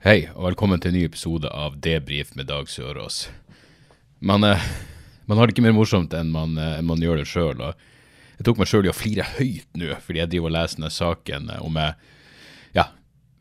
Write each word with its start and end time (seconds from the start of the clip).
Hei, 0.00 0.30
og 0.32 0.46
velkommen 0.46 0.80
til 0.80 0.94
en 0.94 0.96
ny 0.96 1.00
episode 1.04 1.48
av 1.52 1.74
Debrif 1.84 2.30
med 2.32 2.46
Dag 2.48 2.70
Sørås. 2.72 3.26
Man, 4.24 4.40
eh, 4.48 4.62
man 5.28 5.36
har 5.36 5.44
det 5.44 5.52
ikke 5.52 5.64
mer 5.66 5.74
morsomt 5.76 6.14
enn 6.16 6.30
man, 6.32 6.54
eh, 6.56 6.78
enn 6.78 6.86
man 6.88 7.02
gjør 7.04 7.18
det 7.20 7.26
sjøl. 7.28 7.60
Jeg 8.38 8.46
tok 8.48 8.56
meg 8.56 8.70
sjøl 8.70 8.86
i 8.86 8.88
å 8.88 8.94
flire 8.96 9.26
høyt 9.36 9.66
nå, 9.76 9.90
fordi 10.00 10.22
jeg 10.22 10.30
driver 10.32 10.48
og 10.48 10.54
leser 10.54 10.80
denne 10.80 10.90
saken 10.94 11.50
eh, 11.52 11.60
om 11.60 11.76
jeg, 11.76 11.92
ja, 12.78 12.84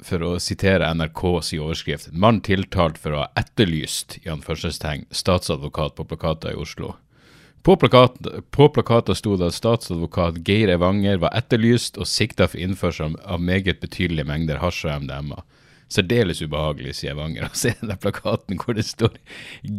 for 0.03 0.20
å 0.27 0.31
sitere 0.43 0.89
NRKs 0.99 1.53
i 1.55 1.61
overskrift, 1.63 2.09
en 2.11 2.20
mann 2.20 2.41
tiltalt 2.43 2.99
for 2.99 3.15
å 3.15 3.21
ha 3.23 3.29
etterlyst, 3.39 4.17
i 4.26 4.27
anførselstegn, 4.27 5.05
statsadvokat 5.15 5.95
på 5.95 6.07
plakater 6.12 6.51
i 6.51 6.59
Oslo. 6.59 6.98
På, 7.63 7.77
plakat, 7.79 8.20
på 8.51 8.67
plakater 8.67 9.15
sto 9.15 9.37
det 9.39 9.53
at 9.53 9.55
statsadvokat 9.55 10.43
Geir 10.43 10.76
Evanger 10.76 11.23
var 11.23 11.31
etterlyst 11.39 11.95
og 11.95 12.12
sikta 12.12 12.51
for 12.51 12.59
innførsel 12.59 13.15
av 13.23 13.39
meget 13.39 13.79
betydelige 13.79 14.27
mengder 14.27 14.59
hasj 14.59 14.89
og 14.89 15.07
MDMA. 15.07 15.39
Særdeles 15.89 16.41
ubehagelig, 16.45 16.95
sier 16.99 17.16
Evanger. 17.16 17.48
Og 17.49 17.57
se 17.57 17.73
den 17.81 17.98
plakaten 18.02 18.59
hvor 18.61 18.77
det 18.77 18.85
står 18.88 19.17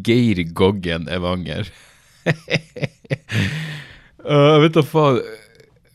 Geir 0.07 0.43
Goggen 0.55 1.09
Evanger. 1.09 1.71
Uh, 4.25 4.57
vet 4.63 4.75
da 4.77 4.85
faen 4.85 5.23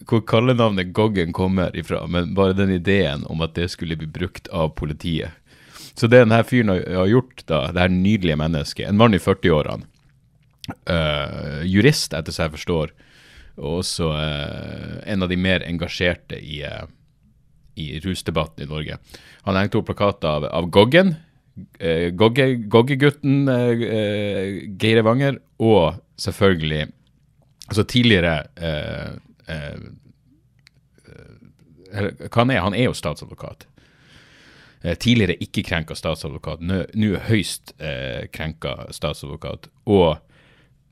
hvor 0.06 0.22
kallenavnet 0.28 0.94
Goggen 0.94 1.34
kommer 1.34 1.76
ifra, 1.78 2.04
men 2.08 2.34
bare 2.38 2.54
den 2.54 2.72
ideen 2.76 3.26
om 3.26 3.42
at 3.42 3.56
det 3.58 3.72
skulle 3.74 3.98
bli 3.98 4.08
brukt 4.08 4.48
av 4.54 4.76
politiet. 4.78 5.34
Så 5.96 6.08
det 6.08 6.20
denne 6.22 6.42
fyren 6.44 6.74
har, 6.76 7.08
gjort, 7.08 7.46
da, 7.48 7.72
det 7.72 7.86
her 7.86 7.94
nydelige 7.94 8.38
mennesket, 8.40 8.88
en 8.90 9.00
mann 9.00 9.16
i 9.16 9.22
40-årene, 9.22 9.88
uh, 10.90 11.64
jurist 11.66 12.14
etter 12.14 12.36
så 12.36 12.46
jeg 12.46 12.56
forstår, 12.58 12.94
og 13.56 13.80
også 13.80 14.12
uh, 14.12 14.98
en 15.08 15.24
av 15.24 15.32
de 15.32 15.40
mer 15.40 15.64
engasjerte 15.66 16.38
i, 16.38 16.60
uh, 16.68 16.86
i 17.76 18.00
rusdebatten 18.04 18.66
i 18.66 18.70
Norge. 18.70 19.00
Han 19.48 19.60
hengte 19.60 19.80
opp 19.80 19.90
plakater 19.92 20.30
av, 20.32 20.50
av 20.50 20.70
Goggen, 20.74 21.16
uh, 21.80 22.10
Gogge, 22.16 22.52
Goggegutten 22.72 23.48
Geir 23.48 25.02
Evanger, 25.02 25.40
og 25.60 26.02
selvfølgelig 26.20 26.88
Altså 27.68 27.84
tidligere 27.84 28.44
eh, 28.62 29.14
eh, 29.56 29.80
Hva 32.30 32.44
han 32.44 32.52
er? 32.52 32.60
Han 32.62 32.76
er 32.76 32.90
jo 32.90 32.94
statsadvokat. 32.94 33.68
Eh, 34.84 34.98
tidligere 35.00 35.38
ikke 35.42 35.64
krenka 35.64 35.96
statsadvokat, 35.96 36.62
nå 36.62 37.14
høyst 37.30 37.74
eh, 37.80 38.28
krenka 38.34 38.92
statsadvokat. 38.94 39.70
Og 39.90 40.18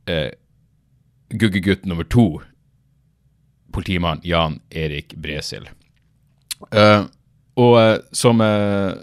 eh, 0.09 0.31
guggegutt 1.29 1.85
nummer 1.85 2.07
to, 2.07 2.41
politimann 3.73 4.23
Jan 4.23 4.61
Erik 4.71 5.13
Bresil. 5.21 5.67
Eh, 6.71 7.03
og 7.59 7.75
eh, 7.81 7.97
som 8.15 8.41
uh, 8.41 8.93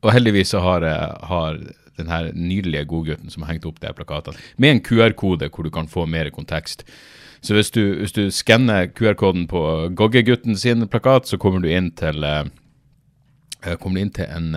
Og 0.00 0.12
heldigvis 0.14 0.54
så 0.54 0.62
har, 0.64 0.86
har 1.28 1.58
den 2.00 2.08
her 2.08 2.30
nydelige 2.32 2.86
godgutten 2.88 3.30
som 3.30 3.42
har 3.44 3.52
hengt 3.52 3.66
opp 3.68 3.82
de 3.82 3.92
plakatene, 3.92 4.38
med 4.56 4.70
en 4.70 4.80
QR-kode 4.80 5.50
hvor 5.52 5.66
du 5.66 5.70
kan 5.70 5.90
få 5.92 6.06
mer 6.08 6.30
kontekst. 6.32 6.86
Så 7.44 7.52
hvis 7.52 7.70
du, 7.70 7.82
hvis 8.00 8.16
du 8.16 8.30
skanner 8.32 8.88
QR-koden 8.88 9.44
på 9.48 9.60
Goggegutten 9.96 10.56
sin 10.56 10.88
plakat, 10.88 11.28
så 11.28 11.36
kommer 11.36 11.60
du 11.60 11.68
inn 11.68 11.90
til 11.92 12.24
uh, 12.24 12.48
kommer 13.76 14.00
du 14.00 14.06
inn 14.06 14.14
til 14.16 14.24
en 14.32 14.54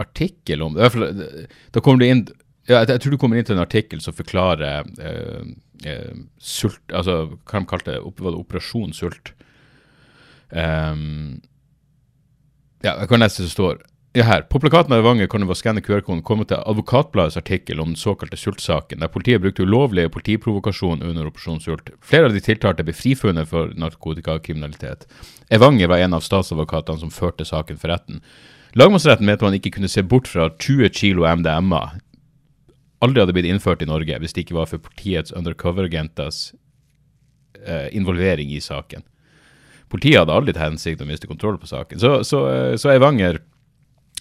artikkel 0.00 0.62
om 0.64 0.78
Da 0.80 1.80
kommer 1.84 2.00
du 2.00 2.06
inn 2.08 2.24
ja, 2.70 2.84
jeg, 2.84 3.00
tror 3.00 3.14
du 3.14 3.18
kommer 3.18 3.38
inn 3.38 3.46
til 3.48 3.56
en 3.56 3.64
artikkel 3.64 4.02
som 4.04 4.14
forklarer 4.14 4.86
eh, 5.02 5.52
eh, 5.88 6.18
sult 6.38 6.94
Altså, 6.94 7.22
hva 7.48 7.62
de 7.62 7.70
kalte 7.70 7.94
det? 7.96 8.02
Var 8.04 8.34
det 8.34 8.40
Operasjon 8.40 8.92
sult? 8.96 9.32
Um, 10.50 11.40
ja, 12.84 12.96
jeg 12.96 13.08
kan 13.10 13.22
lese 13.22 13.46
det 13.46 13.52
står 13.52 13.80
ja, 14.16 14.24
her. 14.26 14.42
På 14.50 14.58
plakaten 14.58 14.92
av 14.92 15.04
Evanger 15.04 15.28
kan 15.30 15.42
du 15.42 15.46
ved 15.46 15.54
å 15.54 15.60
skanne 15.60 15.82
QR-koden 15.86 16.24
komme 16.26 16.46
til 16.48 16.58
Advokatbladets 16.58 17.38
artikkel 17.38 17.78
om 17.82 17.92
den 17.92 18.00
såkalte 18.00 18.38
sultsaken, 18.40 19.04
der 19.04 19.12
politiet 19.12 19.42
brukte 19.44 19.62
ulovlig 19.62 20.08
politiprovokasjon 20.10 21.04
under 21.06 21.28
Operasjon 21.30 21.62
Sult. 21.62 21.92
Flere 22.02 22.26
av 22.26 22.34
de 22.34 22.42
tiltalte 22.42 22.86
ble 22.86 22.96
frifunnet 22.96 23.50
for 23.52 23.70
narkotikakriminalitet. 23.78 25.06
Evanger 25.54 25.92
var 25.92 26.02
en 26.02 26.18
av 26.18 26.26
statsadvokatene 26.26 27.04
som 27.04 27.14
førte 27.14 27.46
saken 27.46 27.78
for 27.78 27.94
retten. 27.94 28.24
Lagmannsretten 28.74 29.26
mente 29.26 29.46
man 29.46 29.54
ikke 29.58 29.76
kunne 29.78 29.90
se 29.90 30.02
bort 30.02 30.30
fra 30.30 30.50
20 30.58 30.90
kilo 30.94 31.26
MDMA 31.26 31.84
aldri 33.04 33.22
hadde 33.22 33.34
blitt 33.36 33.48
innført 33.48 33.82
i 33.84 33.88
Norge 33.88 34.18
hvis 34.20 34.34
det 34.36 34.44
ikke 34.44 34.58
var 34.58 34.68
for 34.70 34.82
politiets 34.84 35.32
undercover-agenters 35.36 36.50
eh, 37.64 37.88
involvering 37.96 38.52
i 38.52 38.60
saken. 38.62 39.04
Politiet 39.90 40.20
hadde 40.22 40.34
aldri 40.34 40.54
til 40.54 40.62
hensikt 40.62 41.02
å 41.02 41.08
miste 41.08 41.30
kontroll 41.30 41.58
på 41.60 41.70
saken. 41.70 42.00
Så, 42.02 42.20
så, 42.26 42.44
eh, 42.50 42.74
så 42.80 42.92
Eivanger 42.92 43.40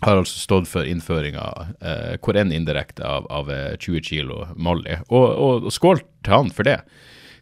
har 0.01 0.15
altså 0.15 0.39
stått 0.39 0.69
for 0.71 0.87
innføringa, 0.87 1.45
eh, 1.81 2.15
hvor 2.23 2.39
enn 2.39 2.53
indirekte, 2.55 3.03
av, 3.05 3.27
av 3.29 3.51
eh, 3.51 3.75
20 3.77 4.05
kilo 4.05 4.45
Molly. 4.55 5.01
Og, 5.09 5.27
og, 5.27 5.67
og 5.67 5.75
skål 5.75 6.01
til 6.23 6.35
han 6.35 6.49
for 6.55 6.67
det. 6.67 6.79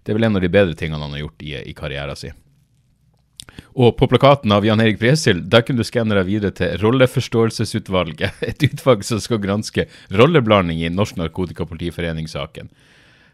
Det 0.03 0.13
er 0.13 0.19
vel 0.19 0.27
en 0.29 0.39
av 0.39 0.43
de 0.43 0.51
bedre 0.51 0.75
tingene 0.77 1.03
han 1.03 1.15
har 1.15 1.25
gjort 1.25 1.45
i, 1.45 1.53
i 1.69 1.75
karrieren 1.77 2.19
sin. 2.19 2.35
Og 3.77 3.93
på 3.97 4.07
plakaten 4.09 4.51
av 4.53 4.65
Jan 4.65 4.81
Erik 4.81 4.99
Bresil, 5.01 5.39
der 5.49 5.63
kunne 5.65 5.81
du 5.81 5.87
skanne 5.87 6.17
deg 6.17 6.27
videre 6.29 6.53
til 6.55 6.77
Rolleforståelsesutvalget, 6.81 8.41
et 8.49 8.67
utvalg 8.67 9.05
som 9.05 9.21
skal 9.23 9.41
granske 9.43 9.87
rolleblanding 10.13 10.83
i 10.83 10.93
Norsk 10.93 11.19
Narkotikapolitiforening-saken. 11.21 12.71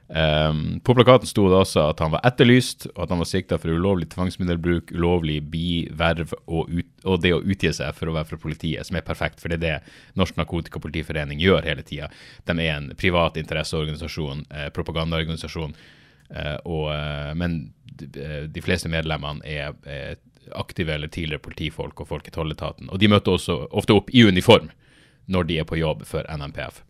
Um, 0.08 0.80
på 0.84 0.94
plakaten 0.94 1.28
sto 1.30 1.46
det 1.48 1.56
også 1.56 1.86
at 1.94 2.02
han 2.04 2.12
var 2.14 2.26
etterlyst, 2.28 2.90
og 2.92 3.06
at 3.06 3.14
han 3.14 3.22
var 3.24 3.30
sikta 3.30 3.58
for 3.58 3.72
ulovlig 3.72 4.10
tvangsmiddelbruk, 4.12 4.92
ulovlig 4.92 5.38
biverv 5.50 6.36
og, 6.44 6.68
ut, 6.68 6.90
og, 7.06 7.22
det 7.24 7.32
å 7.34 7.40
utgi 7.40 7.72
seg 7.74 7.96
for 7.96 8.12
å 8.12 8.18
være 8.18 8.34
fra 8.34 8.42
politiet, 8.44 8.84
som 8.86 9.00
er 9.00 9.08
perfekt, 9.08 9.40
for 9.42 9.50
det 9.50 9.62
er 9.62 9.64
det 9.64 10.20
Norsk 10.20 10.38
Narkotikapolitiforening 10.38 11.42
gjør 11.42 11.66
hele 11.70 11.88
tida. 11.88 12.12
De 12.46 12.58
er 12.60 12.76
en 12.76 12.92
privat 13.00 13.40
interesseorganisasjon, 13.40 14.46
eh, 14.52 14.70
propagandaorganisasjon, 14.76 15.74
eh, 16.36 16.58
og, 16.68 16.92
eh, 16.94 17.34
men 17.40 17.58
de, 17.96 18.12
de, 18.52 18.66
fleste 18.66 18.92
medlemmene 18.92 19.42
er, 19.48 19.74
er 19.88 20.20
aktive 20.60 20.98
eller 20.98 21.08
tidligere 21.08 21.48
politifolk 21.48 22.04
og 22.04 22.12
folk 22.12 22.28
i 22.28 22.36
tolletaten. 22.36 22.92
Og 22.92 23.00
de 23.00 23.10
møter 23.10 23.38
også 23.38 23.64
ofte 23.72 23.96
opp 23.96 24.12
i 24.12 24.28
uniform 24.28 24.68
når 25.32 25.48
de 25.48 25.62
er 25.64 25.70
på 25.70 25.80
jobb 25.80 26.04
for 26.06 26.28
NMPF. 26.28 26.84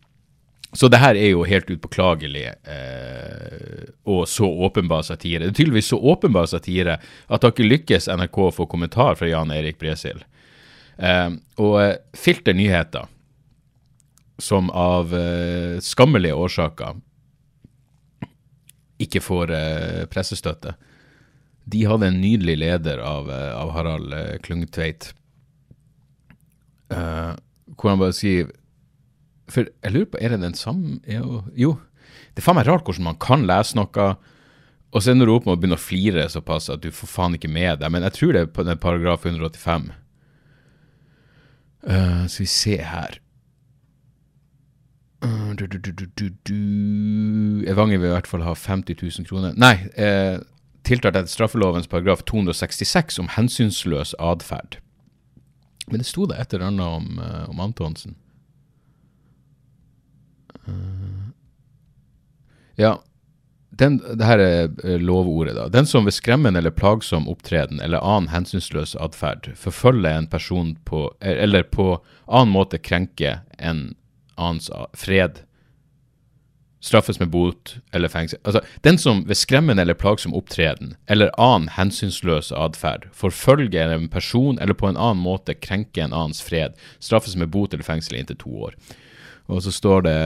Så 0.74 0.88
det 0.90 0.98
her 0.98 1.14
er 1.14 1.30
jo 1.30 1.44
helt 1.46 1.68
upåklagelig 1.70 2.48
eh, 2.50 3.84
og 4.10 4.28
så 4.28 4.48
åpenbar 4.66 5.04
satire. 5.06 5.44
Det 5.44 5.52
er 5.52 5.58
tydeligvis 5.60 5.92
så 5.92 5.98
åpenbar 5.98 6.48
satire 6.50 6.96
at 6.98 7.40
det 7.40 7.46
har 7.46 7.54
ikke 7.54 7.68
lykkes 7.68 8.08
NRK 8.10 8.38
å 8.42 8.54
få 8.56 8.66
kommentar 8.70 9.14
fra 9.18 9.28
Jan 9.30 9.54
Erik 9.54 9.78
Bresil. 9.78 10.24
Eh, 10.96 11.30
og 11.62 12.18
Filter 12.18 12.58
nyheter, 12.58 13.06
som 14.42 14.70
av 14.74 15.14
eh, 15.14 15.78
skammelige 15.78 16.34
årsaker 16.34 16.98
ikke 19.04 19.22
får 19.22 19.54
eh, 19.54 20.02
pressestøtte, 20.10 20.74
de 21.70 21.86
hadde 21.88 22.10
en 22.10 22.20
nydelig 22.20 22.58
leder 22.60 22.98
av, 23.00 23.30
av 23.30 23.70
Harald 23.72 24.12
Klungtveit, 24.44 25.14
hvor 26.92 27.88
han 27.88 28.02
bare 28.02 28.12
skriver 28.12 28.50
for 29.50 29.68
jeg 29.68 29.92
lurer 29.92 30.10
på, 30.12 30.20
er 30.20 30.32
det 30.32 30.40
den 30.40 30.56
samme 30.56 31.00
Jo, 31.08 31.42
jo. 31.58 31.74
det 32.32 32.42
er 32.42 32.46
faen 32.46 32.56
meg 32.58 32.68
rart 32.68 32.86
hvordan 32.86 33.10
man 33.10 33.20
kan 33.20 33.44
lese 33.48 33.76
noe, 33.76 34.06
og 34.94 35.02
så 35.02 35.12
ender 35.12 35.28
du 35.28 35.34
opp 35.34 35.48
med 35.48 35.56
å 35.56 35.60
begynne 35.60 35.78
å 35.78 35.82
flire 35.82 36.28
såpass 36.30 36.70
at 36.70 36.84
du 36.84 36.90
får 36.94 37.10
faen 37.10 37.36
ikke 37.36 37.50
med 37.50 37.80
deg. 37.82 37.90
Men 37.90 38.06
jeg 38.06 38.14
tror 38.14 38.32
det 38.32 38.44
er 38.44 38.54
på 38.54 38.64
den 38.66 38.78
paragraf 38.80 39.26
185. 39.26 39.90
Uh, 41.84 42.24
skal 42.30 42.44
vi 42.44 42.48
se 42.48 42.76
her 42.80 43.18
uh, 45.20 45.50
du, 45.52 45.66
du, 45.66 45.90
du, 46.48 46.54
Evanger 47.68 48.00
vil 48.00 48.08
i 48.08 48.14
hvert 48.14 48.30
fall 48.30 48.46
ha 48.46 48.54
50 48.56 48.96
000 49.02 49.28
kroner. 49.28 49.52
Nei, 49.58 49.74
uh, 49.98 50.38
tiltalt 50.86 51.18
etter 51.18 51.32
straffelovens 51.32 51.90
paragraf 51.90 52.22
266 52.30 53.18
om 53.20 53.28
hensynsløs 53.34 54.14
atferd. 54.22 54.78
Men 55.90 56.00
det 56.00 56.08
sto 56.08 56.24
da 56.30 56.38
et 56.40 56.54
eller 56.54 56.70
annet 56.70 56.86
om, 56.86 57.18
uh, 57.20 57.44
om 57.50 57.60
Antonsen. 57.66 58.16
Ja, 62.76 62.98
den, 63.78 63.98
det 63.98 64.26
her 64.26 64.38
er 64.38 64.68
eh, 64.84 65.00
lovordet, 65.02 65.56
da. 65.56 65.66
Den 65.72 65.86
som 65.86 66.06
ved 66.06 66.14
skremmende 66.14 66.60
eller 66.60 66.74
plagsom 66.74 67.26
opptreden 67.30 67.80
eller 67.82 68.04
annen 68.04 68.30
hensynsløs 68.30 68.94
atferd 69.02 69.50
forfølger 69.58 70.18
en 70.18 70.30
person 70.30 70.76
på 70.84 71.08
Eller 71.20 71.62
på 71.62 71.98
annen 72.26 72.54
måte 72.54 72.78
krenker 72.78 73.42
en 73.58 73.94
annens 74.36 74.70
fred, 74.94 75.42
straffes 76.84 77.20
med 77.20 77.30
bot 77.32 77.76
eller 77.92 78.08
fengsel. 78.08 78.38
Altså, 78.44 78.60
den 78.84 78.98
som 78.98 79.22
ved 79.28 79.38
skremmende 79.38 79.82
eller 79.82 79.94
plagsom 79.94 80.34
opptreden 80.34 80.96
eller 81.08 81.32
annen 81.40 81.70
hensynsløs 81.72 82.52
atferd 82.52 83.08
forfølger 83.12 83.94
en 83.94 84.08
person 84.08 84.58
eller 84.58 84.74
på 84.74 84.90
en 84.90 84.98
annen 84.98 85.22
måte 85.22 85.54
krenker 85.54 86.04
en 86.04 86.12
annens 86.12 86.42
fred, 86.42 86.76
straffes 87.00 87.36
med 87.36 87.50
bot 87.54 87.74
eller 87.74 87.86
fengsel 87.86 88.18
inntil 88.18 88.38
to 88.42 88.52
år. 88.68 88.76
Og 89.48 89.62
så 89.62 89.72
står 89.72 90.04
det 90.06 90.18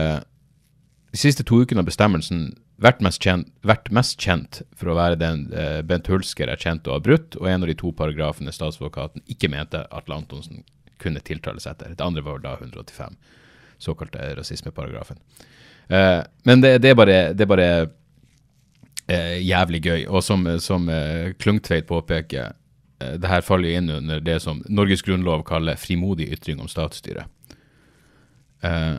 de 1.11 1.17
siste 1.17 1.43
to 1.47 1.61
ukene 1.63 1.81
av 1.81 1.89
bestemmelsen 1.89 2.51
vært 2.79 3.01
mest, 3.03 3.21
kjent, 3.23 3.49
vært 3.65 3.89
mest 3.95 4.19
kjent 4.21 4.61
for 4.77 4.91
å 4.91 4.97
være 4.97 5.17
den 5.19 5.47
eh, 5.51 5.79
Bent 5.85 6.07
Hulsker 6.11 6.51
er 6.51 6.59
kjent 6.61 6.87
å 6.87 6.95
ha 6.95 7.03
brutt, 7.03 7.35
og 7.39 7.49
en 7.49 7.65
av 7.65 7.71
de 7.71 7.75
to 7.79 7.91
paragrafene 7.95 8.53
statsadvokaten 8.55 9.25
ikke 9.27 9.49
mente 9.51 9.83
Atle 9.89 10.19
Antonsen 10.21 10.63
kunne 11.01 11.23
tiltales 11.25 11.67
etter. 11.69 11.95
Det 11.95 12.05
andre 12.05 12.23
var 12.23 12.43
da 12.43 12.55
185, 12.59 13.17
såkalte 13.81 14.29
rasismeparagrafen. 14.37 15.19
Eh, 15.89 16.21
men 16.47 16.61
det, 16.61 16.77
det, 16.83 16.93
er 16.93 16.99
bare, 16.99 17.17
det 17.33 17.45
er 17.45 17.51
bare 17.51 17.69
eh, 19.09 19.39
jævlig 19.41 19.83
gøy. 19.83 20.07
Og 20.07 20.23
som, 20.23 20.45
som 20.61 20.87
eh, 20.93 21.33
Klungtveit 21.41 21.89
påpeker, 21.89 22.53
eh, 23.01 23.17
det 23.19 23.33
her 23.33 23.43
faller 23.45 23.79
inn 23.79 23.89
under 23.97 24.21
det 24.23 24.39
som 24.45 24.61
Norges 24.69 25.03
grunnlov 25.07 25.43
kaller 25.49 25.79
frimodig 25.79 26.29
ytring 26.37 26.61
om 26.61 26.69
statsstyret. 26.71 27.25
Eh, 28.61 28.95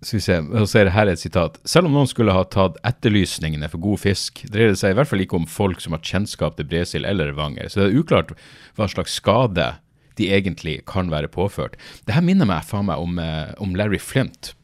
skal 0.00 0.16
vi 0.16 0.22
se, 0.24 0.36
så 0.70 0.78
er 0.80 0.88
her 0.94 1.10
et 1.12 1.20
sitat. 1.20 1.58
Selv 1.68 1.90
om 1.90 1.92
noen 1.92 2.08
skulle 2.08 2.32
ha 2.32 2.46
tatt 2.48 2.78
etterlysningene 2.88 3.68
for 3.68 3.82
god 3.84 4.00
fisk, 4.00 4.40
dreier 4.48 4.72
det 4.72 4.80
seg 4.80 4.94
i 4.94 4.96
hvert 4.96 5.10
fall 5.10 5.20
ikke 5.20 5.36
om 5.36 5.48
folk 5.50 5.82
som 5.84 5.92
har 5.92 6.04
kjennskap 6.06 6.56
til 6.56 6.68
Bresil 6.70 7.04
eller 7.08 7.34
vanger, 7.36 7.68
så 7.68 7.82
det 7.82 7.90
er 7.90 8.00
uklart 8.00 8.32
hva 8.78 8.88
slags 8.88 9.18
skade 9.20 9.66
de 10.16 10.30
egentlig 10.32 10.78
kan 10.88 11.12
være 11.12 11.28
påført. 11.32 11.76
Det 12.08 12.16
her 12.16 12.24
minner 12.24 12.48
meg 12.48 12.64
faen 12.68 12.88
meg 12.88 13.00
om, 13.00 13.20
eh, 13.20 13.52
om 13.60 13.76
Larry 13.76 14.00
Flint. 14.00 14.54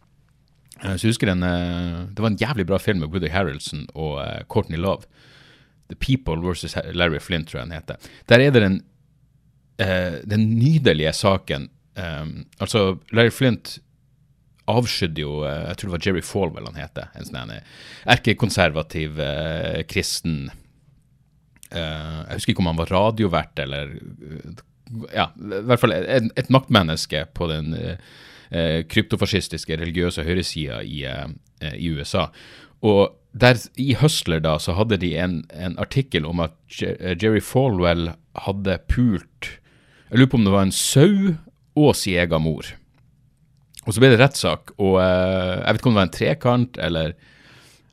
Så 0.80 1.06
jeg 1.06 1.14
husker 1.14 1.28
en, 1.32 1.42
eh, 1.42 2.06
Det 2.12 2.20
var 2.20 2.30
en 2.30 2.36
jævlig 2.36 2.66
bra 2.66 2.78
film 2.78 3.00
med 3.00 3.08
Woody 3.08 3.28
Harrelson 3.28 3.86
og 3.94 4.20
Courtney 4.48 4.76
Love. 4.76 5.04
The 5.88 5.96
People 5.96 6.36
versus 6.42 6.76
Larry 6.92 7.18
Flint, 7.18 7.48
tror 7.48 7.60
jeg 7.60 7.68
den 7.68 7.80
heter. 7.80 7.96
Der 8.28 8.40
er 8.40 8.50
det 8.50 8.62
den, 8.62 8.82
den 9.78 10.58
nydelige 10.58 11.12
saken 11.12 11.68
Altså, 12.60 12.98
Larry 13.12 13.30
Flint 13.30 13.78
avskydde 14.70 15.22
jo 15.24 15.40
eh, 15.46 15.64
Jeg 15.70 15.78
tror 15.78 15.88
det 15.88 15.96
var 15.96 16.06
Jerry 16.06 16.22
Falwell 16.26 16.68
han 16.70 16.78
heter. 16.80 17.10
En 17.14 17.28
sånn 17.28 17.56
erkekonservativ 18.16 19.20
eh, 19.22 19.82
kristen 19.90 20.46
eh, 21.70 22.22
Jeg 22.28 22.38
husker 22.38 22.54
ikke 22.54 22.64
om 22.64 22.70
han 22.72 22.80
var 22.82 22.94
radiovert 22.94 23.64
eller 23.64 23.98
Ja, 25.14 25.30
i 25.34 25.64
hvert 25.66 25.82
fall 25.82 25.96
et, 25.96 26.30
et 26.38 26.52
maktmenneske 26.54 27.24
på 27.36 27.50
den 27.50 27.74
eh, 27.76 28.82
kryptofascistiske 28.86 29.78
religiøse 29.80 30.22
høyresida 30.26 30.82
i, 30.86 31.02
eh, 31.10 31.74
i 31.74 31.90
USA. 31.90 32.28
Og 32.86 33.16
der, 33.36 33.58
I 33.76 33.96
Hustler 34.00 34.40
da, 34.40 34.56
så 34.62 34.76
hadde 34.78 35.00
de 35.02 35.12
en, 35.18 35.40
en 35.52 35.76
artikkel 35.82 36.24
om 36.28 36.40
at 36.44 36.54
Jerry 36.78 37.42
Falwell 37.44 38.12
hadde 38.46 38.78
pult 38.88 39.50
Jeg 40.06 40.20
lurer 40.20 40.30
på 40.30 40.38
om 40.38 40.46
det 40.46 40.54
var 40.54 40.64
en 40.68 40.72
sau 40.72 41.34
og 41.76 41.96
sin 41.98 42.16
egen 42.22 42.44
mor. 42.44 42.68
Og 43.86 43.94
så 43.94 44.02
ble 44.02 44.10
det 44.10 44.18
rettssak, 44.18 44.72
og 44.82 44.98
uh, 44.98 45.62
jeg 45.62 45.70
vet 45.70 45.80
ikke 45.80 45.90
om 45.90 45.94
det 45.94 46.00
var 46.00 46.08
en 46.08 46.16
trekant, 46.16 46.78
eller, 46.82 47.12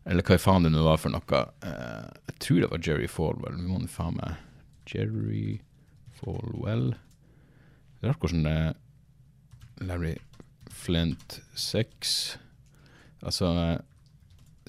eller 0.09 0.25
hva 0.25 0.39
faen 0.41 0.65
det 0.65 0.73
nå 0.73 0.85
var 0.85 0.97
for 1.01 1.13
noe. 1.13 1.41
Uh, 1.61 2.07
jeg 2.31 2.39
tror 2.47 2.63
det 2.63 2.71
var 2.71 2.87
Jerry 2.87 3.09
Falwell. 3.11 3.59
Vi 3.59 3.69
må 3.69 3.81
faen 3.93 4.17
meg 4.17 4.41
Jerry 4.89 5.59
Falwell 6.17 6.89
Det 6.93 8.07
er 8.07 8.11
rart 8.11 8.25
hvordan 8.25 8.47
det 8.47 8.55
er. 8.63 8.79
Larry 9.83 10.13
Flint 10.69 11.39
6 11.57 12.37
Altså 13.25 13.47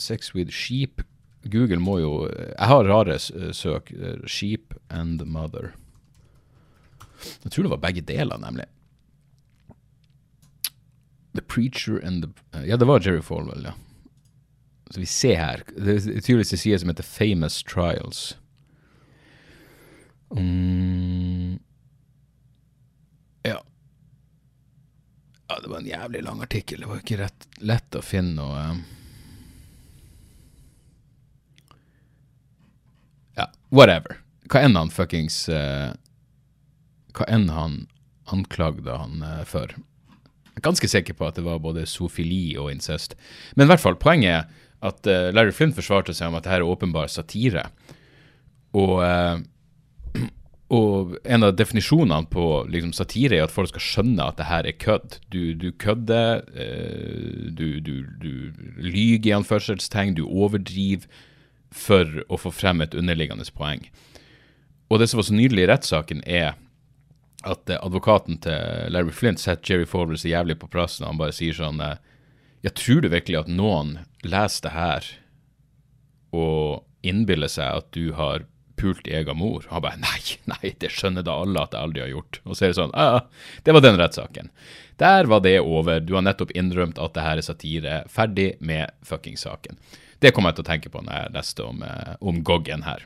Sex 0.01 0.33
with 0.35 0.51
sheep. 0.55 1.03
Google 1.51 1.81
må 1.83 1.99
jo 2.01 2.13
Jeg 2.31 2.69
har 2.71 2.89
rare 2.89 3.19
søk. 3.19 3.93
Sheep 4.27 4.75
and 4.91 5.23
mother. 5.27 5.75
Jeg 7.45 7.53
tror 7.53 7.67
det 7.67 7.75
var 7.75 7.83
begge 7.85 8.03
deler, 8.07 8.39
nemlig. 8.39 8.67
The 11.35 11.43
Preacher 11.43 11.99
and 11.99 12.25
the 12.25 12.59
uh, 12.59 12.69
Ja, 12.69 12.77
det 12.77 12.85
var 12.85 13.01
Jerry 13.01 13.23
Falwell, 13.23 13.65
ja. 13.65 13.75
Så 14.91 15.01
vi 15.01 15.07
ser 15.07 15.37
her. 15.37 15.63
Det 15.77 15.97
er 15.97 16.21
tydeligvis 16.21 16.53
en 16.53 16.59
side 16.59 16.79
som 16.79 16.89
heter 16.89 17.03
Famous 17.03 17.63
Trials. 17.63 18.37
Mm. 20.31 21.59
Ja. 23.43 23.65
Ja, 25.49 25.61
det 25.63 25.69
var 25.69 25.79
en 25.79 25.87
jævlig 25.87 26.23
lang 26.23 26.43
artikkel. 26.43 26.81
Det 26.81 26.87
var 26.87 27.01
ikke 27.03 27.19
rett, 27.23 27.49
lett 27.59 27.97
å 27.99 28.03
finne 28.05 28.37
noe 28.39 28.67
um. 28.71 28.85
Ja, 33.35 33.49
whatever. 33.75 34.21
Hva 34.51 34.63
enn 34.63 34.77
han 34.79 34.93
fuckings 34.93 35.49
uh, 35.49 35.97
Hva 37.17 37.27
enn 37.33 37.49
han 37.51 37.87
anklagde 38.31 38.95
han 38.95 39.25
uh, 39.25 39.43
for 39.49 39.75
ganske 40.63 40.89
sikker 40.91 41.17
på 41.19 41.27
at 41.27 41.39
det 41.39 41.47
var 41.47 41.63
både 41.63 41.87
zoofili 41.89 42.57
og 42.61 42.71
incest. 42.73 43.17
Men 43.57 43.67
i 43.67 43.73
hvert 43.73 43.83
fall, 43.83 43.99
poenget 44.01 44.31
er 44.31 44.63
at 44.85 45.09
uh, 45.09 45.33
Larry 45.35 45.55
Flynn 45.57 45.75
forsvarte 45.75 46.15
seg 46.15 46.31
om 46.31 46.39
at 46.39 46.47
dette 46.47 46.61
er 46.61 46.69
åpenbar 46.69 47.11
satire. 47.13 47.67
Og, 48.77 49.01
uh, 49.01 49.41
og 50.79 51.15
en 51.25 51.47
av 51.49 51.55
definisjonene 51.57 52.29
på 52.33 52.49
liksom, 52.71 52.93
satire 52.97 53.39
er 53.39 53.47
at 53.47 53.55
folk 53.55 53.73
skal 53.73 53.87
skjønne 53.87 54.29
at 54.29 54.41
det 54.41 54.49
her 54.51 54.69
er 54.69 54.81
kødd. 54.87 55.21
Du, 55.33 55.55
du 55.59 55.71
kødder, 55.73 56.45
uh, 56.53 57.47
du, 57.51 57.81
du, 57.81 57.95
du 58.21 58.33
lyger 58.83 59.31
i 59.31 59.39
anførselstegn, 59.41 60.19
du 60.19 60.27
overdriver 60.29 61.09
for 61.75 62.23
å 62.31 62.39
få 62.39 62.53
frem 62.55 62.85
et 62.85 62.95
underliggende 62.95 63.47
poeng. 63.57 63.89
Og 64.93 65.01
det 65.01 65.09
som 65.11 65.19
var 65.19 65.27
så 65.27 65.35
nydelig 65.35 65.65
i 65.65 65.71
rettssaken, 65.73 66.21
er 66.23 66.53
at 67.45 67.71
eh, 67.71 67.81
advokaten 67.81 68.41
til 68.45 68.93
Larry 68.95 69.13
Flint 69.15 69.43
setter 69.43 69.75
Jerry 69.75 69.89
Fowler 69.89 70.19
så 70.21 70.31
jævlig 70.31 70.59
på 70.61 70.71
plass 70.73 70.99
når 71.01 71.13
han 71.13 71.21
bare 71.21 71.37
sier 71.37 71.57
sånn 71.57 71.83
eh, 71.85 72.01
Jeg 72.65 72.77
tror 72.81 73.05
du 73.05 73.11
virkelig 73.13 73.43
at 73.43 73.53
noen 73.53 73.99
leser 74.25 74.69
det 74.69 74.75
her 74.75 75.13
og 76.35 76.85
innbiller 77.07 77.51
seg 77.53 77.83
at 77.83 77.91
du 77.95 78.15
har 78.17 78.47
pult 78.81 79.07
egen 79.07 79.39
mor? 79.39 79.67
Han 79.71 79.85
bare 79.85 80.01
Nei, 80.03 80.39
nei, 80.51 80.73
det 80.81 80.91
skjønner 80.93 81.27
da 81.27 81.37
alle 81.45 81.63
at 81.63 81.77
jeg 81.77 81.87
aldri 81.87 82.03
har 82.03 82.11
gjort. 82.11 82.41
Og 82.45 82.57
så 82.57 82.65
er 82.65 82.73
det 82.73 82.79
sånn 82.81 82.97
Ja, 82.97 83.21
det 83.67 83.77
var 83.77 83.85
den 83.85 84.01
rettssaken. 84.01 84.51
Der 85.03 85.29
var 85.31 85.43
det 85.45 85.59
over. 85.61 86.01
Du 86.01 86.15
har 86.17 86.25
nettopp 86.27 86.55
innrømt 86.55 86.99
at 87.03 87.15
det 87.15 87.27
her 87.27 87.41
er 87.41 87.47
satire. 87.47 88.01
Ferdig 88.11 88.55
med 88.61 88.95
fuckings 89.07 89.47
saken. 89.47 89.79
Det 90.23 90.33
kommer 90.35 90.53
jeg 90.53 90.61
til 90.61 90.67
å 90.67 90.71
tenke 90.73 90.93
på 90.93 91.03
når 91.05 91.19
jeg 91.19 91.35
leste 91.37 91.67
om, 91.67 91.83
eh, 91.85 92.15
om 92.25 92.41
Goggen 92.47 92.87
her. 92.87 93.05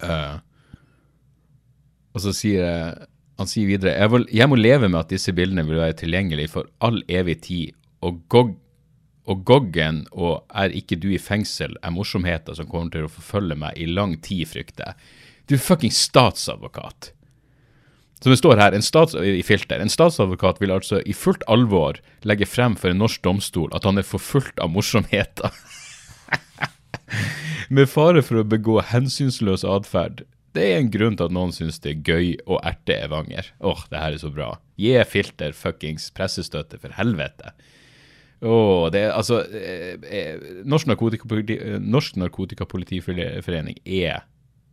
Uh, 0.00 0.38
og 2.16 2.22
så 2.24 2.32
sier 2.32 2.94
han 3.40 3.48
sier 3.48 3.70
videre 3.70 3.94
jeg, 3.96 4.12
vil, 4.12 4.26
jeg 4.36 4.50
må 4.52 4.58
leve 4.58 4.90
med 4.90 5.00
at 5.00 5.12
disse 5.12 5.32
bildene 5.36 5.64
vil 5.64 5.80
være 5.80 5.96
tilgjengelige 6.02 6.52
for 6.52 6.68
all 6.84 7.00
evig 7.08 7.38
tid, 7.46 7.76
og, 8.04 8.20
gog, 8.32 8.52
og 9.24 9.44
Goggen 9.48 10.02
og 10.12 10.44
er 10.52 10.74
ikke 10.76 10.98
du 11.00 11.08
i 11.14 11.20
fengsel 11.20 11.78
er 11.80 11.94
morsomheter 11.94 12.56
som 12.58 12.68
kommer 12.68 12.92
til 12.92 13.08
å 13.08 13.12
forfølge 13.12 13.56
meg 13.62 13.80
i 13.80 13.88
lang 13.88 14.18
tid, 14.24 14.44
frykter 14.50 14.90
jeg. 14.90 15.08
Du 15.48 15.56
er 15.56 15.64
fucking 15.64 15.94
statsadvokat. 15.94 17.12
Som 18.20 18.34
det 18.34 18.40
står 18.42 18.60
her, 18.60 18.76
en 18.76 18.84
stats, 18.84 19.16
i 19.16 19.40
filter, 19.46 19.80
en 19.80 19.92
statsadvokat 19.92 20.60
vil 20.60 20.74
altså 20.74 21.00
i 21.08 21.16
fullt 21.16 21.46
alvor 21.48 21.96
legge 22.28 22.48
frem 22.48 22.76
for 22.76 22.92
en 22.92 23.00
norsk 23.00 23.22
domstol 23.24 23.72
at 23.76 23.88
han 23.88 24.00
er 24.00 24.04
forfulgt 24.04 24.60
av 24.60 24.68
morsomheter. 24.74 25.56
Med 27.74 27.88
fare 27.88 28.20
for 28.26 28.42
å 28.42 28.44
begå 28.46 28.82
hensynsløs 28.90 29.64
atferd 29.64 30.26
det 30.56 30.64
er 30.66 30.80
en 30.80 30.90
grunn 30.90 31.16
til 31.18 31.28
at 31.28 31.34
noen 31.34 31.52
syns 31.54 31.78
det 31.82 31.92
er 31.92 32.06
gøy 32.06 32.32
å 32.50 32.58
erte 32.66 32.96
Evanger. 32.98 33.52
Åh, 33.60 33.70
oh, 33.70 33.84
det 33.90 34.00
her 34.02 34.16
er 34.16 34.22
så 34.22 34.32
bra. 34.34 34.54
Gi 34.80 34.96
filter 35.06 35.54
fuckings 35.54 36.08
pressestøtte, 36.16 36.80
for 36.82 36.94
helvete. 36.96 37.54
Oh, 38.40 38.88
det 38.90 39.04
er 39.04 39.14
altså 39.14 39.42
eh, 39.52 40.00
eh, 40.08 40.44
Norsk, 40.64 40.88
narkotikapoliti, 40.88 41.58
Norsk 41.84 42.16
Narkotikapolitiforening 42.22 43.82
er 43.84 44.24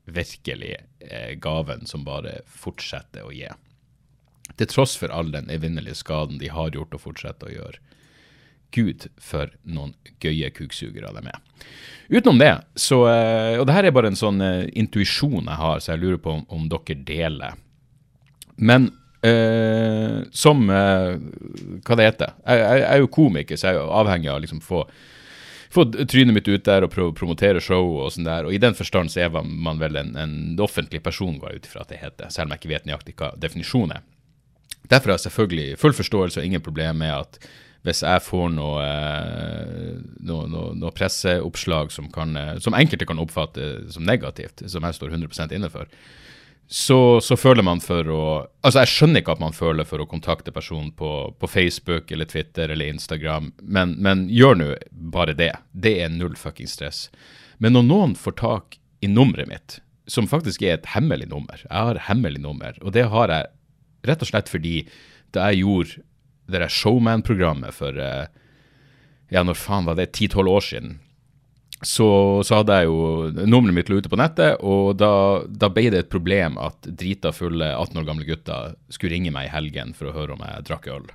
virkelig 0.07 0.77
eh, 1.03 1.34
gaven 1.43 1.84
som 1.86 2.05
bare 2.07 2.39
fortsetter 2.48 3.27
å 3.27 3.34
gi. 3.36 3.50
Til 4.57 4.72
tross 4.72 4.96
for 4.98 5.12
all 5.12 5.34
den 5.34 5.51
evinnelige 5.51 6.00
skaden 6.00 6.39
de 6.39 6.50
har 6.53 6.72
gjort 6.72 6.96
og 6.96 7.03
fortsetter 7.03 7.51
å 7.51 7.57
gjøre. 7.57 7.84
Gud, 8.75 9.07
for 9.21 9.51
noen 9.63 9.93
gøye 10.24 10.50
kuksugere 10.55 11.13
de 11.15 11.31
er. 11.31 11.41
Utenom 12.09 12.39
det, 12.39 12.53
så 12.79 13.01
eh, 13.09 13.57
Og 13.59 13.65
det 13.67 13.75
her 13.75 13.88
er 13.88 13.95
bare 13.95 14.12
en 14.12 14.19
sånn 14.19 14.39
uh, 14.43 14.67
intuisjon 14.79 15.43
jeg 15.43 15.59
har, 15.59 15.81
så 15.83 15.93
jeg 15.93 16.03
lurer 16.03 16.21
på 16.24 16.38
om, 16.38 16.45
om 16.53 16.69
dere 16.71 17.01
deler. 17.07 17.57
Men 18.57 18.89
uh, 19.25 20.24
som 20.31 20.63
uh, 20.71 21.17
Hva 21.83 22.00
det 22.00 22.07
heter 22.07 22.31
jeg, 22.31 22.57
jeg, 22.62 22.79
jeg, 22.81 22.88
er 22.93 23.03
jo 23.03 23.13
komiker, 23.19 23.59
så 23.59 23.69
jeg 23.69 23.75
er 23.75 23.81
jo 23.81 23.93
avhengig 24.01 24.31
av 24.31 24.39
å 24.39 24.43
liksom 24.45 24.63
få 24.63 24.88
få 25.69 25.83
trynet 25.91 26.31
mitt 26.33 26.47
ut 26.47 26.63
der 26.63 26.86
og 26.86 26.93
prøve 26.93 27.12
å 27.12 27.15
promotere 27.15 27.59
show 27.62 27.97
og 28.00 28.13
sånn 28.15 28.27
der. 28.27 28.47
Og 28.47 28.55
i 28.55 28.62
den 28.62 28.75
forstand 28.77 29.12
så 29.12 29.25
er 29.25 29.33
man 29.36 29.81
vel 29.81 30.00
en, 30.00 30.13
en 30.15 30.38
offentlig 30.63 31.01
person, 31.03 31.36
går 31.41 31.51
jeg 31.51 31.59
ut 31.59 31.67
ifra 31.67 31.83
at 31.83 31.91
det 31.91 32.00
heter, 32.01 32.31
selv 32.31 32.47
om 32.47 32.55
jeg 32.55 32.62
ikke 32.62 32.71
vet 32.71 32.88
nøyaktig 32.88 33.15
hva 33.19 33.33
definisjonen 33.36 33.97
er. 33.97 34.05
Derfor 34.88 35.12
har 35.12 35.19
jeg 35.19 35.27
selvfølgelig 35.27 35.79
full 35.81 35.95
forståelse 35.97 36.39
og 36.39 36.47
ingen 36.47 36.63
problem 36.63 37.01
med 37.03 37.12
at 37.12 37.39
hvis 37.88 38.03
jeg 38.03 38.24
får 38.25 38.50
noe, 38.51 38.84
eh, 38.84 39.98
noe, 40.27 40.48
noe, 40.51 40.74
noe 40.75 40.94
presseoppslag 40.96 41.94
som, 41.96 42.10
kan, 42.12 42.36
eh, 42.36 42.56
som, 42.63 42.75
enkelte 42.75 43.08
kan 43.08 43.22
oppfatte 43.24 43.88
som 43.94 44.03
negativt, 44.08 44.65
som 44.67 44.84
jeg 44.84 44.98
står 44.98 45.15
100 45.15 45.56
inne 45.56 45.72
for, 45.72 45.88
så, 46.67 47.22
så, 47.24 47.38
føler 47.39 47.63
man 47.63 47.79
for 47.79 48.10
å 48.12 48.24
Altså, 48.60 48.82
jeg 48.82 48.91
skjønner 48.91 49.22
ikke 49.22 49.38
at 49.38 49.39
man 49.39 49.56
føler 49.56 49.88
for 49.88 50.03
å 50.03 50.10
kontakte 50.10 50.51
personen 50.51 50.89
på, 50.91 51.12
på 51.39 51.48
Facebook 51.48 52.12
eller 52.12 52.27
Twitter 52.27 52.74
eller 52.74 52.91
Instagram, 52.91 53.53
men, 53.63 53.96
men 54.03 54.25
gjør 54.27 54.60
nå 54.60 54.74
bare 55.15 55.38
det. 55.38 55.53
Det 55.72 55.96
er 56.03 56.12
null 56.12 56.36
fucking 56.36 56.67
stress. 56.67 57.06
Men 57.63 57.77
når 57.77 57.88
noen 57.88 58.17
får 58.20 58.36
tak 58.44 58.77
i 59.00 59.08
nummeret 59.08 59.48
mitt, 59.48 59.77
som 60.12 60.27
faktisk 60.27 60.63
er 60.63 60.77
et 60.77 60.86
hemmelig 60.94 61.27
nummer 61.27 61.60
Jeg 61.60 61.72
har 61.72 61.98
hemmelig 62.08 62.39
nummer, 62.44 62.75
og 62.82 62.94
det 62.96 63.08
har 63.12 63.32
jeg 63.32 63.50
rett 64.08 64.24
og 64.24 64.29
slett 64.29 64.51
fordi 64.51 64.75
da 65.36 65.50
jeg 65.51 65.63
gjorde 65.63 66.03
det 66.48 66.62
der 66.63 66.72
Showman-programmet 66.72 67.75
for 67.75 67.98
eh, 68.00 68.27
Ja, 69.30 69.44
når 69.44 69.58
faen 69.60 69.88
var 69.88 69.98
det? 70.00 70.13
10-12 70.16 70.48
år 70.48 70.63
siden 70.63 71.00
så, 71.86 72.42
så, 72.42 72.58
hadde 72.58 72.74
jeg 72.80 72.88
jo 72.89 73.46
nummeret 73.46 73.75
mitt 73.75 73.89
lå 73.92 74.00
ute 74.00 74.10
på 74.10 74.18
nettet, 74.18 74.63
og 74.66 74.96
da, 74.98 75.44
da, 75.46 75.70
ble 75.70 75.92
det 75.94 76.00
et 76.01 76.10
problem 76.10 76.56
at 76.58 76.88
drita 76.89 77.30
fulle 77.36 77.68
18 77.70 78.00
år 78.01 78.08
gamle 78.08 78.25
gutter 78.25 78.72
skulle 78.89 79.13
ringe 79.13 79.34
meg 79.36 79.46
i 79.46 79.54
helgen 79.54 79.94
for 79.98 80.10
å 80.10 80.16
høre 80.16 80.34
om 80.34 80.42
jeg 80.42 80.66
drakk 80.66 80.88
øl. 80.96 81.06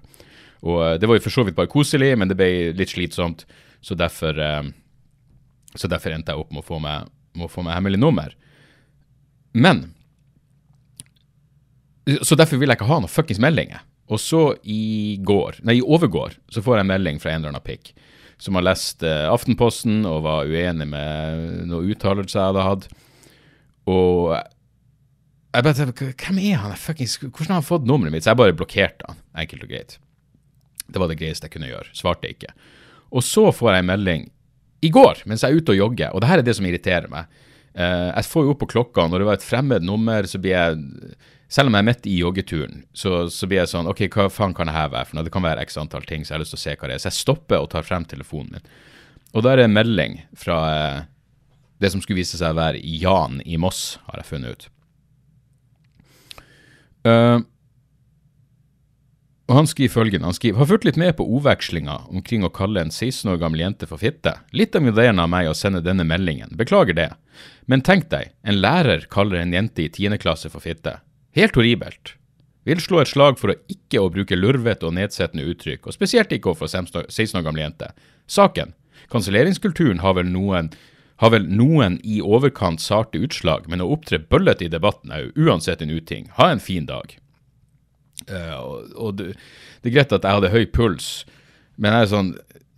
Og 0.62 0.78
eh, 0.86 0.98
Det 1.02 1.10
var 1.10 1.18
jo 1.18 1.24
for 1.24 1.34
så 1.34 1.46
vidt 1.48 1.58
bare 1.58 1.72
koselig, 1.72 2.12
men 2.18 2.30
det 2.30 2.38
ble 2.38 2.50
litt 2.78 2.94
slitsomt, 2.94 3.42
så 3.82 3.98
derfor, 3.98 4.38
eh, 4.38 4.70
så 5.74 5.90
derfor 5.90 6.14
endte 6.14 6.30
jeg 6.30 6.44
opp 6.44 6.54
med 6.54 6.62
å 6.62 6.68
få 6.68 6.78
meg, 6.84 7.10
å 7.42 7.50
få 7.50 7.66
meg 7.66 7.74
hemmelig 7.80 8.02
nummer. 8.02 8.38
Men 9.52 9.88
Så 12.22 12.34
derfor 12.34 12.58
vil 12.58 12.70
jeg 12.70 12.78
ikke 12.80 12.88
ha 12.88 12.96
noen 12.98 13.10
fuckings 13.10 13.38
meldinger. 13.38 13.82
Og 14.10 14.18
så 14.20 14.42
i 14.66 15.18
går, 15.22 15.60
nei 15.66 15.78
i 15.78 15.84
overgår, 15.84 16.34
så 16.50 16.62
får 16.64 16.78
jeg 16.78 16.86
en 16.86 16.90
melding 16.90 17.20
fra 17.22 17.32
en 17.32 17.42
eller 17.42 17.54
annen 17.54 17.64
pikk 17.66 17.92
som 18.42 18.56
har 18.58 18.64
lest 18.66 19.04
eh, 19.06 19.28
Aftenposten 19.30 20.02
og 20.08 20.24
var 20.24 20.48
uenig 20.50 20.88
med 20.90 21.68
noen 21.70 21.92
uttalelser 21.92 22.40
jeg 22.40 22.48
hadde 22.50 22.64
hatt. 22.66 22.88
Og 23.86 24.32
jeg 24.34 25.66
bare 25.66 25.76
tenkte, 25.78 26.08
Hvem 26.18 26.40
er 26.42 26.58
han? 26.64 26.74
Fuckings, 26.80 27.18
hvordan 27.22 27.52
har 27.52 27.60
han 27.60 27.68
fått 27.68 27.86
nummeret 27.86 28.14
mitt? 28.14 28.26
Så 28.26 28.32
jeg 28.32 28.40
bare 28.40 28.56
blokkerte 28.58 29.06
han, 29.06 29.20
enkelt 29.44 29.66
og 29.66 29.70
greit. 29.70 29.98
Det 30.88 31.02
var 31.02 31.12
det 31.12 31.18
greieste 31.20 31.46
jeg 31.46 31.54
kunne 31.54 31.70
gjøre. 31.70 31.94
Svarte 31.96 32.32
ikke. 32.32 32.50
Og 33.12 33.22
så 33.26 33.46
får 33.54 33.76
jeg 33.76 33.84
en 33.84 33.90
melding 33.92 34.26
i 34.82 34.90
går, 34.90 35.22
mens 35.30 35.44
jeg 35.44 35.52
er 35.52 35.62
ute 35.62 35.74
og 35.76 35.78
jogger, 35.78 36.10
og 36.10 36.22
det 36.22 36.30
her 36.32 36.42
er 36.42 36.46
det 36.46 36.56
som 36.58 36.66
irriterer 36.66 37.06
meg. 37.12 37.42
Uh, 37.78 38.10
jeg 38.10 38.26
får 38.28 38.44
jo 38.44 38.54
opp 38.56 38.62
på 38.64 38.72
klokka, 38.74 39.04
når 39.06 39.22
det 39.22 39.28
var 39.28 39.38
et 39.38 39.46
fremmed 39.46 39.86
nummer, 39.86 40.26
så 40.28 40.40
blir 40.42 40.56
jeg 40.56 41.14
selv 41.52 41.68
om 41.68 41.76
jeg 41.76 41.84
er 41.84 41.88
midt 41.90 42.06
i 42.08 42.14
joggeturen, 42.16 42.82
så, 42.96 43.26
så, 43.28 43.48
blir 43.48 43.60
jeg 43.60 43.72
sånn 43.74 43.90
OK, 43.90 44.06
hva 44.14 44.30
faen 44.32 44.54
kan 44.56 44.70
det 44.70 44.76
her 44.76 44.92
være 44.94 45.10
for 45.10 45.18
noe? 45.18 45.26
Det 45.26 45.34
kan 45.34 45.44
være 45.44 45.64
x 45.66 45.76
antall 45.80 46.06
ting, 46.08 46.24
så 46.24 46.32
jeg 46.32 46.38
har 46.38 46.44
lyst 46.46 46.54
til 46.56 46.60
å 46.60 46.64
se 46.64 46.76
hva 46.78 46.88
det 46.88 46.96
er. 46.96 47.02
Så 47.02 47.10
jeg 47.10 47.18
stopper 47.18 47.60
og 47.60 47.68
tar 47.74 47.84
frem 47.84 48.06
telefonen 48.08 48.56
min. 48.56 48.70
Og 49.36 49.44
da 49.44 49.52
er 49.52 49.60
det 49.60 49.68
en 49.68 49.76
melding 49.76 50.18
fra 50.38 50.58
eh, 50.72 50.98
det 51.82 51.92
som 51.92 52.00
skulle 52.00 52.22
vise 52.22 52.40
seg 52.40 52.54
å 52.54 52.60
være 52.60 52.80
Jan 52.80 53.40
i 53.44 53.58
Moss, 53.60 53.98
har 54.08 54.22
jeg 54.22 54.30
funnet 54.30 54.56
ut. 54.56 54.68
Uh, 57.02 57.42
og 59.50 59.56
Han 59.58 59.68
skriver 59.68 59.92
følgende, 59.92 60.28
han 60.30 60.36
skriver 60.36 60.62
har 60.62 60.68
fulgt 60.70 60.86
litt 60.86 60.98
med 61.00 61.16
på 61.18 61.26
ordvekslinga 61.26 61.96
omkring 62.14 62.46
å 62.46 62.52
kalle 62.54 62.84
en 62.86 62.92
16 62.94 63.34
år 63.34 63.40
gammel 63.42 63.64
jente 63.64 63.88
for 63.90 64.00
fitte. 64.00 64.38
Litt 64.56 64.78
av 64.78 64.86
ideen 64.88 65.20
av 65.20 65.28
meg 65.28 65.50
å 65.50 65.56
sende 65.58 65.82
denne 65.84 66.06
meldingen, 66.08 66.54
beklager 66.56 66.96
det. 66.96 67.10
Men 67.68 67.82
tenk 67.84 68.08
deg, 68.14 68.30
en 68.46 68.62
lærer 68.62 69.04
kaller 69.12 69.42
en 69.42 69.52
jente 69.52 69.84
i 69.84 69.90
10. 69.90 70.16
klasse 70.22 70.48
for 70.52 70.64
fitte. 70.64 71.00
Helt 71.36 71.56
horribelt. 71.56 72.16
Vil 72.68 72.80
slå 72.80 73.00
et 73.02 73.10
slag 73.10 73.40
for 73.40 73.52
å 73.52 73.58
ikke 73.72 74.02
å 74.02 74.10
bruke 74.12 74.36
lurvete 74.38 74.86
og 74.86 74.94
nedsettende 74.94 75.46
uttrykk, 75.50 75.88
og 75.88 75.96
spesielt 75.96 76.32
ikke 76.34 76.52
overfor 76.52 76.70
16 76.70 77.38
år 77.40 77.46
gamle 77.46 77.64
jenter. 77.64 77.94
Saken. 78.30 78.76
Kanselleringskulturen 79.12 80.02
har 80.04 80.18
vel 80.18 80.30
noen 80.30 80.72
har 81.22 81.30
vel 81.30 81.44
noen 81.46 82.00
i 82.02 82.18
overkant 82.24 82.82
sarte 82.82 83.20
utslag, 83.22 83.68
men 83.70 83.82
å 83.82 83.92
opptre 83.94 84.18
bøllete 84.18 84.66
i 84.66 84.70
debatten 84.72 85.12
er 85.14 85.28
jo 85.28 85.46
uansett 85.46 85.82
en 85.84 85.92
uting. 85.92 86.26
Ha 86.38 86.48
en 86.50 86.62
fin 86.62 86.88
dag. 86.88 87.14
Uh, 88.26 88.56
og, 88.58 88.96
og 88.96 89.12
det, 89.20 89.28
det, 89.82 89.90
er 89.90 89.94
greit 89.98 90.14
at 90.16 90.26
jeg 90.26 90.38
hadde 90.40 90.50
høy 90.50 90.66
puls, 90.74 91.12
men 91.76 91.94
jeg 91.94 92.08
er 92.08 92.12
sånn 92.16 92.32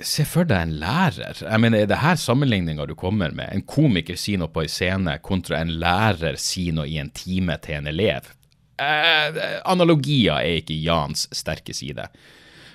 Se 0.05 0.25
for 0.27 0.43
deg 0.43 0.59
en 0.59 0.73
lærer. 0.81 1.39
Jeg 1.39 1.61
mener, 1.63 1.85
Er 1.85 1.87
det 1.89 2.01
her 2.03 2.17
sammenligninga 2.19 2.83
du 2.91 2.97
kommer 2.99 3.31
med? 3.31 3.47
En 3.55 3.63
komiker 3.63 4.19
sier 4.19 4.41
noe 4.43 4.51
på 4.51 4.65
en 4.65 4.73
scene, 4.73 5.13
kontra 5.23 5.61
en 5.63 5.71
lærer 5.81 6.35
sier 6.43 6.75
noe 6.75 6.91
i 6.91 6.99
en 6.99 7.13
time 7.15 7.55
til 7.63 7.79
en 7.79 7.87
elev 7.93 8.27
eh, 8.81 9.61
analogier 9.65 10.41
er 10.41 10.61
ikke 10.61 10.77
Jans 10.79 11.29
sterke 11.35 11.75
side. 11.75 12.09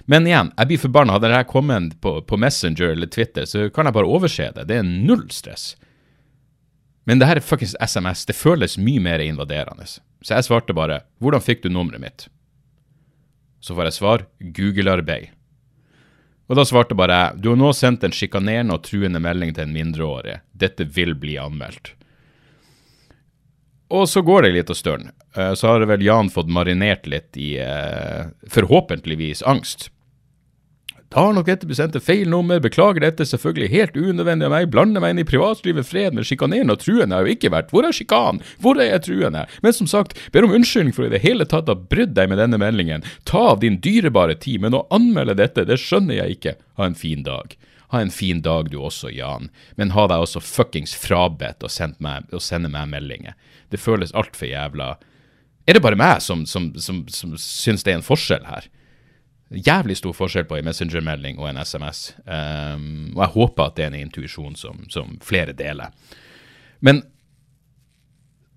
Men 0.09 0.25
igjen, 0.25 0.51
jeg 0.57 0.69
blir 0.71 0.81
forbanna. 0.81 1.15
Hadde 1.17 1.29
dette 1.29 1.51
kommet 1.51 1.99
på, 2.01 2.15
på, 2.25 2.37
Messenger 2.41 2.95
eller 2.95 3.09
Twitter, 3.13 3.45
så 3.45 3.67
kan 3.69 3.85
jeg 3.85 3.97
bare 3.97 4.09
overse 4.09 4.47
det. 4.55 4.65
Det 4.69 4.79
er 4.79 4.87
null 4.87 5.27
stress. 5.33 5.75
Men 7.05 7.21
det 7.21 7.29
her 7.29 7.37
er 7.37 7.45
fuckings 7.45 7.75
SMS. 7.77 8.25
Det 8.25 8.37
føles 8.37 8.77
mye 8.81 9.01
mer 9.05 9.21
invaderende. 9.21 9.85
Så 9.85 10.33
jeg 10.33 10.47
svarte 10.47 10.73
bare 10.73 11.01
'Hvordan 11.21 11.41
fikk 11.41 11.61
du 11.63 11.69
nummeret 11.69 12.01
mitt?' 12.01 12.27
Så 13.61 13.75
får 13.75 13.83
jeg 13.83 13.93
svar 13.93 14.25
'Google-arbeid'. 14.41 15.29
Og 16.49 16.55
da 16.55 16.65
svarte 16.65 16.97
bare 16.97 17.13
jeg 17.13 17.41
'Du 17.41 17.49
har 17.49 17.57
nå 17.57 17.71
sendt 17.73 18.03
en 18.03 18.11
sjikanerende 18.11 18.73
og 18.73 18.83
truende 18.83 19.19
melding 19.19 19.53
til 19.53 19.63
en 19.63 19.73
mindreårig. 19.73 20.41
Dette 20.57 20.83
vil 20.85 21.13
bli 21.13 21.37
anmeldt'. 21.37 21.98
Og 23.89 24.09
så 24.09 24.21
går 24.21 24.45
det 24.45 24.55
litt 24.55 24.69
av 24.69 24.77
stund. 24.77 25.09
Eh, 25.35 25.53
så 25.57 25.71
har 25.71 25.87
vel 25.89 26.03
Jan 26.05 26.29
fått 26.33 26.49
marinert 26.51 27.07
litt 27.09 27.37
i 27.37 27.55
eh, 27.61 28.29
forhåpentligvis 28.53 29.41
angst. 29.49 29.89
Tar 31.09 31.31
nok 31.33 31.47
dette 31.47 31.65
besendte 31.65 31.97
sendt 31.97 32.05
feil 32.05 32.29
nummer, 32.29 32.59
beklager 32.61 33.01
dette, 33.01 33.25
selvfølgelig 33.25 33.69
helt 33.71 33.95
unødvendig 33.97 34.45
av 34.45 34.51
meg, 34.53 34.67
blander 34.69 35.01
meg 35.01 35.15
inn 35.15 35.21
i 35.23 35.25
privatlivet 35.25 35.87
fred, 35.89 36.13
men 36.13 36.27
sjikanerende 36.27 36.75
og 36.75 36.83
truende 36.83 37.17
har 37.17 37.25
jo 37.25 37.33
ikke 37.33 37.49
vært. 37.49 37.71
Hvor 37.73 37.87
er 37.87 37.95
sjikanen, 37.97 38.43
Hvor 38.61 38.77
er 38.77 38.91
jeg 38.91 39.05
truende? 39.07 39.47
Men 39.65 39.73
som 39.73 39.89
sagt, 39.89 40.13
ber 40.29 40.45
om 40.45 40.53
unnskyldning 40.53 40.93
for 40.93 41.07
i 41.07 41.09
det 41.09 41.23
hele 41.25 41.49
tatt 41.49 41.65
å 41.65 41.73
ha 41.73 41.87
brydd 41.89 42.13
deg 42.13 42.29
med 42.29 42.37
denne 42.37 42.61
meldingen. 42.61 43.07
Ta 43.25 43.55
av 43.55 43.63
din 43.65 43.81
dyrebare 43.81 44.37
tid, 44.37 44.61
men 44.61 44.77
å 44.77 44.85
anmelde 44.93 45.33
dette, 45.41 45.65
det 45.65 45.81
skjønner 45.81 46.21
jeg 46.21 46.37
ikke. 46.37 46.55
Ha 46.77 46.85
en 46.85 46.99
fin 46.99 47.25
dag. 47.25 47.57
Ha 47.89 48.01
en 48.01 48.11
fin 48.13 48.41
dag 48.45 48.69
du 48.69 48.77
også, 48.77 49.09
Jan, 49.09 49.49
men 49.75 49.93
ha 49.95 50.05
deg 50.09 50.21
også 50.21 50.41
fuckings 50.45 50.93
frabedt 50.97 51.65
å 51.65 51.69
sende 51.71 52.69
meg 52.69 52.91
meldinger. 52.91 53.37
Det 53.69 53.81
føles 53.81 54.13
altfor 54.13 54.49
jævla 54.49 54.97
Er 55.67 55.77
det 55.77 55.81
bare 55.85 55.97
meg 55.97 56.21
som, 56.25 56.45
som, 56.49 56.71
som, 56.81 57.03
som 57.13 57.33
syns 57.37 57.83
det 57.85 57.93
er 57.93 57.99
en 57.99 58.05
forskjell 58.05 58.45
her? 58.45 58.69
Jævlig 59.49 59.97
stor 59.97 60.13
forskjell 60.13 60.45
på 60.45 60.57
en 60.57 60.65
Messenger-melding 60.65 61.39
og 61.41 61.49
en 61.49 61.57
SMS. 61.61 62.11
Um, 62.25 62.33
ehm, 62.33 63.05
og 63.15 63.23
jeg 63.23 63.33
håper 63.35 63.63
at 63.65 63.77
det 63.77 63.85
er 63.85 63.91
en 63.91 64.01
intuisjon 64.03 64.57
som, 64.57 64.83
som, 64.93 65.15
flere 65.25 65.53
deler. 65.57 65.89
Men 66.85 67.01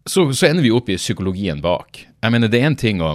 så, 0.05 0.27
så, 0.33 0.51
ender 0.51 0.65
vi 0.65 0.73
opp 0.75 0.91
i 0.93 0.99
psykologien 1.01 1.63
bak. 1.65 2.03
Jeg 2.21 2.35
mener, 2.35 2.53
det 2.53 2.61
er 2.61 2.69
en 2.69 2.77
ting 2.77 3.01
å 3.01 3.15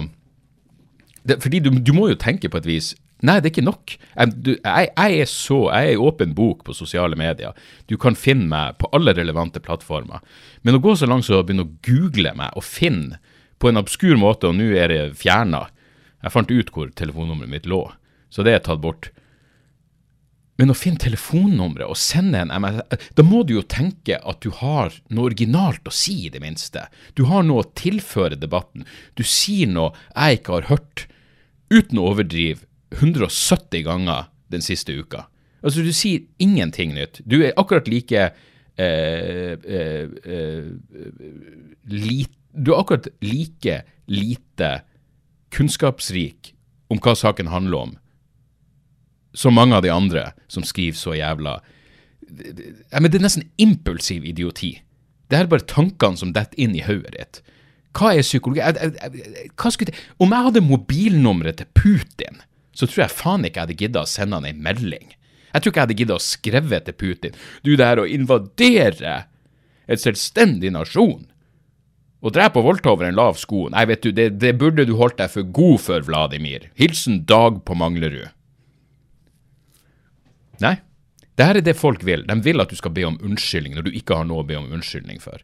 det, 1.22 1.38
Fordi 1.42 1.60
du, 1.60 1.70
du, 1.70 1.92
må 1.92 2.08
jo 2.08 2.18
tenke 2.18 2.48
på 2.50 2.58
et 2.58 2.66
vis 2.66 2.94
Nei, 3.26 3.40
det 3.40 3.48
er 3.48 3.52
ikke 3.52 3.66
nok. 3.66 3.96
Jeg, 4.14 4.34
du, 4.46 4.52
jeg, 4.54 4.90
jeg 4.92 5.22
er 5.24 5.30
så, 5.30 5.58
jeg 5.72 5.88
er 5.88 5.96
i 5.96 6.02
åpen 6.08 6.36
bok 6.38 6.62
på 6.66 6.76
sosiale 6.76 7.18
medier. 7.18 7.56
Du 7.90 7.96
kan 7.98 8.14
finne 8.18 8.46
meg 8.50 8.76
på 8.78 8.90
alle 8.94 9.14
relevante 9.16 9.62
plattformer. 9.62 10.22
Men 10.62 10.78
å 10.78 10.82
gå 10.84 10.94
så 10.98 11.08
langt 11.10 11.26
som 11.26 11.40
å 11.40 11.42
begynne 11.46 11.66
å 11.66 11.72
google 11.86 12.34
meg 12.38 12.54
og 12.54 12.66
finne 12.66 13.18
på 13.58 13.70
en 13.70 13.80
obskur 13.80 14.14
måte, 14.20 14.46
og 14.46 14.58
nå 14.58 14.70
er 14.78 14.92
det 14.92 15.02
fjerna 15.18 15.66
Jeg 16.22 16.34
fant 16.34 16.50
ut 16.50 16.70
hvor 16.74 16.88
telefonnummeret 16.98 17.50
mitt 17.50 17.66
lå, 17.70 17.84
så 18.30 18.42
det 18.42 18.54
er 18.54 18.62
tatt 18.66 18.80
bort. 18.82 19.10
Men 20.58 20.72
å 20.72 20.76
finne 20.78 20.98
telefonnummeret 20.98 21.86
og 21.86 21.98
sende 21.98 22.40
en 22.42 22.50
MS 22.50 22.80
Da 23.14 23.22
må 23.26 23.44
du 23.46 23.54
jo 23.54 23.62
tenke 23.62 24.18
at 24.18 24.40
du 24.42 24.50
har 24.58 24.94
noe 25.14 25.28
originalt 25.30 25.86
å 25.86 25.94
si, 25.94 26.26
i 26.26 26.32
det 26.34 26.42
minste. 26.42 26.88
Du 27.14 27.28
har 27.30 27.46
noe 27.46 27.62
å 27.62 27.70
tilføre 27.78 28.38
debatten. 28.38 28.86
Du 29.14 29.22
sier 29.22 29.70
noe 29.70 29.94
jeg 30.14 30.40
ikke 30.40 30.56
har 30.58 30.70
hørt, 30.72 31.06
uten 31.70 32.00
å 32.00 32.08
overdrive 32.10 32.66
170 32.96 33.84
ganger 33.84 34.28
den 34.52 34.64
siste 34.64 34.94
uka. 34.96 35.26
Altså, 35.62 35.82
du 35.82 35.92
sier 35.92 36.24
ingenting 36.38 36.94
nytt. 36.94 37.20
Du 37.26 37.40
er 37.42 37.56
akkurat 37.58 37.88
like 37.90 38.28
eh, 38.78 39.54
eh, 39.58 40.08
eh, 40.24 40.68
lit, 41.90 42.34
Du 42.52 42.72
er 42.72 42.80
akkurat 42.80 43.08
like 43.20 43.82
lite 44.08 44.70
kunnskapsrik 45.52 46.54
om 46.90 46.98
hva 46.98 47.14
saken 47.14 47.50
handler 47.52 47.78
om, 47.78 47.92
som 49.36 49.54
mange 49.54 49.76
av 49.76 49.84
de 49.84 49.92
andre 49.92 50.30
som 50.48 50.64
skriver 50.64 50.96
så 50.96 51.14
jævla 51.14 51.58
ja, 52.28 53.00
men 53.00 53.10
Det 53.10 53.18
er 53.20 53.24
nesten 53.24 53.46
impulsiv 53.56 54.24
idioti. 54.24 54.74
Det 55.30 55.38
er 55.38 55.48
bare 55.48 55.64
tankene 55.64 56.16
som 56.16 56.32
detter 56.32 56.60
inn 56.60 56.74
i 56.76 56.84
hodet 56.84 57.14
ditt. 57.14 57.40
Hva 57.96 58.12
er 58.12 58.24
psykologi? 58.24 58.60
Hva 58.60 59.72
skulle, 59.72 59.94
om 60.20 60.32
jeg 60.32 60.46
hadde 60.48 60.64
mobilnummeret 60.64 61.60
til 61.60 61.70
Putin 61.72 62.42
så 62.78 62.86
tror 62.86 63.04
jeg 63.04 63.16
faen 63.18 63.46
ikke 63.46 63.58
jeg 63.58 63.66
hadde 63.66 63.80
gidda 63.82 64.04
å 64.04 64.10
sende 64.10 64.38
han 64.38 64.46
en 64.46 64.62
melding. 64.62 65.10
Jeg 65.48 65.64
tror 65.64 65.72
ikke 65.72 65.80
jeg 65.80 65.86
hadde 65.88 65.98
giddet 65.98 66.18
å 66.18 66.22
skrevet 66.22 66.86
til 66.86 66.96
Putin. 67.00 67.40
Du, 67.66 67.72
det 67.74 67.88
her 67.88 68.02
å 68.02 68.06
invadere 68.06 69.16
et 69.88 70.02
selvstendig 70.02 70.70
nasjon 70.76 71.26
og 72.18 72.34
drepe 72.34 72.58
og 72.60 72.66
voldta 72.66 72.92
over 72.92 73.06
en 73.06 73.18
lav 73.18 73.38
sko, 73.38 73.68
nei, 73.70 73.84
vet 73.86 74.02
du, 74.02 74.10
det, 74.14 74.28
det 74.42 74.56
burde 74.58 74.86
du 74.86 74.96
holdt 74.98 75.20
deg 75.20 75.30
for 75.30 75.46
god 75.54 75.82
for, 75.84 76.02
Vladimir. 76.06 76.66
Hilsen 76.78 77.22
Dag 77.30 77.62
på 77.66 77.76
Manglerud. 77.78 78.30
Nei. 80.62 80.78
Det 81.38 81.46
her 81.46 81.60
er 81.60 81.62
det 81.62 81.76
folk 81.78 82.02
vil. 82.02 82.24
De 82.26 82.34
vil 82.42 82.58
at 82.58 82.72
du 82.72 82.78
skal 82.78 82.90
be 82.94 83.04
om 83.06 83.20
unnskyldning 83.22 83.76
når 83.78 83.86
du 83.86 83.92
ikke 83.94 84.16
har 84.18 84.26
noe 84.26 84.42
å 84.42 84.48
be 84.48 84.56
om 84.58 84.66
unnskyldning 84.74 85.22
for. 85.22 85.38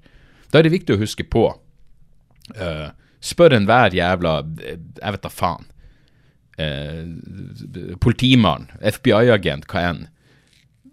Da 0.51 0.59
er 0.59 0.67
det 0.67 0.75
viktig 0.75 0.97
å 0.97 1.03
huske 1.03 1.27
på 1.27 1.47
uh, 1.55 2.89
Spør 3.25 3.55
enhver 3.57 3.95
jævla 3.97 4.33
Jeg 4.59 5.15
vet 5.15 5.23
da 5.23 5.31
faen. 5.33 5.71
Uh, 6.55 7.97
politimann, 7.99 8.69
FBI-agent, 8.79 9.67
hva 9.71 9.89
enn. 9.91 10.05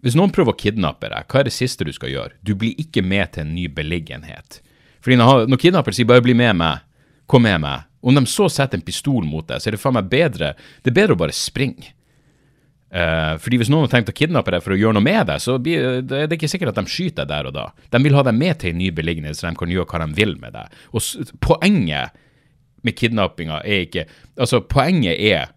Hvis 0.02 0.18
noen 0.18 0.34
prøver 0.34 0.56
å 0.56 0.58
kidnappe 0.58 1.12
deg, 1.12 1.28
hva 1.30 1.42
er 1.42 1.48
det 1.48 1.54
siste 1.54 1.86
du 1.86 1.92
skal 1.94 2.10
gjøre? 2.10 2.38
Du 2.42 2.56
blir 2.58 2.78
ikke 2.82 3.04
med 3.06 3.36
til 3.36 3.46
en 3.46 3.54
ny 3.54 3.68
beliggenhet. 3.70 4.62
Fordi 5.02 5.18
når 5.22 5.62
kidnapper 5.62 5.94
sier 5.94 6.10
'bare 6.10 6.26
bli 6.26 6.34
med 6.34 6.56
meg', 6.58 6.82
kom 7.28 7.44
med 7.44 7.62
meg, 7.62 7.86
om 8.02 8.16
de 8.16 8.26
så 8.26 8.50
setter 8.50 8.78
en 8.78 8.86
pistol 8.86 9.24
mot 9.24 9.48
deg, 9.48 9.62
så 9.62 9.70
er 9.70 9.72
det 9.72 9.82
faen 9.82 9.94
meg 9.94 10.10
bedre 10.10 10.56
Det 10.84 10.92
er 10.92 10.98
bedre 10.98 11.14
å 11.14 11.22
bare 11.22 11.36
springe. 11.36 11.94
Uh, 12.92 13.38
fordi 13.40 13.58
Hvis 13.62 13.70
noen 13.70 13.86
har 13.86 13.94
tenkt 13.94 14.10
å 14.10 14.18
kidnappe 14.18 14.52
deg 14.52 14.64
for 14.64 14.74
å 14.74 14.80
gjøre 14.80 14.98
noe 14.98 15.06
med 15.06 15.28
deg, 15.28 15.40
så 15.40 15.56
blir, 15.58 16.02
det 16.02 16.18
er 16.18 16.28
det 16.28 16.36
ikke 16.36 16.50
sikkert 16.52 16.74
at 16.74 16.82
de 16.82 16.92
skyter 16.92 17.24
deg 17.24 17.30
der 17.30 17.48
og 17.48 17.54
da. 17.54 17.70
De 17.90 18.04
vil 18.04 18.18
ha 18.18 18.24
deg 18.24 18.36
med 18.36 18.60
til 18.60 18.74
en 18.74 18.82
ny 18.82 18.90
beliggenhet, 18.92 19.38
så 19.38 19.48
de 19.48 19.56
kan 19.56 19.72
gjøre 19.72 19.88
hva 19.88 20.02
de 20.04 20.18
vil 20.18 20.36
med 20.42 20.58
deg. 20.58 20.76
Og 20.92 21.32
Poenget 21.40 22.18
med 22.82 22.98
kidnappinga 22.98 23.62
er 23.62 23.86
ikke 23.86 24.06
Altså, 24.38 24.62
poenget 24.66 25.20
er 25.20 25.52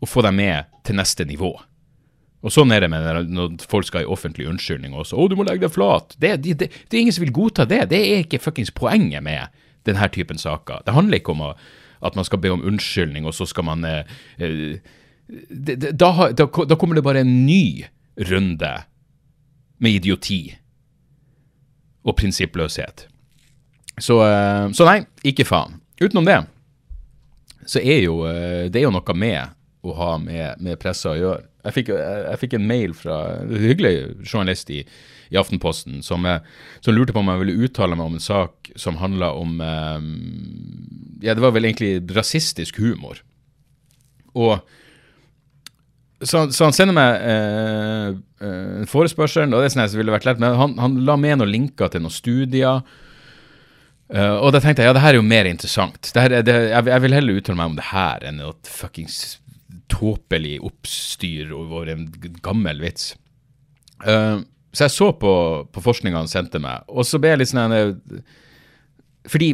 å 0.00 0.08
få 0.08 0.22
deg 0.24 0.34
med 0.36 0.68
til 0.84 0.96
neste 0.98 1.24
nivå. 1.28 1.54
Og 2.40 2.52
sånn 2.52 2.72
er 2.72 2.84
det 2.84 2.88
med 2.92 3.28
når 3.28 3.66
folk 3.68 3.88
skal 3.88 4.06
i 4.06 4.08
offentlig 4.08 4.48
unnskyldning 4.48 4.94
også. 4.96 5.16
'Å, 5.16 5.28
du 5.28 5.36
må 5.36 5.44
legge 5.44 5.66
deg 5.66 5.74
flat'. 5.74 6.16
Det, 6.16 6.36
det, 6.44 6.56
det, 6.60 6.70
det, 6.72 6.96
er 6.96 7.02
ingen 7.02 7.16
som 7.16 7.24
vil 7.24 7.36
godta 7.36 7.66
det. 7.68 7.82
Det 7.92 8.00
er 8.00 8.24
ikke 8.24 8.40
fuckings 8.40 8.72
poenget 8.72 9.22
med 9.24 9.52
denne 9.88 10.08
typen 10.12 10.40
saker. 10.40 10.80
Det 10.86 10.96
handler 10.96 11.20
ikke 11.20 11.34
om 11.36 11.44
å, 11.44 11.50
at 12.00 12.16
man 12.16 12.24
skal 12.24 12.40
be 12.40 12.52
om 12.52 12.64
unnskyldning, 12.64 13.28
og 13.28 13.36
så 13.36 13.46
skal 13.48 13.68
man 13.68 13.84
eh, 13.84 14.08
eh, 14.40 14.80
da, 15.52 15.92
da, 16.32 16.46
da, 16.48 16.76
kommer 16.76 16.96
det 16.96 17.04
bare 17.04 17.24
en 17.24 17.44
ny 17.46 17.84
runde 18.30 18.72
med 19.78 20.00
idioti 20.00 20.42
og 22.04 22.16
prinsippløshet. 22.16 23.06
Så, 24.00 24.16
eh, 24.24 24.72
så, 24.72 24.88
nei, 24.88 25.04
ikke 25.28 25.48
faen. 25.48 25.79
Utenom 26.00 26.24
det, 26.24 26.38
så 27.68 27.80
er 27.80 28.04
jo 28.06 28.22
eh, 28.28 28.68
det 28.72 28.80
er 28.80 28.88
jo 28.88 28.94
noe 28.94 29.16
med 29.16 29.56
å 29.84 29.94
ha 29.96 30.10
med, 30.20 30.60
med 30.60 30.80
pressa 30.80 31.12
å 31.12 31.18
gjøre. 31.18 31.46
Jeg 31.64 31.76
fikk, 31.76 31.90
jeg, 31.92 32.24
jeg 32.24 32.40
fikk, 32.40 32.56
en 32.56 32.68
mail 32.68 32.92
fra 32.96 33.16
en 33.42 33.52
hyggelig 33.60 33.94
journalist 34.24 34.70
i, 34.72 34.80
i 35.28 35.38
Aftenposten 35.40 36.00
som, 36.04 36.24
som, 36.80 36.94
lurte 36.96 37.12
på 37.12 37.20
om 37.20 37.28
jeg 37.32 37.42
ville 37.42 37.68
uttale 37.68 37.96
meg 37.96 38.08
om 38.08 38.16
en 38.16 38.24
sak 38.24 38.70
som 38.80 39.00
handla 39.00 39.32
om 39.36 39.60
eh, 39.64 40.06
Ja, 41.26 41.36
det 41.36 41.44
var 41.44 41.52
vel 41.56 41.68
egentlig 41.68 41.98
rasistisk 42.16 42.80
humor. 42.80 43.20
Og 44.32 44.60
så, 46.20 46.50
så, 46.52 46.66
han 46.66 46.76
sender 46.76 46.96
meg 46.96 47.22
eh, 47.24 48.08
en 48.80 48.88
forespørsel, 48.88 49.48
og 49.48 49.60
det 49.60 49.70
er 49.70 49.74
sånn 49.74 49.88
som 49.88 50.00
ville 50.00 50.12
vært 50.12 50.28
lett, 50.28 50.40
men 50.40 50.56
han, 50.56 50.76
han, 50.80 50.98
la 51.08 51.16
med 51.20 51.40
noen 51.40 51.52
linker 51.52 51.92
til 51.92 52.04
noen 52.04 52.12
studier. 52.12 52.82
Uh, 54.10 54.36
og 54.42 54.50
da 54.54 54.60
tenkte 54.62 54.82
jeg 54.82 54.90
ja, 54.90 54.94
det 54.96 55.04
her 55.04 55.14
er 55.14 55.20
jo 55.20 55.26
mer 55.26 55.46
interessant. 55.46 56.10
Her, 56.16 56.34
det, 56.42 56.56
jeg, 56.72 56.86
jeg, 56.90 57.02
vil 57.04 57.14
heller 57.14 57.38
uttale 57.38 57.60
meg 57.60 57.70
om 57.70 57.78
det 57.78 57.88
her 57.92 58.26
enn 58.26 58.42
et 58.42 58.70
fuckings 58.70 59.20
tåpelig 59.90 60.56
oppstyr 60.66 61.52
over 61.54 61.90
en 61.92 62.08
gammel 62.42 62.82
vits. 62.82 63.12
Uh, 64.02 64.42
så 64.74 64.86
jeg 64.86 64.96
så 64.96 65.10
på, 65.18 65.32
på 65.70 65.82
forskninga 65.82 66.22
han 66.22 66.30
sendte 66.30 66.62
meg, 66.62 66.86
og 66.90 67.06
så 67.06 67.18
ble 67.22 67.32
jeg 67.32 67.40
litt 67.40 67.50
sånn 67.50 67.74
Fordi 69.30 69.48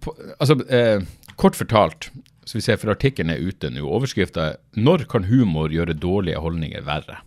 på, 0.00 0.14
Altså, 0.40 0.56
uh, 0.56 1.34
kort 1.36 1.58
fortalt 1.58 2.08
så 2.46 2.58
vi 2.58 2.62
ser 2.62 2.78
for 2.78 2.92
artikkelen 2.92 3.32
er 3.34 3.42
ute 3.42 3.68
nå. 3.74 3.82
Overskrifta 3.82 4.42
er 4.52 4.58
'Når 4.78 5.08
kan 5.10 5.24
humor 5.26 5.68
gjøre 5.74 5.98
dårlige 5.98 6.38
holdninger 6.38 6.82
verre'? 6.86 7.18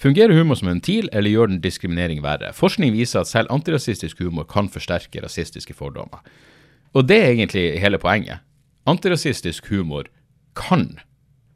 Fungerer 0.00 0.34
humor 0.34 0.58
som 0.58 0.68
en 0.68 0.76
ventil, 0.78 1.08
eller 1.12 1.30
gjør 1.30 1.52
den 1.52 1.60
diskriminering 1.62 2.22
verre? 2.24 2.52
Forskning 2.56 2.92
viser 2.94 3.22
at 3.22 3.30
selv 3.30 3.52
antirasistisk 3.54 4.20
humor 4.24 4.46
kan 4.50 4.68
forsterke 4.68 5.22
rasistiske 5.22 5.74
fordommer. 5.74 6.24
Og 6.94 7.08
det 7.08 7.18
er 7.20 7.32
egentlig 7.32 7.80
hele 7.80 7.98
poenget. 7.98 8.42
Antirasistisk 8.86 9.68
humor 9.70 10.10
kan 10.58 10.98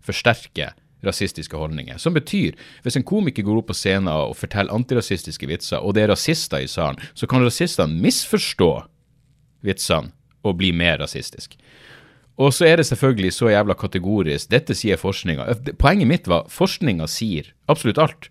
forsterke 0.02 0.72
rasistiske 1.06 1.56
holdninger. 1.56 1.98
Som 1.98 2.14
betyr, 2.14 2.56
hvis 2.82 2.96
en 2.98 3.06
komiker 3.06 3.46
går 3.46 3.60
opp 3.60 3.70
på 3.70 3.76
scenen 3.76 4.10
og 4.10 4.36
forteller 4.38 4.74
antirasistiske 4.74 5.46
vitser, 5.46 5.82
og 5.82 5.94
det 5.94 6.04
er 6.04 6.12
rasister 6.12 6.62
i 6.62 6.70
salen, 6.70 6.98
så 7.14 7.26
kan 7.30 7.44
rasistene 7.44 8.00
misforstå 8.02 8.72
vitsene 9.66 10.14
og 10.46 10.58
bli 10.58 10.72
mer 10.72 10.98
rasistisk. 11.02 11.56
Og 12.38 12.52
så 12.54 12.68
er 12.68 12.78
det 12.78 12.86
selvfølgelig 12.86 13.32
så 13.34 13.50
jævla 13.50 13.74
kategorisk. 13.74 14.50
Dette 14.52 14.76
sier 14.78 15.00
forskninga. 15.00 15.48
Poenget 15.80 16.10
mitt 16.10 16.28
var 16.30 16.46
forskninga 16.52 17.08
sier 17.10 17.50
absolutt 17.70 17.98
alt. 18.02 18.28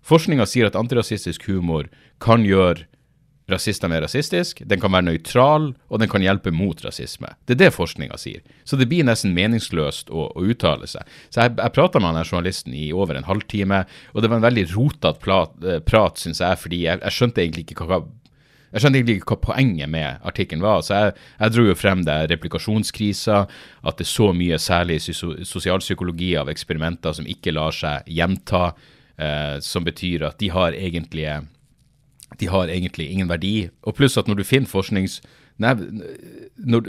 Forskninga 0.00 0.46
sier 0.48 0.70
at 0.70 0.78
antirasistisk 0.80 1.44
humor 1.50 1.90
kan 2.24 2.46
gjøre 2.46 2.88
rasister 3.50 3.90
mer 3.90 4.04
rasistisk, 4.04 4.62
den 4.66 4.80
kan 4.80 4.92
være 4.94 5.08
nøytral, 5.08 5.70
og 5.90 6.02
den 6.02 6.10
kan 6.10 6.22
hjelpe 6.22 6.52
mot 6.54 6.78
rasisme. 6.84 7.32
Det 7.46 7.56
er 7.56 7.62
det 7.64 7.72
forskninga 7.74 8.18
sier. 8.20 8.44
Så 8.64 8.78
det 8.78 8.88
blir 8.90 9.06
nesten 9.06 9.34
meningsløst 9.36 10.12
å, 10.14 10.28
å 10.30 10.44
uttale 10.46 10.88
seg. 10.90 11.08
Så 11.28 11.42
jeg, 11.42 11.56
jeg 11.58 11.74
prata 11.76 12.02
med 12.02 12.14
han 12.14 12.24
journalisten 12.24 12.76
i 12.76 12.90
over 12.94 13.18
en 13.18 13.26
halvtime, 13.28 13.84
og 14.14 14.22
det 14.22 14.30
var 14.30 14.40
en 14.40 14.46
veldig 14.46 14.66
rotete 14.74 15.24
prat, 15.24 15.56
eh, 15.64 15.82
prat 15.82 16.20
syns 16.20 16.42
jeg, 16.44 16.62
fordi 16.62 16.84
jeg, 16.86 17.02
jeg 17.02 17.16
skjønte 17.16 17.44
egentlig 17.44 17.66
ikke 17.68 17.90
hva 17.90 18.04
jeg 18.70 18.82
skjønte 18.82 19.00
egentlig 19.00 19.16
ikke 19.18 19.34
hva 19.34 19.40
poenget 19.48 19.90
med 19.90 20.26
artikkelen 20.26 20.62
var. 20.62 20.84
Så 20.86 20.94
jeg, 20.94 21.14
jeg, 21.40 21.54
dro 21.54 21.64
jo 21.66 21.76
frem 21.78 22.04
det 22.06 22.18
replikasjonskrisa, 22.30 23.40
at 23.82 23.98
det 23.98 24.06
er 24.06 24.10
så 24.12 24.30
mye 24.36 24.60
særlig 24.62 25.00
sosialpsykologi 25.02 26.36
av 26.38 26.52
eksperimenter 26.52 27.16
som 27.18 27.26
ikke 27.26 27.54
lar 27.56 27.74
seg 27.74 28.06
gjenta, 28.06 28.68
eh, 29.18 29.56
som 29.64 29.86
betyr 29.86 30.28
at 30.30 30.38
de 30.42 30.52
har 30.54 30.78
de 32.38 32.46
har 32.46 32.70
egentlig 32.70 33.10
ingen 33.10 33.28
verdi. 33.28 33.68
Og 33.82 33.96
pluss 33.98 34.18
at 34.20 34.30
når 34.30 34.40
du 34.40 34.46
finner 34.46 34.70
forsknings... 34.70 35.20
Nei, 35.60 35.74
når, 36.56 36.86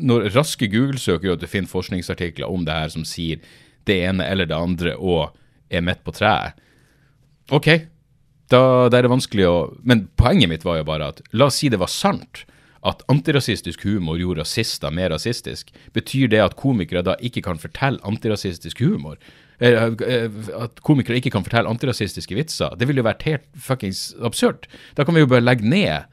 når, 0.00 0.30
raske 0.32 0.64
Google-søker 0.72 1.28
gjør 1.28 1.34
at 1.36 1.42
du 1.42 1.50
finner 1.50 1.68
forskningsartikler 1.68 2.48
om 2.48 2.62
det 2.64 2.72
her 2.72 2.92
som 2.94 3.02
sier 3.04 3.42
det 3.84 3.98
ene 4.06 4.24
eller 4.24 4.48
det 4.48 4.56
andre 4.56 4.94
og 4.96 5.34
er 5.68 5.84
midt 5.84 6.00
på 6.06 6.14
treet 6.16 6.56
OK, 7.52 7.68
da, 8.52 8.88
da, 8.90 8.98
er 8.98 9.06
det 9.06 9.12
vanskelig 9.12 9.46
å 9.48 9.54
Men 9.88 10.06
poenget 10.20 10.50
mitt 10.50 10.66
var 10.66 10.80
jo 10.80 10.88
bare 10.88 11.12
at 11.14 11.22
la 11.32 11.48
oss 11.48 11.62
si 11.62 11.70
det 11.72 11.80
var 11.80 11.92
sant 11.92 12.44
at 12.84 13.00
antirasistisk 13.08 13.86
humor 13.88 14.18
gjorde 14.20 14.42
rasister 14.42 14.92
mer 14.92 15.08
rasistisk. 15.14 15.70
Betyr 15.96 16.28
det 16.28 16.42
at 16.44 16.56
komikere 16.60 17.00
da 17.06 17.14
ikke 17.24 17.40
kan 17.46 17.60
fortelle 17.60 18.02
antirasistisk 18.04 18.82
humor? 18.84 19.16
Eh, 19.56 19.94
at 20.58 20.82
komikere 20.84 21.16
ikke 21.16 21.32
kan 21.32 21.46
fortelle 21.46 21.70
antirasistiske 21.70 22.36
vitser? 22.36 22.76
Det 22.76 22.88
ville 22.88 23.00
jo 23.00 23.08
vært 23.08 23.24
helt 23.28 23.46
fuckings 23.56 24.10
absurd. 24.20 24.68
Da 24.98 25.06
kan 25.06 25.16
vi 25.16 25.24
jo 25.24 25.30
bare 25.32 25.46
legge 25.46 25.64
ned 25.64 26.10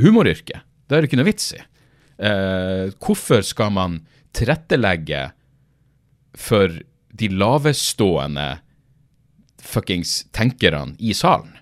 humoryrket. 0.00 0.64
Da 0.88 0.96
er 0.96 1.04
det 1.04 1.10
ikke 1.10 1.20
noe 1.20 1.28
vits 1.28 1.50
i. 1.58 1.60
Eh, 2.24 2.88
hvorfor 3.04 3.44
skal 3.44 3.74
man 3.76 4.00
tilrettelegge 4.36 5.28
for 6.38 6.72
de 7.18 7.28
lavestående 7.34 8.48
fuckings 9.62 10.22
tenkerne 10.36 10.96
i 10.98 11.14
salen? 11.16 11.54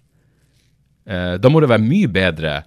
Uh, 1.07 1.37
da 1.39 1.53
må 1.53 1.63
det 1.63 1.71
være 1.71 1.87
mye 1.87 2.11
bedre 2.11 2.61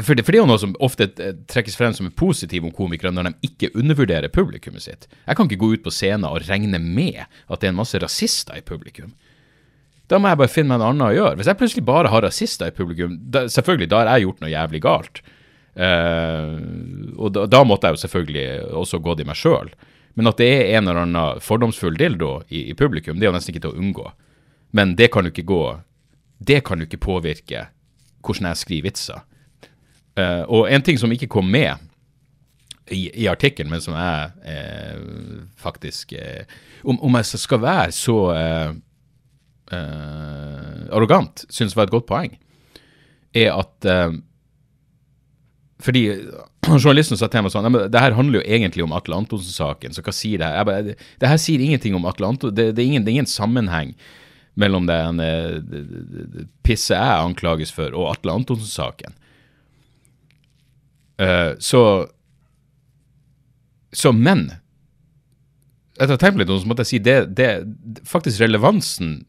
for 0.00 0.16
det, 0.16 0.24
for 0.24 0.32
det, 0.32 0.38
er 0.38 0.44
jo 0.44 0.48
noe 0.48 0.60
som 0.60 0.74
ofte 0.80 1.08
eh, 1.20 1.34
trekkes 1.50 1.76
frem 1.76 1.94
som 1.96 2.08
positivt 2.16 2.64
om 2.64 2.72
komikere 2.72 3.12
når 3.12 3.30
de 3.30 3.50
ikke 3.50 3.72
undervurderer 3.76 4.32
publikummet 4.32 4.84
sitt. 4.84 5.08
Jeg 5.26 5.36
kan 5.36 5.48
ikke 5.48 5.60
gå 5.60 5.72
ut 5.74 5.82
på 5.84 5.92
scenen 5.92 6.28
og 6.28 6.40
regne 6.46 6.80
med 6.80 7.24
at 7.24 7.60
det 7.60 7.68
er 7.68 7.74
en 7.74 7.80
masse 7.82 8.00
rasister 8.00 8.56
i 8.56 8.64
publikum. 8.64 9.12
Da 10.10 10.18
må 10.18 10.30
jeg 10.30 10.40
bare 10.40 10.50
finne 10.50 10.72
meg 10.72 10.80
en 10.80 10.86
annen 10.88 11.06
å 11.06 11.12
gjøre. 11.14 11.36
Hvis 11.38 11.50
jeg 11.50 11.60
plutselig 11.60 11.84
bare 11.86 12.10
har 12.10 12.24
rasister 12.26 12.70
i 12.70 12.74
publikum, 12.74 13.14
da, 13.30 13.44
selvfølgelig, 13.52 13.90
da 13.92 14.00
har 14.00 14.10
jeg 14.14 14.26
gjort 14.26 14.40
noe 14.42 14.50
jævlig 14.54 14.80
galt. 14.86 15.22
Uh, 15.70 16.56
og 17.14 17.30
da, 17.36 17.44
da, 17.46 17.60
måtte 17.66 17.86
jeg 17.86 17.94
jo 17.94 18.02
selvfølgelig 18.02 18.46
også 18.80 18.98
gått 19.04 19.22
i 19.22 19.28
meg 19.28 19.38
sjøl. 19.38 19.70
Men 20.18 20.32
at 20.32 20.40
det 20.42 20.48
er 20.50 20.72
en 20.74 20.90
eller 20.90 21.04
annen 21.04 21.44
fordomsfull 21.44 21.94
dildo 21.98 22.40
i, 22.48 22.66
i 22.72 22.74
publikum, 22.74 23.20
det 23.20 23.28
er 23.28 23.30
jo 23.30 23.36
nesten 23.36 23.54
ikke 23.54 23.68
til 23.68 23.76
å 23.76 23.78
unngå. 23.78 24.08
Men 24.72 24.94
det 24.98 25.10
kan 25.12 25.26
jo 25.26 25.32
ikke 25.32 25.48
gå 25.48 25.64
Det 26.38 26.62
kan 26.64 26.78
jo 26.78 26.86
ikke 26.86 27.02
påvirke 27.02 27.66
hvordan 28.24 28.46
jeg 28.50 28.56
skriver 28.56 28.82
vitser. 28.88 29.20
Uh, 30.18 30.44
og 30.48 30.72
en 30.72 30.82
ting 30.82 30.98
som 30.98 31.12
ikke 31.12 31.28
kom 31.28 31.48
med 31.48 31.76
i, 32.90 33.10
i 33.22 33.28
artikkelen, 33.30 33.70
men 33.70 33.82
som 33.82 33.94
jeg 33.94 34.30
eh, 34.50 35.02
faktisk 35.60 36.14
eh, 36.18 36.48
om, 36.82 36.98
om, 36.98 37.18
jeg 37.20 37.40
skal 37.40 37.62
være 37.62 37.92
så 37.94 38.16
eh, 38.34 38.70
eh 39.76 40.80
arrogant, 40.90 41.44
syns 41.54 41.76
var 41.78 41.86
et 41.86 41.94
godt 41.94 42.08
poeng, 42.08 42.34
er 43.34 43.52
at 43.54 43.86
eh, 43.86 44.18
Fordi 45.80 46.02
journalisten 46.66 47.16
sa 47.16 47.28
til 47.30 47.44
meg 47.46 47.52
sånn 47.54 47.72
Det 47.72 48.00
her 48.02 48.12
handler 48.12 48.40
jo 48.40 48.48
egentlig 48.56 48.84
om 48.84 48.92
Atle 48.92 49.16
Antonsen-saken, 49.22 49.94
så 49.94 50.02
hva 50.04 50.12
sier 50.12 50.42
det 50.42 50.50
her? 50.50 50.66
Bare, 50.66 50.96
det 51.22 51.30
her 51.30 51.38
sier 51.40 51.62
ingenting 51.62 51.94
om 51.96 52.04
Atle 52.10 52.34
Antonsen, 52.34 52.56
det, 52.56 52.72
det, 52.74 52.90
det, 52.98 53.06
er 53.06 53.14
ingen 53.14 53.30
sammenheng 53.30 53.94
mellom 54.60 54.86
det 54.88 55.00
det 55.18 56.46
pisset 56.66 56.96
jeg 56.96 57.24
anklages 57.24 57.72
for, 57.74 57.94
og 57.96 58.12
Atle 58.12 58.36
Antonsen-saken. 58.40 59.16
Eh, 61.20 61.52
så 61.58 62.08
Så, 63.92 64.12
men 64.12 64.52
Etter 65.98 66.14
å 66.14 66.16
ha 66.16 66.20
tenkt 66.22 66.38
litt, 66.40 66.48
så 66.48 66.68
måtte 66.68 66.84
jeg 66.86 66.90
si 66.94 66.98
det, 67.04 67.16
det 67.36 67.48
faktisk 68.08 68.40
relevansen 68.40 69.26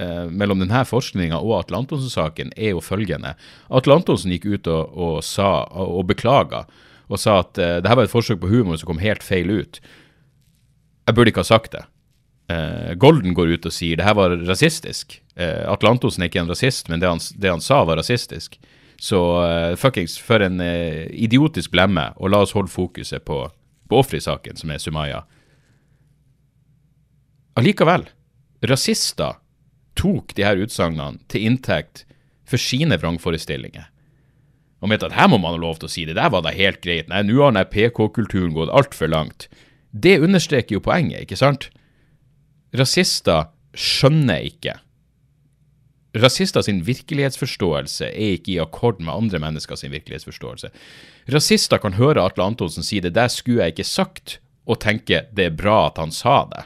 eh, 0.00 0.24
mellom 0.26 0.58
denne 0.58 0.80
forskninga 0.88 1.38
og 1.38 1.52
Atle 1.60 1.78
Antonsen-saken 1.84 2.50
er 2.56 2.72
jo 2.72 2.82
følgende. 2.82 3.36
Atle 3.70 4.00
Antonsen 4.00 4.32
gikk 4.34 4.48
ut 4.48 4.70
og, 4.72 4.96
og 4.98 5.20
sa, 5.22 5.68
og, 5.70 6.08
beklaga, 6.10 6.64
og 7.06 7.22
sa 7.22 7.36
at 7.44 7.60
eh, 7.62 7.76
det 7.84 7.92
her 7.92 8.00
var 8.00 8.08
et 8.08 8.14
forsøk 8.16 8.40
på 8.42 8.50
humor 8.50 8.80
som 8.80 8.90
kom 8.90 8.98
helt 9.04 9.22
feil 9.22 9.52
ut. 9.60 9.78
Jeg 11.06 11.14
burde 11.14 11.30
ikke 11.30 11.44
ha 11.46 11.52
sagt 11.52 11.76
det. 11.76 11.84
Eh, 12.48 12.94
Golden 12.94 13.34
går 13.36 13.54
ut 13.58 13.66
og 13.68 13.74
sier 13.74 13.98
det 14.00 14.06
her 14.06 14.16
var 14.16 14.32
rasistisk. 14.48 15.18
Eh, 15.36 15.64
Atle 15.68 15.92
er 15.92 16.28
ikke 16.28 16.40
en 16.40 16.50
rasist, 16.50 16.88
men 16.88 17.00
det 17.00 17.08
han, 17.08 17.20
det 17.36 17.50
han 17.52 17.60
sa, 17.64 17.82
var 17.84 18.00
rasistisk. 18.00 18.56
Så 18.98 19.20
eh, 19.44 19.74
fuckings, 19.76 20.16
for 20.18 20.42
en 20.42 20.60
idiotisk 20.60 21.70
blemme, 21.70 22.10
og 22.16 22.32
la 22.32 22.40
oss 22.42 22.56
holde 22.56 22.72
fokuset 22.72 23.24
på, 23.24 23.42
på 23.88 24.00
offeret 24.00 24.24
i 24.24 24.28
saken, 24.30 24.56
som 24.56 24.72
er 24.72 24.80
Sumaya. 24.82 25.20
Allikevel, 27.58 28.08
rasister 28.64 29.36
tok 29.98 30.32
de 30.38 30.46
her 30.46 30.60
utsagnene 30.62 31.18
til 31.28 31.48
inntekt 31.50 32.04
for 32.48 32.60
sine 32.60 32.96
vrangforestillinger. 33.00 33.90
Og 34.78 34.88
mente 34.88 35.08
at 35.08 35.16
her 35.18 35.28
må 35.28 35.40
man 35.42 35.56
ha 35.56 35.60
lov 35.60 35.80
til 35.80 35.88
å 35.88 35.92
si 35.92 36.04
det, 36.06 36.14
der 36.16 36.30
var 36.30 36.44
det 36.46 36.54
helt 36.56 36.80
greit, 36.84 37.10
nei, 37.10 37.24
nå 37.26 37.42
har 37.42 37.52
den 37.52 37.66
PK-kulturen 37.66 38.54
gått 38.54 38.70
altfor 38.70 39.10
langt. 39.10 39.48
Det 39.90 40.20
understreker 40.22 40.78
jo 40.78 40.84
poenget, 40.84 41.26
ikke 41.26 41.38
sant? 41.40 41.68
Rasister 42.76 43.48
skjønner 43.78 44.44
ikke. 44.48 44.74
Rasister 46.18 46.64
sin 46.64 46.80
virkelighetsforståelse 46.86 48.08
er 48.08 48.34
ikke 48.38 48.54
i 48.54 48.60
akkord 48.62 49.00
med 49.00 49.12
andre 49.12 49.40
mennesker 49.42 49.76
sin 49.76 49.92
virkelighetsforståelse. 49.92 50.70
Rasister 51.32 51.80
kan 51.80 51.98
høre 51.98 52.24
Atle 52.24 52.48
Antonsen 52.48 52.86
si 52.86 53.00
det 53.04 53.14
der 53.16 53.28
skulle 53.32 53.62
jeg 53.62 53.76
ikke 53.76 53.88
sagt, 53.88 54.38
og 54.68 54.80
tenke 54.84 55.24
det 55.32 55.46
er 55.48 55.56
bra 55.56 55.86
at 55.88 56.00
han 56.00 56.12
sa 56.12 56.42
det. 56.50 56.64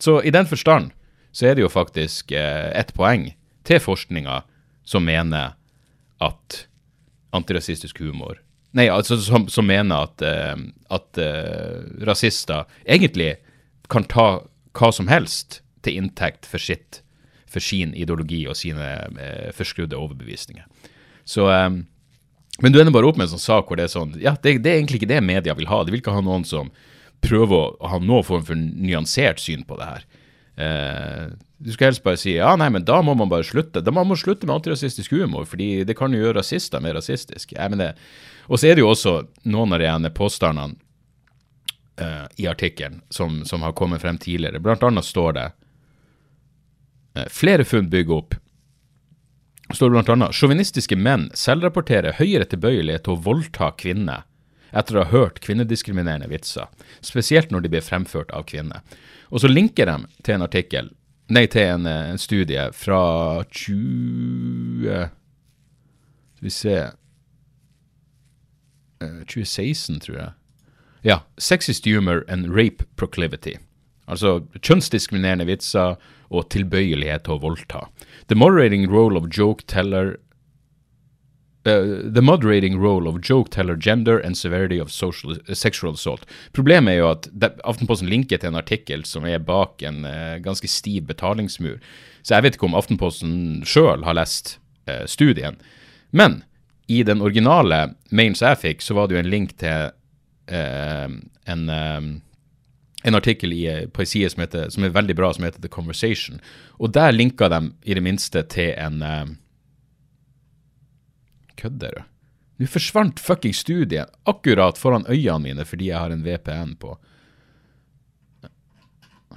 Så 0.00 0.20
i 0.22 0.32
den 0.32 0.46
forstand 0.46 0.92
så 1.32 1.48
er 1.48 1.56
det 1.56 1.64
jo 1.64 1.72
faktisk 1.72 2.32
eh, 2.32 2.70
et 2.72 2.92
poeng 2.96 3.30
til 3.68 3.80
forskninga 3.82 4.42
som 4.88 5.04
mener 5.04 5.56
at 6.24 6.64
antirasistisk 7.36 8.00
humor 8.00 8.38
Nei, 8.76 8.84
altså 8.92 9.16
som, 9.20 9.46
som 9.48 9.64
mener 9.64 10.04
at, 10.04 10.22
eh, 10.22 10.56
at 10.92 11.20
eh, 11.22 11.84
rasister 12.04 12.68
egentlig 12.84 13.38
kan 13.88 14.04
ta 14.04 14.42
hva 14.76 14.90
som 14.94 15.08
helst 15.10 15.60
til 15.86 16.00
inntekt 16.00 16.48
for 16.48 16.62
sitt 16.62 17.02
for 17.48 17.64
sin 17.64 17.94
ideologi 17.96 18.42
og 18.48 18.58
sine 18.58 18.88
eh, 19.16 19.48
forskrudde 19.56 19.96
overbevisninger. 19.96 20.66
Så 21.28 21.48
eh, 21.52 21.70
Men 22.58 22.74
du 22.74 22.80
ender 22.80 22.92
bare 22.92 23.06
opp 23.06 23.16
med 23.16 23.28
en 23.28 23.36
sånn 23.36 23.44
sak 23.44 23.68
hvor 23.68 23.78
det 23.78 23.86
er 23.86 23.92
sånn 23.92 24.16
Ja, 24.18 24.34
det, 24.42 24.58
det 24.64 24.72
er 24.72 24.80
egentlig 24.80 25.02
ikke 25.02 25.12
det 25.14 25.24
media 25.24 25.54
vil 25.56 25.68
ha. 25.70 25.82
De 25.84 25.94
vil 25.94 26.02
ikke 26.02 26.16
ha 26.16 26.24
noen 26.24 26.44
som 26.48 26.72
prøver 27.24 27.56
å, 27.56 27.90
ha 27.90 28.00
noen 28.02 28.26
form 28.26 28.44
for 28.46 28.58
nyansert 28.58 29.40
syn 29.42 29.64
på 29.66 29.78
det 29.78 29.88
her. 29.88 30.08
Eh, 30.58 31.24
du 31.58 31.70
skal 31.74 31.90
helst 31.90 32.04
bare 32.04 32.18
si 32.20 32.36
ja, 32.36 32.52
nei, 32.58 32.68
men 32.74 32.84
da 32.86 33.00
må 33.02 33.14
man 33.18 33.30
bare 33.30 33.46
slutte. 33.46 33.82
Da 33.82 33.94
må 33.94 34.04
man 34.06 34.18
slutte 34.18 34.46
med 34.46 34.58
antirasistisk 34.58 35.14
humor, 35.16 35.46
fordi 35.48 35.86
det 35.86 35.96
kan 35.98 36.14
jo 36.14 36.20
gjøre 36.20 36.38
rasister 36.38 36.82
mer 36.82 36.98
rasistiske. 36.98 37.56
Og 38.48 38.60
så 38.60 38.68
er 38.68 38.78
det 38.78 38.84
jo 38.84 38.92
også 38.92 39.16
noen 39.50 39.74
av 39.74 39.82
de 39.82 39.88
ene 39.90 40.12
påstandene 40.14 40.78
eh, 42.00 42.26
i 42.36 42.48
artikkelen 42.50 43.00
som, 43.10 43.44
som 43.44 43.62
har 43.66 43.76
kommet 43.78 44.02
frem 44.02 44.18
tidligere. 44.18 44.60
Blant 44.62 44.82
annet 44.82 45.04
står 45.04 45.32
det 45.36 45.46
uh, 47.18 47.24
flere 47.30 47.64
funn 47.68 47.90
bygger 47.90 48.20
opp 48.20 48.38
står 49.74 49.90
det 49.90 49.96
blant 49.98 50.08
annet 50.08 50.36
sjåvinistiske 50.36 50.96
menn 50.96 51.28
selvrapporterer 51.36 52.16
høyere 52.18 52.46
tilbøyelighet 52.48 53.04
til 53.04 53.16
å 53.16 53.22
voldta 53.26 53.70
kvinner 53.80 54.24
etter 54.68 54.96
å 54.96 55.04
ha 55.04 55.12
hørt 55.12 55.40
kvinnediskriminerende 55.44 56.28
vitser, 56.28 56.68
spesielt 57.00 57.52
når 57.52 57.64
de 57.64 57.72
blir 57.72 57.84
fremført 57.84 58.32
av 58.36 58.44
kvinner. 58.48 58.80
Og 59.32 59.40
så 59.42 59.48
linker 59.48 59.88
de 59.88 59.96
til 60.24 60.36
en 60.36 60.44
artikkel, 60.44 60.90
nei, 61.32 61.46
til 61.48 61.64
en, 61.74 61.86
eh, 61.86 62.10
en 62.12 62.20
studie 62.20 62.68
fra 62.72 63.44
20 63.44 65.08
Skal 66.38 66.46
vi 66.46 66.50
se 66.54 66.76
eh, 69.00 69.20
2016, 69.26 70.00
tror 70.00 70.16
jeg. 70.18 70.32
Ja. 71.02 71.22
Sexist 71.38 71.86
humor 71.86 72.24
and 72.28 72.54
rape 72.54 72.84
proclivity. 72.96 73.56
Altså 74.08 74.40
kjønnsdiskriminerende 74.64 75.46
vitser 75.48 75.98
og 76.28 76.48
tilbøyelighet 76.52 77.26
til 77.26 77.36
å 77.36 77.42
voldta. 77.42 77.84
The 78.28 78.36
moderating 78.36 78.88
role 78.90 79.20
of 79.20 79.28
joke 79.32 79.66
teller 79.68 80.16
uh, 81.68 82.08
The 82.08 82.24
moderating 82.24 82.78
role 82.80 83.08
of 83.08 83.20
joke 83.20 83.50
teller 83.50 83.76
gender 83.76 84.18
and 84.18 84.36
severity 84.36 84.80
of 84.80 84.90
social, 84.90 85.36
uh, 85.36 85.54
sexual 85.54 85.92
assault. 85.92 86.24
Problemet 86.56 86.96
er 86.96 87.02
jo 87.02 87.10
at 87.12 87.28
det, 87.32 87.52
Aftenposten 87.68 88.08
linker 88.08 88.40
til 88.40 88.52
en 88.52 88.60
artikkel 88.60 89.04
som 89.04 89.28
er 89.28 89.44
bak 89.44 89.84
en 89.84 90.04
uh, 90.08 90.40
ganske 90.44 90.68
stiv 90.68 91.08
betalingsmur. 91.08 91.76
Så 92.22 92.36
jeg 92.36 92.46
vet 92.46 92.56
ikke 92.56 92.68
om 92.70 92.76
Aftenposten 92.78 93.36
sjøl 93.68 94.04
har 94.08 94.16
lest 94.16 94.58
studien. 95.04 95.58
Men 96.16 96.38
i 96.88 97.02
den 97.04 97.20
originale 97.20 97.90
mailen 98.08 98.36
som 98.36 98.48
jeg 98.48 98.60
fikk, 98.62 98.84
så 98.84 98.94
var 98.96 99.08
det 99.08 99.18
jo 99.18 99.20
en 99.20 99.28
link 99.28 99.50
til 99.60 99.90
en 100.48 101.68
um, 101.68 102.08
en 103.06 103.14
artikkel 103.14 103.52
i, 103.52 103.86
på 103.92 104.02
en 104.02 104.06
side 104.10 104.30
som, 104.30 104.40
heter, 104.42 104.70
som 104.74 104.84
er 104.84 104.90
veldig 104.90 105.14
bra, 105.16 105.28
som 105.34 105.44
heter 105.46 105.62
The 105.62 105.70
Conversation. 105.70 106.40
Og 106.82 106.90
der 106.92 107.12
linka 107.14 107.46
de 107.48 107.60
i 107.86 107.94
det 107.94 108.02
minste 108.02 108.42
til 108.42 108.72
en 108.74 109.04
Kødder 111.58 111.94
du? 111.94 112.02
Nå 112.58 112.66
forsvant 112.66 113.20
fucking 113.22 113.54
studiet 113.54 114.10
akkurat 114.26 114.78
foran 114.78 115.06
øynene 115.08 115.38
mine 115.42 115.64
fordi 115.66 115.92
jeg 115.92 115.98
har 115.98 116.10
en 116.10 116.24
VPN 116.24 116.74
på. 116.80 116.96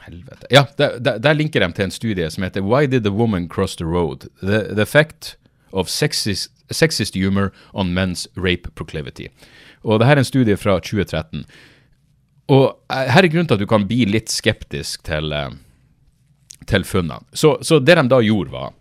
Helvete. 0.02 0.48
Ja, 0.50 0.66
der, 0.78 0.98
der, 1.00 1.20
der 1.22 1.34
linker 1.34 1.62
de 1.62 1.74
til 1.74 1.86
en 1.86 1.92
studie 1.92 2.30
som 2.30 2.44
heter 2.44 2.66
Why 2.66 2.88
did 2.88 3.04
the 3.06 3.14
woman 3.14 3.48
cross 3.48 3.76
the 3.76 3.86
road? 3.86 4.30
The, 4.42 4.74
the 4.74 4.82
effect 4.82 5.38
of 5.72 5.88
sexist, 5.90 6.50
sexist 6.72 7.14
humor 7.14 7.52
on 7.74 7.94
men's 7.94 8.28
rape 8.36 8.74
proclivity. 8.76 9.30
Og 9.84 10.00
det 10.00 10.08
her 10.08 10.20
er 10.20 10.24
en 10.24 10.28
studie 10.28 10.58
fra 10.60 10.78
2013. 10.80 11.46
Og 12.52 12.66
eh, 12.92 13.10
her 13.14 13.26
er 13.26 13.32
grunnen 13.32 13.50
til 13.50 13.58
at 13.58 13.64
du 13.64 13.70
kan 13.70 13.88
bli 13.90 14.06
litt 14.10 14.32
skeptisk 14.34 15.06
til, 15.08 15.34
eh, 15.34 15.52
til 16.70 16.86
funnene. 16.88 17.24
Så, 17.34 17.58
så 17.66 17.80
det 17.82 17.98
de 17.98 18.06
da 18.12 18.22
gjorde, 18.26 18.54
var 18.54 18.74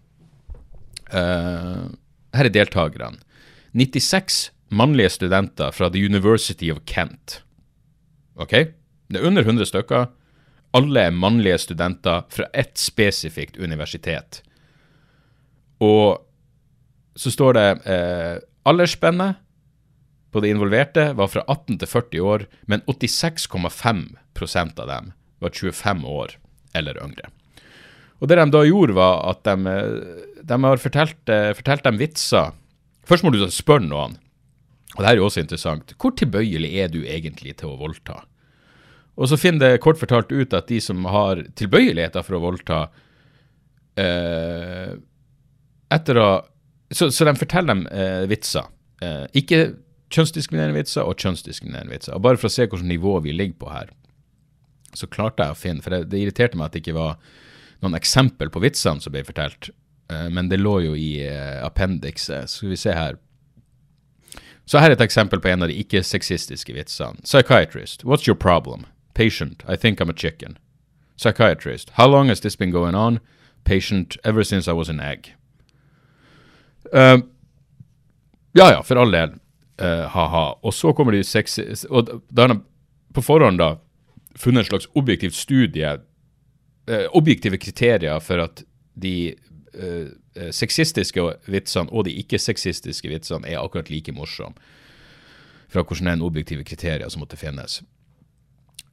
uh, 1.14 1.88
Her 2.36 2.46
er 2.46 2.54
deltakerne. 2.54 3.18
96 3.74 4.50
mannlige 4.70 5.10
studenter 5.16 5.72
fra 5.74 5.88
The 5.90 6.02
University 6.06 6.70
of 6.70 6.82
Kent. 6.86 7.40
Ok? 8.38 8.52
Det 9.10 9.18
er 9.18 9.26
under 9.26 9.42
100 9.42 9.66
stykker. 9.66 10.06
Alle 10.74 11.08
er 11.08 11.14
mannlige 11.14 11.58
studenter 11.58 12.22
fra 12.30 12.46
ett 12.54 12.78
spesifikt 12.78 13.58
universitet. 13.58 14.42
Og 15.82 16.20
så 17.18 17.32
står 17.34 17.56
det 17.56 17.68
eh, 17.90 18.36
aldersspennet 18.68 19.40
på 20.30 20.40
de 20.42 20.52
involverte 20.52 21.12
var 21.18 21.28
fra 21.32 21.42
18 21.46 21.80
til 21.80 21.88
40 21.90 22.20
år, 22.32 22.46
men 22.70 22.84
86,5% 22.86 24.80
av 24.80 24.86
dem 24.90 25.12
var 25.42 25.50
25 25.50 26.04
år 26.06 26.36
eller 26.76 27.00
yngre. 27.02 27.30
Og 28.20 28.28
det 28.28 28.36
de 28.36 28.46
da 28.52 28.62
gjorde, 28.68 28.94
var 28.98 29.22
at 29.32 29.44
de, 29.48 29.54
de 30.44 30.58
har 30.64 30.82
fortalt, 30.82 31.22
eh, 31.32 31.52
fortalt 31.56 31.86
dem 31.86 31.98
vitser. 32.00 32.52
Først 33.08 33.24
må 33.24 33.32
du 33.32 33.40
spørre 33.50 33.86
noen, 33.86 34.18
og 34.94 34.98
det 35.00 35.06
her 35.08 35.14
er 35.16 35.22
jo 35.22 35.28
også 35.30 35.42
interessant, 35.42 35.94
hvor 35.98 36.12
tilbøyelig 36.18 36.70
er 36.82 36.88
du 36.92 37.00
egentlig 37.00 37.56
til 37.60 37.72
å 37.72 37.80
voldta? 37.80 38.20
Og 39.20 39.28
så 39.30 39.38
finner 39.40 39.60
det 39.74 39.82
kort 39.84 40.00
fortalt 40.00 40.30
ut 40.32 40.54
at 40.56 40.68
de 40.70 40.78
som 40.82 41.04
har 41.10 41.42
tilbøyeligheter 41.58 42.24
for 42.26 42.38
å 42.38 42.44
voldta, 42.44 42.80
eh, 44.00 44.94
etter 45.90 46.20
å 46.20 46.30
så, 46.90 47.06
så 47.14 47.26
de 47.26 47.36
forteller 47.38 47.70
dem 47.70 47.84
eh, 47.86 48.24
vitser. 48.30 48.66
Eh, 49.02 49.26
ikke 49.38 49.60
kjønnsdiskriminerende 50.10 50.78
vitser 50.78 51.06
og 51.06 51.18
kjønnsdiskriminerende 51.22 51.94
vitser. 51.94 52.16
Og 52.16 52.24
bare 52.26 52.40
for 52.40 52.50
å 52.50 52.54
se 52.54 52.66
hvilket 52.66 52.88
nivå 52.88 53.16
vi 53.24 53.34
ligger 53.36 53.58
på 53.62 53.70
her, 53.72 53.92
så 54.94 55.06
klarte 55.06 55.46
jeg 55.46 55.54
å 55.54 55.58
finne 55.58 55.84
For 55.84 55.94
det, 55.94 56.08
det 56.10 56.18
irriterte 56.18 56.58
meg 56.58 56.66
at 56.66 56.74
det 56.74 56.80
ikke 56.82 56.96
var 56.96 57.18
noen 57.80 57.94
eksempel 57.94 58.50
på 58.50 58.62
vitsene 58.64 59.00
som 59.00 59.14
ble 59.14 59.22
fortalt, 59.24 59.70
eh, 60.10 60.28
men 60.34 60.50
det 60.50 60.58
lå 60.60 60.80
jo 60.84 60.96
i 60.98 61.22
eh, 61.24 61.60
appendikset. 61.64 62.50
Skal 62.50 62.74
vi 62.74 62.80
se 62.80 62.96
her. 62.96 63.20
Så 64.66 64.82
her 64.82 64.90
er 64.90 64.98
et 64.98 65.04
eksempel 65.06 65.40
på 65.42 65.50
en 65.50 65.64
av 65.64 65.70
de 65.70 65.78
ikke-sexistiske 65.82 66.74
vitsene. 66.74 67.22
Psychiatrist. 67.24 68.04
What's 68.04 68.26
your 68.28 68.36
problem? 68.38 68.86
Patient. 69.14 69.64
I 69.66 69.76
think 69.76 70.00
I'm 70.00 70.10
a 70.10 70.16
chicken. 70.16 70.58
Psychiatrist. 71.16 71.90
How 71.94 72.06
long 72.06 72.28
has 72.28 72.40
this 72.40 72.56
been 72.56 72.70
going 72.70 72.94
on? 72.94 73.20
Patient. 73.64 74.16
Ever 74.24 74.44
since 74.44 74.68
I 74.68 74.72
was 74.72 74.88
an 74.88 75.00
egg. 75.00 75.34
Uh, 76.92 77.18
ja 78.52 78.70
ja, 78.70 78.82
for 78.82 78.98
all 78.98 79.10
del. 79.10 79.34
Uh, 79.80 80.06
ha-ha. 80.12 80.46
Og 80.62 80.74
så 80.74 80.92
kommer 80.92 81.12
de 81.16 81.24
sexy 81.24 81.62
Og 81.88 82.08
da 82.28 82.42
har 82.42 82.54
de 82.54 82.60
på 83.14 83.22
forhånd 83.24 83.58
da 83.58 83.74
funnet 84.36 84.64
en 84.64 84.68
slags 84.68 84.88
objektivt 84.94 85.34
studie, 85.34 85.92
uh, 86.90 87.06
objektive 87.16 87.58
kriterier 87.58 88.20
for 88.20 88.44
at 88.44 88.64
de 88.94 89.34
uh, 89.74 90.08
sexistiske 90.50 91.24
vitsene 91.46 91.90
og 91.90 92.04
de 92.04 92.14
ikke-sexistiske 92.22 93.08
vitsene 93.08 93.48
er 93.48 93.60
akkurat 93.60 93.90
like 93.90 94.12
morsomme. 94.12 94.54
Fra 95.70 95.82
hvordan 95.82 96.12
en 96.12 96.22
objektive 96.22 96.64
kriterier 96.64 97.08
som 97.08 97.20
måtte 97.24 97.38
finnes. 97.40 97.82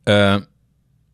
Uh, 0.09 0.39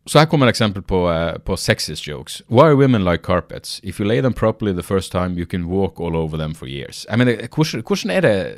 så 0.06 0.18
her 0.18 0.26
kommer 0.28 0.46
et 0.46 0.52
eksempel 0.52 0.82
på, 0.82 1.06
uh, 1.10 1.38
på 1.44 1.56
sexist 1.56 2.06
jokes. 2.08 2.42
Why 2.48 2.68
are 2.68 2.76
women 2.76 3.04
like 3.04 3.24
carpets? 3.24 3.80
If 3.82 4.00
you 4.00 4.06
lay 4.06 4.20
them 4.20 4.34
properly 4.34 4.72
the 4.72 4.82
first 4.82 5.12
time, 5.12 5.38
you 5.38 5.46
can 5.46 5.64
walk 5.66 6.00
all 6.00 6.16
over 6.16 6.36
them 6.36 6.54
for 6.54 6.66
years. 6.66 7.06
I 7.10 7.16
mean, 7.16 7.48
hvordan, 7.54 7.82
hvordan 7.86 8.10
er 8.10 8.20
det 8.20 8.56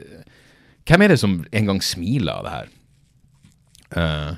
Hvem 0.87 1.03
er 1.03 1.13
det 1.13 1.21
som 1.21 1.41
en 1.51 1.71
gang 1.71 1.81
smiler 1.83 2.33
av 2.33 2.47
det 2.47 2.53
her? 2.55 2.69
Uh, 3.97 4.35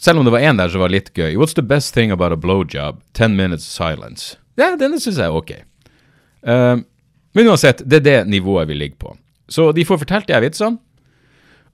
selv 0.00 0.20
om 0.20 0.26
det 0.26 0.32
var 0.34 0.44
en 0.44 0.60
der 0.60 0.72
som 0.72 0.82
var 0.84 0.92
litt 0.92 1.12
gøy. 1.16 1.36
What's 1.40 1.56
the 1.56 1.64
best 1.64 1.94
thing 1.96 2.12
about 2.12 2.32
a 2.32 2.36
blowjob? 2.40 3.02
Ten 3.12 3.36
minutes 3.36 3.64
silence. 3.68 4.38
Ja, 4.56 4.74
denne 4.80 5.00
syns 5.00 5.20
jeg 5.20 5.28
er 5.28 5.36
ok. 5.36 5.52
Uh, 6.44 6.80
men 7.34 7.50
uansett, 7.50 7.82
det 7.84 8.00
er 8.02 8.06
det 8.06 8.18
nivået 8.30 8.68
vi 8.70 8.78
ligger 8.78 9.00
på. 9.00 9.14
Så 9.48 9.72
de 9.76 9.84
får 9.84 10.00
fortalt 10.04 10.28
de 10.28 10.36
her 10.36 10.44
vitsene, 10.44 10.78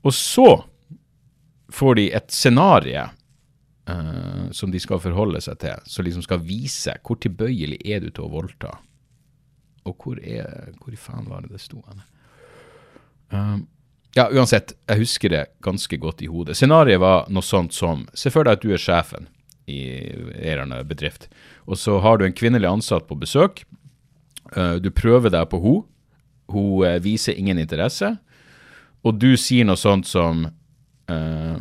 og 0.03 0.15
så 0.17 0.65
får 1.71 1.99
de 1.99 2.07
et 2.17 2.31
scenario 2.35 3.05
uh, 3.91 4.47
som 4.57 4.73
de 4.73 4.81
skal 4.83 5.03
forholde 5.03 5.43
seg 5.45 5.61
til, 5.63 5.83
som 5.87 6.07
liksom 6.07 6.25
skal 6.27 6.43
vise 6.43 6.97
hvor 7.07 7.21
tilbøyelig 7.23 7.79
er 7.85 8.03
du 8.03 8.11
til 8.11 8.27
å 8.27 8.33
voldta. 8.33 8.73
Og 9.91 9.99
hvor 9.99 10.21
er 10.23 10.71
Hvor 10.79 10.95
i 10.95 11.01
faen 11.01 11.29
var 11.29 11.43
det 11.43 11.53
det 11.55 11.61
sto? 11.63 11.83
Um, 13.31 13.67
ja, 14.15 14.27
uansett, 14.31 14.75
jeg 14.89 15.05
husker 15.05 15.31
det 15.31 15.45
ganske 15.63 15.97
godt 15.97 16.23
i 16.23 16.31
hodet. 16.31 16.57
Scenarioet 16.59 17.03
var 17.03 17.29
noe 17.31 17.47
sånt 17.47 17.75
som 17.75 18.09
Se 18.15 18.33
for 18.35 18.47
deg 18.47 18.59
at 18.59 18.65
du 18.65 18.73
er 18.75 18.83
sjefen 18.83 19.29
i 19.71 20.11
en 20.51 20.73
bedrift, 20.89 21.29
og 21.67 21.79
så 21.79 22.01
har 22.03 22.19
du 22.19 22.25
en 22.27 22.35
kvinnelig 22.35 22.67
ansatt 22.67 23.07
på 23.07 23.15
besøk. 23.15 23.63
Uh, 24.57 24.83
du 24.83 24.91
prøver 24.91 25.31
deg 25.31 25.47
på 25.51 25.61
henne. 25.63 25.87
Hun 26.51 26.83
uh, 26.83 26.99
viser 26.99 27.39
ingen 27.39 27.59
interesse. 27.59 28.17
Og 29.07 29.21
du 29.23 29.37
sier 29.39 29.65
noe 29.65 29.79
sånt 29.79 30.09
som 30.11 30.49
uh, 31.09 31.57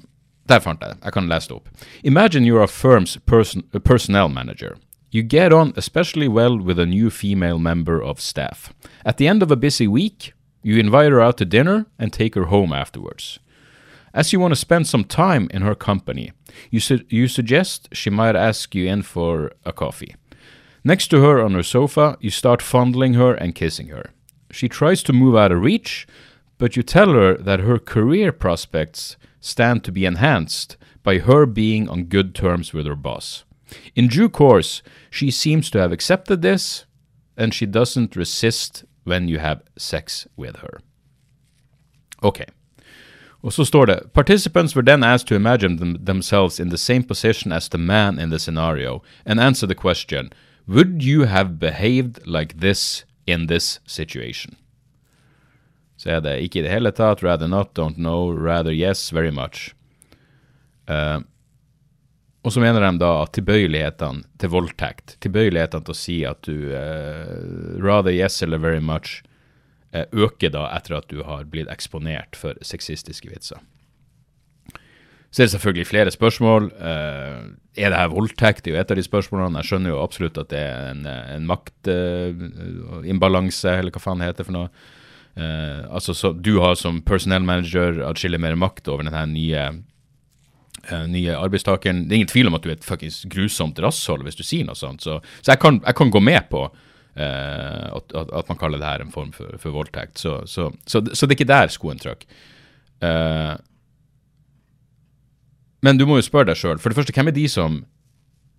Der 0.50 0.60
fant 0.66 0.82
jeg 0.82 0.96
det. 0.96 1.04
Jeg 1.06 1.14
kan 1.14 1.30
lese 1.30 1.52
det 1.52 1.60
opp. 1.60 1.70
Imagine 2.02 2.48
you're 2.48 2.64
a 2.64 2.68
firm's 2.68 3.20
person, 3.26 3.62
personnel 3.86 4.30
manager. 4.34 4.74
You 5.12 5.24
get 5.24 5.52
on 5.52 5.74
especially 5.76 6.28
well 6.28 6.58
with 6.58 6.78
a 6.80 6.86
new 6.86 7.10
female 7.10 7.60
member 7.60 8.02
of 8.02 8.22
staff. 8.22 8.74
At 9.04 9.18
the 9.18 9.28
end 9.28 9.42
of 9.42 9.52
a 9.52 9.56
busy 9.56 9.88
week, 9.88 10.34
You 10.62 10.78
invite 10.78 11.12
her 11.12 11.22
out 11.22 11.38
to 11.38 11.46
dinner 11.46 11.86
and 11.98 12.12
take 12.12 12.36
her 12.36 12.46
home 12.46 12.74
afterwards. 12.74 13.40
As 14.14 14.34
you 14.34 14.40
want 14.40 14.52
to 14.52 14.60
spend 14.60 14.88
some 14.88 15.04
time 15.04 15.48
in 15.54 15.62
her 15.62 15.76
company, 15.76 16.34
you, 16.70 16.80
su- 16.80 17.06
you 17.10 17.28
suggest 17.28 17.90
she 17.94 18.10
might 18.10 18.36
ask 18.36 18.76
you 18.76 18.88
in 18.88 19.04
for 19.04 19.52
a 19.66 19.72
coffee. 19.72 20.16
Next 20.84 21.08
to 21.10 21.22
her 21.22 21.42
on 21.44 21.54
her 21.54 21.64
sofa, 21.64 22.18
you 22.20 22.30
start 22.30 22.62
fondling 22.62 23.14
her 23.14 23.34
and 23.34 23.56
kissing 23.56 23.90
her. 23.90 24.12
She 24.52 24.68
tries 24.68 25.04
to 25.04 25.14
move 25.14 25.36
out 25.36 25.52
of 25.52 25.62
reach, 25.62 26.08
but 26.58 26.76
you 26.76 26.84
tell 26.84 27.14
her 27.14 27.38
that 27.38 27.60
her 27.62 27.78
career 27.78 28.32
prospects 28.32 29.16
stand 29.40 29.84
to 29.84 29.92
be 29.92 30.06
enhanced 30.06 30.76
by 31.04 31.20
her 31.20 31.46
being 31.46 31.88
on 31.88 32.06
good 32.06 32.34
terms 32.36 32.74
with 32.74 32.86
her 32.86 32.96
boss. 32.96 33.46
In 33.96 34.08
due 34.08 34.30
course, 34.30 34.82
she 35.12 35.32
seems 35.32 35.70
to 35.72 35.80
have 35.80 35.94
accepted 35.94 36.42
this, 36.42 36.86
and 37.38 37.54
she 37.54 37.66
doesn't 37.66 38.16
resist 38.16 38.84
when 39.04 39.30
you 39.30 39.40
have 39.40 39.62
sex 39.78 40.28
with 40.38 40.56
her. 40.58 40.82
Ok. 42.22 42.40
Og 43.42 43.54
så 43.54 43.66
står 43.66 43.86
det 43.86 44.00
Participants 44.14 44.76
were 44.76 44.86
then 44.86 45.04
asked 45.04 45.28
to 45.28 45.36
imagine 45.36 45.78
them 45.78 46.06
themselves 46.06 46.60
in 46.60 46.70
the 46.70 46.78
same 46.78 47.04
position 47.04 47.52
as 47.52 47.70
the 47.70 47.78
man 47.78 48.20
in 48.20 48.30
the 48.30 48.40
scenario 48.40 49.02
and 49.26 49.40
answer 49.40 49.68
the 49.68 49.76
question 49.76 50.30
Would 50.68 51.04
you 51.04 51.26
have 51.26 51.60
behaved 51.60 52.20
like 52.26 52.60
this 52.60 53.06
in 53.28 53.48
this 53.48 53.82
situation? 53.88 54.56
Så 55.98 56.10
er 56.10 56.20
det 56.20 56.40
ikke 56.40 56.60
i 56.60 56.62
det 56.62 56.72
hele 56.72 56.92
tatt, 56.92 57.24
rather 57.24 57.48
not, 57.48 57.68
don't 57.80 57.96
know, 57.96 58.32
rather 58.32 58.72
yes, 58.72 59.14
very 59.14 59.32
much. 59.32 59.74
Uh, 60.88 61.22
og 62.40 62.54
så 62.56 62.62
mener 62.64 62.80
de 62.80 62.94
da 63.02 63.08
at 63.26 63.34
tilbøyelighetene 63.36 64.22
til 64.40 64.52
voldtekt, 64.54 65.18
tilbøyelighetene 65.24 65.84
til 65.86 65.92
å 65.92 65.98
si 65.98 66.26
at 66.28 66.40
du 66.48 66.58
uh, 66.72 67.28
rather 67.84 68.12
yes 68.16 68.44
eller 68.46 68.60
very 68.64 68.80
much, 68.80 69.24
uh, 69.92 70.06
øker 70.16 70.50
da 70.56 70.64
etter 70.78 70.94
at 71.02 71.08
du 71.12 71.18
har 71.28 71.44
blitt 71.52 71.72
eksponert 71.72 72.36
for 72.40 72.54
sexistiske 72.64 73.30
vitser. 73.32 73.60
Så 75.30 75.42
er 75.42 75.46
det 75.46 75.56
selvfølgelig 75.58 75.92
flere 75.92 76.12
spørsmål. 76.16 76.64
Uh, 76.80 77.40
er 77.76 77.88
det 77.92 78.00
her 78.00 78.16
voldtekt? 78.16 78.64
Det 78.64 78.70
er 78.72 78.76
jo 78.78 78.84
et 78.86 78.94
av 78.96 78.98
de 78.98 79.10
spørsmålene. 79.10 79.60
Jeg 79.60 79.68
skjønner 79.74 79.90
jo 79.92 80.06
absolutt 80.06 80.42
at 80.42 80.52
det 80.56 80.64
er 80.64 80.80
en, 80.94 81.04
en 81.36 81.46
maktimbalanse, 81.52 83.72
eller 83.76 83.92
hva 83.94 84.02
faen 84.02 84.20
det 84.24 84.32
heter 84.32 84.48
for 84.48 84.56
noe. 84.56 84.70
altså, 85.92 86.12
så 86.16 86.28
Du 86.34 86.60
har 86.64 86.76
som 86.76 87.02
personell 87.06 87.44
manager 87.46 88.02
atskillig 88.08 88.40
mer 88.42 88.56
makt 88.56 88.88
over 88.88 89.04
denne 89.06 89.26
nye 89.36 89.84
nye 91.10 91.38
arbeidstakeren. 91.38 92.06
Det 92.08 92.16
er 92.16 92.22
ingen 92.22 92.32
tvil 92.32 92.50
om 92.50 92.58
at 92.58 92.66
du 92.66 92.70
er 92.72 92.78
et 92.78 92.86
fuckings 92.86 93.22
grusomt 93.32 93.80
rasshold 93.84 94.26
hvis 94.28 94.40
du 94.40 94.44
sier 94.46 94.68
noe 94.68 94.78
sånt. 94.78 95.06
Så, 95.06 95.20
så 95.42 95.54
jeg, 95.54 95.62
kan, 95.62 95.82
jeg, 95.86 95.98
kan, 95.98 96.12
gå 96.14 96.22
med 96.24 96.50
på 96.52 96.66
uh, 96.68 97.88
at, 97.96 98.16
at, 98.16 98.50
man 98.50 98.60
kaller 98.60 98.82
det 98.82 98.90
her 98.90 99.06
en 99.06 99.14
form 99.14 99.32
for, 99.36 99.56
for 99.62 99.76
voldtekt. 99.76 100.20
Så, 100.22 100.40
så, 100.50 100.70
så, 100.86 101.02
det 101.02 101.34
er 101.34 101.38
ikke 101.38 101.52
der 101.52 101.74
skoen 101.74 102.02
trykker. 102.02 102.28
Uh, 103.04 103.56
men 105.86 106.00
du 106.00 106.06
må 106.08 106.20
jo 106.20 106.28
spørre 106.28 106.52
deg 106.52 106.60
sjøl. 106.60 106.80
For 106.82 106.92
det 106.92 107.00
første, 107.00 107.16
hvem 107.16 107.32
er 107.32 107.38
de 107.38 107.46
som, 107.52 107.80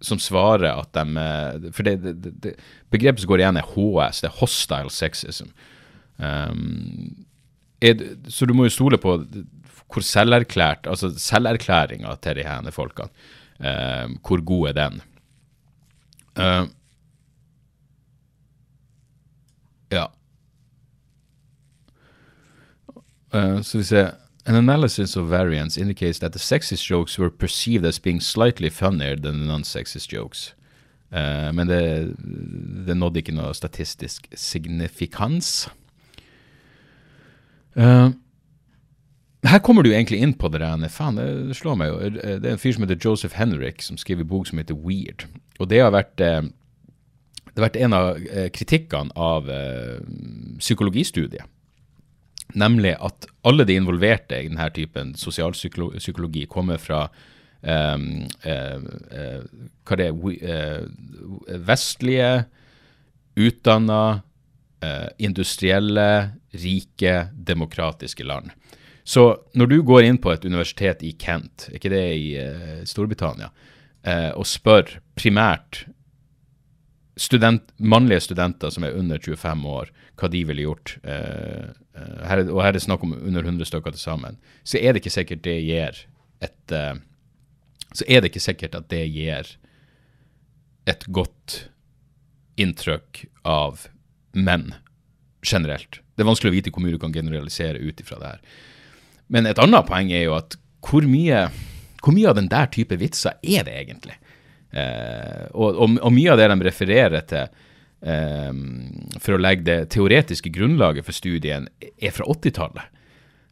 som 0.00 0.20
svarer 0.22 0.70
at 0.72 0.96
de 0.96 1.72
For 1.76 1.84
det, 1.84 1.98
det, 2.00 2.32
det, 2.40 2.54
begrepet 2.92 3.24
som 3.24 3.32
går 3.32 3.44
igjen, 3.44 3.60
er 3.60 3.74
HS. 3.74 4.22
Det 4.22 4.30
er 4.30 4.38
hostile 4.38 4.94
sexism. 4.94 5.50
Um, 6.20 7.26
er, 7.80 8.00
så 8.28 8.48
du 8.48 8.54
må 8.56 8.66
jo 8.68 8.72
stole 8.74 9.00
på 9.00 9.16
hvor 9.92 10.05
selverklært, 10.07 10.87
altså 10.87 11.11
selverklæringa 11.18 12.14
til 12.22 12.37
de 12.37 12.46
her 12.46 12.70
folkene, 12.70 13.09
eh, 13.61 14.09
hvor 14.22 14.44
god 14.44 14.68
er 14.68 14.72
den? 14.72 15.00
Uh, 16.38 16.68
ja. 19.92 20.07
Uh, 23.35 23.62
så 23.62 23.79
vi 23.79 23.85
ser 23.85 24.11
An 24.46 24.55
analysis 24.55 25.16
of 25.16 25.31
variance 25.31 25.76
indicates 25.76 26.18
that 26.18 26.33
the 26.33 26.38
sexist 26.38 26.83
jokes 26.90 27.18
were 27.18 27.31
perceived 27.31 27.85
as 27.85 27.98
being 27.98 28.20
slightly 28.20 28.70
funnier 28.70 29.14
than 29.14 29.40
the 29.40 29.46
non-sexist 29.46 30.12
jokes. 30.12 30.55
Uh, 31.12 31.53
men 31.53 31.68
det, 31.68 32.16
det, 32.87 32.96
nådde 32.96 33.18
ikke 33.20 33.35
noe 33.35 33.55
statistisk 33.55 34.29
signifikans. 34.35 35.68
Uh, 37.76 38.11
her 39.50 39.60
kommer 39.64 39.84
du 39.84 39.90
egentlig 39.92 40.20
inn 40.22 40.34
på 40.38 40.48
det 40.52 40.62
der. 40.62 40.88
Faen, 40.92 41.18
det 41.18 41.56
slår 41.58 41.78
meg 41.78 41.90
jo. 41.90 42.10
Det 42.14 42.46
er 42.46 42.54
en 42.54 42.60
fyr 42.60 42.76
som 42.76 42.86
heter 42.86 43.00
Joseph 43.02 43.36
Henrik, 43.38 43.82
som 43.82 43.98
skriver 44.00 44.28
bok 44.28 44.48
som 44.48 44.60
heter 44.60 44.78
Weird. 44.78 45.26
Og 45.58 45.70
det 45.70 45.82
har 45.82 45.92
vært, 45.94 46.20
eh, 46.20 46.42
det 47.50 47.56
har 47.58 47.66
vært 47.68 47.80
en 47.80 47.96
av 47.96 48.20
eh, 48.20 48.48
kritikkene 48.54 49.14
av 49.16 49.50
eh, 49.50 49.98
psykologistudiet. 50.60 51.46
Nemlig 52.58 52.96
at 52.98 53.26
alle 53.46 53.66
de 53.66 53.76
involverte 53.78 54.40
i 54.40 54.48
denne 54.48 54.70
typen 54.74 55.14
sosialpsykologi 55.14 56.46
kommer 56.50 56.80
fra 56.82 57.04
um, 57.62 58.24
uh, 58.42 58.80
uh, 59.14 59.44
hva 59.86 59.98
det 60.00 60.08
er, 60.08 60.16
uh, 60.42 61.54
vestlige, 61.68 62.32
utdanna, 63.38 64.22
industrielle, 65.20 66.32
rike, 66.56 67.12
demokratiske 67.36 68.24
land. 68.24 68.48
Så 69.04 69.24
når 69.56 69.70
du 69.70 69.78
går 69.86 70.06
inn 70.06 70.18
på 70.22 70.32
et 70.32 70.44
universitet 70.44 71.02
i 71.06 71.12
Kent, 71.18 71.68
ikke 71.74 71.92
det 71.92 72.04
i 72.16 72.26
uh, 72.38 72.82
Storbritannia, 72.88 73.50
uh, 74.06 74.30
og 74.36 74.46
spør 74.48 74.98
primært 75.18 75.84
student, 77.20 77.72
mannlige 77.76 78.24
studenter 78.28 78.72
som 78.72 78.86
er 78.86 78.96
under 78.96 79.20
25 79.20 79.66
år, 79.68 79.90
hva 80.20 80.30
de 80.32 80.42
ville 80.48 80.66
gjort, 80.66 80.96
uh, 81.04 81.72
her, 82.28 82.44
og 82.46 82.62
her 82.62 82.70
er 82.70 82.78
det 82.78 82.84
snakk 82.84 83.04
om 83.04 83.16
under 83.18 83.44
100 83.44 83.68
stykker 83.68 83.96
til 83.96 84.04
sammen, 84.04 84.38
så 84.64 84.80
er 84.80 84.92
det 84.92 85.02
ikke 85.02 85.16
sikkert 85.18 85.44
det 85.44 85.58
gir 85.66 86.04
et 86.40 86.76
Så 87.92 88.04
er 88.06 88.20
det 88.20 88.30
ikke 88.30 88.40
sikkert 88.40 88.74
at 88.74 88.86
det 88.88 89.02
gir 89.10 89.48
et 90.86 91.04
godt 91.10 91.56
inntrykk 92.56 93.24
av 93.44 93.88
menn 94.32 94.74
generelt. 95.42 96.00
Det 96.14 96.24
er 96.24 96.28
vanskelig 96.28 96.52
å 96.52 96.56
vite 96.56 96.72
hvor 96.72 96.84
mye 96.84 96.94
du 96.94 97.00
kan 97.02 97.14
generalisere 97.14 97.80
ut 97.80 98.00
ifra 98.00 98.18
det 98.20 98.30
her. 98.34 98.40
Men 99.30 99.46
et 99.46 99.60
annet 99.62 99.86
poeng 99.88 100.10
er 100.12 100.26
jo 100.26 100.36
at 100.38 100.56
hvor 100.86 101.06
mye, 101.06 101.46
hvor 102.02 102.14
mye 102.16 102.30
av 102.30 102.38
den 102.38 102.50
der 102.50 102.70
type 102.72 102.96
vitser 103.00 103.36
er 103.42 103.66
det 103.66 103.76
egentlig? 103.84 104.16
Eh, 104.70 105.44
og, 105.50 105.74
og, 105.74 105.98
og, 105.98 106.12
mye 106.14 106.30
av 106.32 106.38
det 106.40 106.48
de 106.52 106.56
refererer 106.66 107.26
til 107.30 107.44
eh, 108.06 108.50
for 109.18 109.36
å 109.36 109.42
legge 109.42 109.66
det 109.66 109.78
teoretiske 109.94 110.52
grunnlaget 110.54 111.06
for 111.06 111.16
studien, 111.16 111.68
er 111.80 112.14
fra 112.14 112.26
80-tallet. 112.30 112.98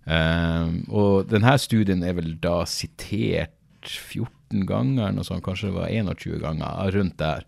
Eh, 0.08 0.74
og 0.88 1.30
denne 1.30 1.54
studien 1.60 2.04
er 2.06 2.16
vel 2.18 2.34
da 2.42 2.62
sitert 2.70 3.54
14 3.84 4.66
ganger, 4.68 5.12
noe 5.14 5.26
sånt, 5.26 5.44
kanskje 5.44 5.70
det 5.70 5.76
var 5.76 5.92
21 5.92 6.42
ganger, 6.42 6.92
rundt 6.94 7.18
der. 7.20 7.44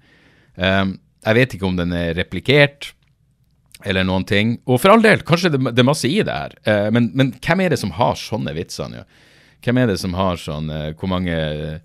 Um, 0.60 0.98
jeg 1.24 1.36
vet 1.36 1.54
ikke 1.56 1.68
om 1.68 1.78
den 1.78 1.94
er 1.96 2.12
replikert 2.18 2.90
eller 3.84 4.06
noen 4.06 4.26
ting. 4.28 4.56
Og 4.68 4.80
for 4.82 4.94
all 4.94 5.04
del, 5.04 5.22
kanskje 5.26 5.52
det, 5.54 5.60
det 5.70 5.82
er 5.82 5.88
masse 5.88 6.08
i 6.08 6.20
det 6.26 6.34
her, 6.34 6.56
eh, 6.64 6.88
men, 6.94 7.10
men, 7.16 7.32
hvem 7.38 7.64
er 7.64 7.74
det 7.74 7.80
som 7.82 7.94
har 7.98 8.18
sånne 8.18 8.54
vitser 8.56 8.90
nå? 8.92 9.04
Hvem 9.64 9.76
er 9.82 9.90
det 9.90 9.98
som 10.00 10.14
har 10.16 10.38
sånn 10.40 10.70
eh, 10.72 10.92
Hvor 10.96 11.10
mange 11.12 11.36
eh, 11.36 11.80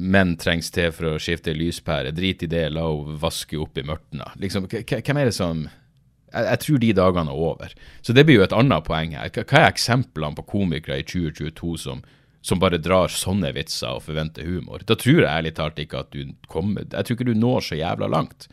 menn 0.00 0.34
trengs 0.40 0.70
til 0.72 0.92
for 0.96 1.12
å 1.12 1.20
skifte 1.20 1.52
lyspære? 1.56 2.14
Drit 2.16 2.46
i 2.46 2.50
det, 2.50 2.66
la 2.72 2.86
henne 2.88 3.18
vaske 3.20 3.60
opp 3.60 3.78
i 3.80 3.86
mørtna. 3.86 4.32
Liksom, 4.40 4.68
hvem 4.70 5.20
er 5.20 5.28
det 5.28 5.36
som 5.36 5.66
jeg, 5.68 6.44
jeg, 6.48 6.60
tror 6.64 6.82
de 6.82 6.92
dagene 6.98 7.30
er 7.30 7.46
over. 7.52 7.74
Så 8.02 8.16
det 8.16 8.24
blir 8.26 8.40
jo 8.40 8.46
et 8.48 8.56
annet 8.56 8.86
poeng 8.86 9.14
her. 9.14 9.30
Hva 9.30 9.60
er 9.60 9.68
eksemplene 9.68 10.34
på 10.40 10.48
komikere 10.56 10.98
i 11.02 11.06
2022 11.06 11.76
som 11.84 12.04
som 12.44 12.60
bare 12.60 12.76
drar 12.82 13.08
sånne 13.08 13.54
vitser 13.56 13.96
og 13.96 14.04
forventer 14.04 14.44
humor. 14.44 14.82
Da 14.84 14.98
tror 15.00 15.22
jeg 15.22 15.30
ærlig 15.30 15.54
talt 15.56 15.78
ikke 15.80 16.02
at 16.04 16.10
du 16.12 16.34
kommer 16.52 16.84
Jeg 16.84 17.06
tror 17.06 17.16
ikke 17.16 17.30
du 17.30 17.38
når 17.40 17.64
så 17.64 17.78
jævla 17.78 18.08
langt. 18.12 18.48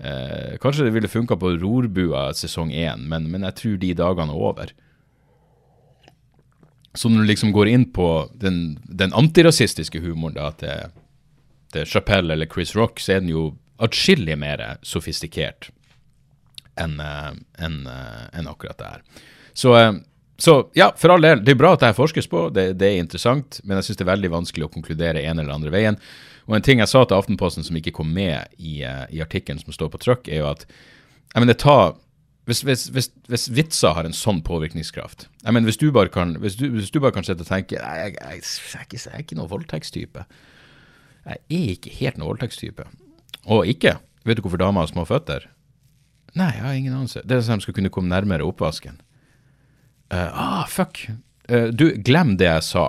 Eh, 0.00 0.58
kanskje 0.60 0.86
det 0.86 0.94
ville 0.94 1.08
funka 1.08 1.36
på 1.36 1.50
Rorbua 1.60 2.30
sesong 2.34 2.72
én, 2.72 3.04
men, 3.08 3.28
men, 3.30 3.44
jeg 3.50 3.56
tror 3.58 3.80
de 3.82 3.92
dagene 3.98 4.32
er 4.32 4.46
over. 4.48 4.72
Så 6.94 7.10
når 7.10 7.22
du 7.22 7.30
liksom 7.30 7.52
går 7.52 7.68
inn 7.70 7.84
på 7.92 8.08
den, 8.34 8.78
den 8.88 9.12
antirasistiske 9.12 10.00
humoren 10.00 10.38
da, 10.38 10.48
til, 10.58 10.94
til 11.74 11.86
Chapelle 11.86 12.34
eller 12.34 12.48
Chris 12.50 12.72
Rock, 12.76 12.98
så 13.00 13.16
er 13.16 13.20
den 13.22 13.34
jo 13.34 13.50
atskillig 13.80 14.36
mer 14.40 14.64
sofistikert 14.82 15.70
enn 16.80 16.96
en, 17.00 17.44
en, 17.60 17.76
en 17.86 18.48
akkurat 18.48 18.78
det 18.80 18.88
her. 18.88 19.04
Så 19.52 19.76
eh, 19.76 19.92
så 20.40 20.70
ja, 20.72 20.86
for 20.96 21.12
all 21.12 21.20
del, 21.20 21.42
det 21.44 21.52
er 21.52 21.58
bra 21.60 21.74
at 21.74 21.82
det 21.82 21.90
her 21.90 21.98
forskes 21.98 22.28
på, 22.32 22.46
det, 22.56 22.70
det 22.80 22.86
er 22.88 23.02
interessant, 23.02 23.58
men 23.60 23.76
jeg 23.76 23.90
syns 23.90 23.98
det 24.00 24.04
er 24.06 24.12
veldig 24.14 24.30
vanskelig 24.32 24.64
å 24.66 24.72
konkludere 24.72 25.20
en 25.28 25.42
eller 25.42 25.52
andre 25.52 25.72
veien. 25.74 25.98
Og 26.50 26.56
en 26.58 26.64
ting 26.66 26.82
jeg 26.82 26.90
sa 26.90 27.04
til 27.06 27.14
Aftenposten 27.14 27.62
som 27.62 27.76
ikke 27.78 27.94
kom 27.94 28.10
med 28.10 28.50
i, 28.58 28.80
uh, 28.82 29.06
i 29.14 29.22
artikkelen 29.22 29.60
som 29.62 29.70
står 29.74 29.92
på 29.92 30.00
trykk, 30.02 30.28
er 30.28 30.42
jo 30.42 30.48
at 30.50 30.64
jeg 31.30 31.44
mener, 31.44 31.54
ta, 31.54 31.92
hvis, 32.50 32.64
hvis, 32.66 32.88
hvis, 32.90 33.08
hvis, 33.30 33.46
vitser 33.54 33.94
har 33.94 34.08
en 34.08 34.16
sånn 34.16 34.40
påvirkningskraft 34.42 35.28
jeg 35.28 35.54
mener, 35.54 35.68
Hvis 35.70 35.78
du 35.78 35.92
bare 35.94 36.10
kan 36.10 36.34
hvis 36.42 36.56
du, 36.58 36.66
du 36.74 36.98
bare 36.98 37.14
kan 37.14 37.26
sitte 37.26 37.46
og 37.46 37.50
tenke 37.52 37.78
jeg, 37.78 37.84
jeg, 37.86 38.16
jeg, 38.18 38.42
jeg, 38.42 38.98
jeg 38.98 39.12
er 39.14 39.22
ikke 39.22 39.38
noen 39.38 39.52
voldtektstype. 39.52 40.24
Jeg 41.28 41.38
er 41.38 41.70
ikke 41.76 41.92
helt 42.00 42.18
noen 42.18 42.32
voldtektstype. 42.32 42.88
Og 43.46 43.70
ikke 43.70 44.00
Vet 44.26 44.36
du 44.36 44.42
hvorfor 44.44 44.60
damer 44.60 44.82
har 44.82 44.90
små 44.90 45.06
føtter? 45.08 45.46
Nei, 46.36 46.50
jeg 46.52 46.60
har 46.60 46.74
ingen 46.76 46.92
anelse. 46.92 47.22
Det 47.24 47.38
er 47.38 47.46
sånn 47.46 47.56
at 47.56 47.62
de 47.62 47.64
skal 47.64 47.76
kunne 47.78 47.92
komme 47.94 48.12
nærmere 48.12 48.44
oppvasken. 48.44 48.98
Uh, 50.12 50.26
ah, 50.28 50.66
fuck. 50.68 51.00
Uh, 51.48 51.70
du, 51.72 51.86
glem 52.04 52.34
det 52.36 52.50
jeg 52.50 52.66
sa 52.66 52.84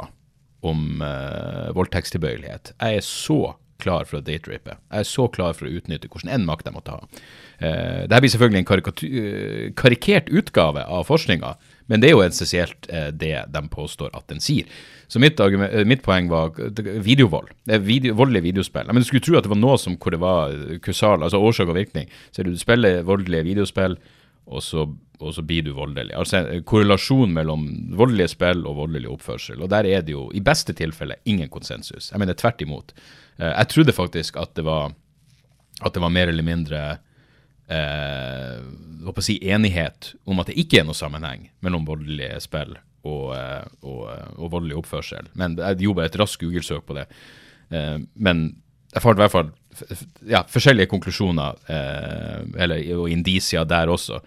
om 0.61 1.01
uh, 1.01 1.71
voldtektstilbøyelighet. 1.77 2.73
Jeg 2.77 3.01
er 3.01 3.05
så 3.05 3.55
klar 3.81 4.05
for 4.05 4.19
å 4.19 4.25
date-rape. 4.25 4.75
Jeg 4.77 5.03
er 5.03 5.07
så 5.09 5.25
klar 5.33 5.55
for 5.57 5.65
å 5.65 5.73
utnytte 5.73 6.09
hvordan 6.11 6.29
enn 6.35 6.45
makt 6.45 6.69
jeg 6.69 6.75
måtte 6.75 6.95
ha. 6.95 7.21
Uh, 7.61 8.03
Dette 8.05 8.21
blir 8.21 8.33
selvfølgelig 8.33 8.61
en 8.61 9.73
karikert 9.81 10.29
utgave 10.29 10.85
av 10.85 11.07
forskninga, 11.09 11.55
men 11.89 12.03
det 12.03 12.11
er 12.11 12.15
jo 12.15 12.23
essensielt 12.25 12.85
uh, 12.93 13.09
det 13.09 13.33
de 13.53 13.63
påstår 13.73 14.13
at 14.17 14.27
den 14.29 14.43
sier. 14.43 14.69
Så 15.11 15.19
mitt, 15.19 15.41
mitt 15.89 16.05
poeng 16.05 16.29
var 16.31 16.55
videovold. 16.55 17.49
Det 17.67 17.75
er 17.75 17.83
video, 17.83 18.15
voldelige 18.15 18.45
videospill. 18.45 18.87
Men 18.87 19.03
du 19.03 19.09
skulle 19.09 19.25
tro 19.25 19.35
at 19.35 19.43
det 19.43 19.51
var 19.51 19.59
noe 19.59 19.75
som 19.81 19.97
hvor 19.99 20.13
det 20.13 20.21
var 20.21 20.53
kusal, 20.85 21.25
altså 21.25 21.41
årsak 21.43 21.67
og 21.67 21.75
virkning. 21.75 22.07
Så 22.31 22.45
du 22.47 22.53
spiller 22.55 23.03
voldelige 23.03 23.49
videospill, 23.49 23.97
og 24.45 24.63
så 24.65 24.87
og 25.21 25.35
så 25.35 25.43
blir 25.45 25.65
du 25.65 25.71
voldelig. 25.77 26.15
Altså 26.17 26.41
korrelasjon 26.67 27.33
mellom 27.33 27.67
voldelige 27.97 28.33
spill 28.33 28.65
og 28.65 28.79
voldelig 28.79 29.09
oppførsel. 29.11 29.61
Og 29.61 29.69
der 29.71 29.87
er 29.89 30.01
det 30.05 30.15
jo 30.15 30.27
i 30.33 30.41
beste 30.43 30.73
tilfelle 30.77 31.19
ingen 31.29 31.49
konsensus. 31.53 32.09
Jeg 32.11 32.21
mener 32.21 32.37
tvert 32.37 32.61
imot. 32.65 32.93
Eh, 33.37 33.51
jeg 33.51 33.69
trodde 33.73 33.95
faktisk 33.95 34.39
at 34.41 34.55
det 34.57 34.65
var, 34.65 34.95
at 35.81 35.93
det 35.93 36.01
var 36.03 36.13
mer 36.13 36.31
eller 36.31 36.45
mindre 36.45 36.81
eh, 37.69 39.21
si 39.21 39.37
enighet 39.45 40.13
om 40.25 40.41
at 40.41 40.49
det 40.49 40.57
ikke 40.61 40.81
er 40.81 40.89
noe 40.89 40.97
sammenheng 40.97 41.49
mellom 41.61 41.85
voldelige 41.85 42.41
spill 42.41 42.75
og, 43.05 43.31
eh, 43.37 43.63
og, 43.85 44.03
og 44.37 44.51
voldelig 44.57 44.81
oppførsel. 44.81 45.29
Men 45.37 45.59
jeg 45.61 45.83
gjorde 45.85 46.01
bare 46.01 46.13
et 46.13 46.19
raskt 46.21 46.41
Google-søk 46.41 46.85
på 46.89 46.97
det. 46.97 47.07
Eh, 47.69 47.97
men 48.15 48.47
jeg 48.91 49.03
fant 49.05 49.19
i 49.19 49.23
hvert 49.23 49.37
fall 49.37 49.53
ja, 50.27 50.43
forskjellige 50.49 50.89
konklusjoner, 50.91 51.59
eh, 51.71 52.39
eller, 52.63 52.81
og 52.97 53.11
indisier 53.11 53.67
der 53.67 53.91
også 53.91 54.21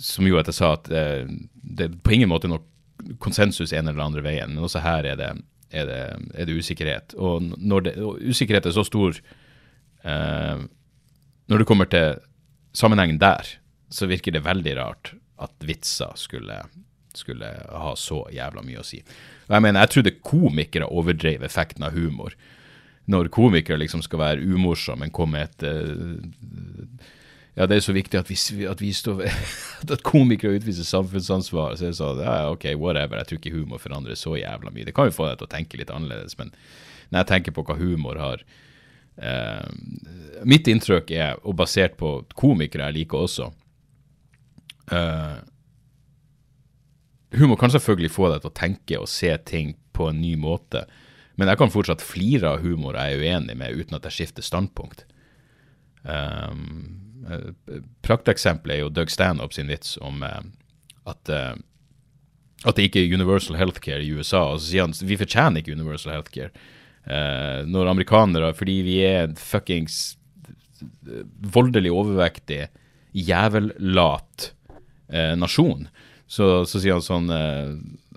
som 0.00 0.26
gjorde 0.26 0.46
at 0.46 0.52
jeg 0.52 0.58
sa 0.58 0.70
at 0.74 0.90
eh, 0.90 1.34
det 1.54 1.88
er 1.88 1.98
på 2.02 2.14
ingen 2.16 2.30
måte 2.32 2.50
noe 2.50 2.62
konsensus 3.22 3.72
en 3.74 3.90
eller 3.90 4.04
andre 4.04 4.24
veien, 4.24 4.54
men 4.54 4.64
også 4.64 4.82
her 4.84 5.06
er 5.10 5.18
det, 5.20 5.30
er 5.74 5.88
det, 5.88 6.00
er 6.34 6.48
det 6.48 6.56
usikkerhet. 6.58 7.16
Og 7.18 7.50
det, 7.84 7.96
og 8.00 8.22
usikkerhet 8.22 8.68
er 8.68 8.74
så 8.74 8.84
stor 8.86 9.18
eh, 10.04 10.64
Når 11.44 11.60
det 11.60 11.68
kommer 11.68 11.90
til 11.90 12.16
sammenhengen 12.72 13.20
der, 13.20 13.44
så 13.90 14.08
virker 14.10 14.32
det 14.32 14.46
veldig 14.46 14.76
rart 14.78 15.12
at 15.44 15.52
vitser 15.66 16.14
skulle, 16.16 16.56
skulle 17.14 17.50
ha 17.68 17.92
så 17.98 18.22
jævla 18.32 18.64
mye 18.64 18.80
å 18.80 18.86
si. 18.86 19.02
Og 19.46 19.56
jeg 19.56 19.64
mener, 19.66 19.84
jeg 19.84 19.92
trodde 19.92 20.16
komikere 20.24 20.88
overdrev 20.88 21.44
effekten 21.44 21.84
av 21.84 21.94
humor. 21.94 22.34
Når 23.10 23.28
komikere 23.34 23.78
liksom 23.82 24.02
skal 24.04 24.22
være 24.22 24.46
umorsomme, 24.46 25.04
men 25.04 25.12
komme 25.12 25.38
med 25.38 25.50
et 25.50 25.66
uh, 25.68 27.10
ja, 27.54 27.68
det 27.70 27.76
er 27.76 27.84
så 27.86 27.92
viktig 27.94 28.18
at 28.18 28.30
vi, 28.30 28.36
at 28.66 28.80
vi 28.82 28.90
står 28.92 29.20
At 29.94 30.02
komikere 30.06 30.56
utviser 30.58 30.86
samfunnsansvar. 30.88 31.76
Så 31.78 31.90
jeg 31.90 31.98
sa 32.00 32.10
ja, 32.18 32.50
ok, 32.50 32.66
whatever, 32.80 33.20
jeg 33.20 33.30
tror 33.30 33.40
ikke 33.40 33.54
humor 33.54 33.82
forandrer 33.82 34.18
så 34.18 34.34
jævla 34.38 34.72
mye. 34.74 34.86
Det 34.88 34.94
kan 34.96 35.10
jo 35.10 35.14
få 35.14 35.28
deg 35.28 35.38
til 35.38 35.48
å 35.48 35.54
tenke 35.54 35.78
litt 35.78 35.92
annerledes, 35.94 36.38
men 36.40 36.50
når 37.10 37.20
jeg 37.20 37.30
tenker 37.30 37.54
på 37.54 37.64
hva 37.68 37.76
humor 37.78 38.18
har 38.18 38.44
eh, 39.22 39.66
Mitt 40.48 40.68
inntrykk 40.70 41.12
er, 41.14 41.36
og 41.44 41.58
basert 41.60 41.98
på 42.00 42.16
komikere 42.34 42.88
jeg 42.88 42.98
liker 42.98 43.26
også 43.26 43.50
eh, 44.90 45.36
Humor 47.38 47.58
kan 47.60 47.70
selvfølgelig 47.70 48.12
få 48.14 48.32
deg 48.32 48.42
til 48.42 48.50
å 48.50 48.58
tenke 48.58 48.98
og 49.02 49.10
se 49.10 49.30
ting 49.46 49.74
på 49.94 50.08
en 50.10 50.20
ny 50.22 50.34
måte, 50.38 50.84
men 51.36 51.50
jeg 51.50 51.58
kan 51.60 51.72
fortsatt 51.72 52.04
flire 52.04 52.54
av 52.54 52.62
humor 52.62 52.98
jeg 52.98 53.16
er 53.16 53.24
uenig 53.24 53.56
med, 53.58 53.74
uten 53.74 53.98
at 53.98 54.06
jeg 54.08 54.18
skifter 54.18 54.46
standpunkt. 54.46 55.06
Um, 56.04 57.04
Eh, 57.30 57.80
Prakteksempelet 58.04 58.76
er 58.76 58.82
jo 58.84 58.92
Doug 58.92 59.12
Stanhope 59.12 59.56
sin 59.56 59.70
vits 59.72 59.96
om 60.04 60.22
uh, 60.24 60.42
at, 61.08 61.30
uh, 61.32 61.54
at 62.64 62.76
det 62.76 62.88
ikke 62.88 63.04
er 63.04 63.14
universal 63.16 63.58
healthcare 63.60 64.04
i 64.04 64.12
USA. 64.12 64.44
Og 64.52 64.60
så 64.60 64.70
sier 64.70 64.86
han 64.86 64.96
vi 65.08 65.20
fortjener 65.20 65.62
ikke 65.62 65.76
universal 65.76 66.14
healthcare. 66.16 66.52
Uh, 67.04 67.64
når 67.68 67.92
amerikanere, 67.92 68.52
fordi 68.56 68.78
vi 68.86 68.98
er 69.06 69.34
fuckings 69.40 70.18
voldelig 71.54 71.92
overvektig, 71.94 72.66
jævellat 73.14 74.50
nasjon, 75.38 75.86
så, 76.26 76.64
så, 76.66 76.80
sier 76.82 76.96
han 76.96 77.04
sånn 77.04 77.28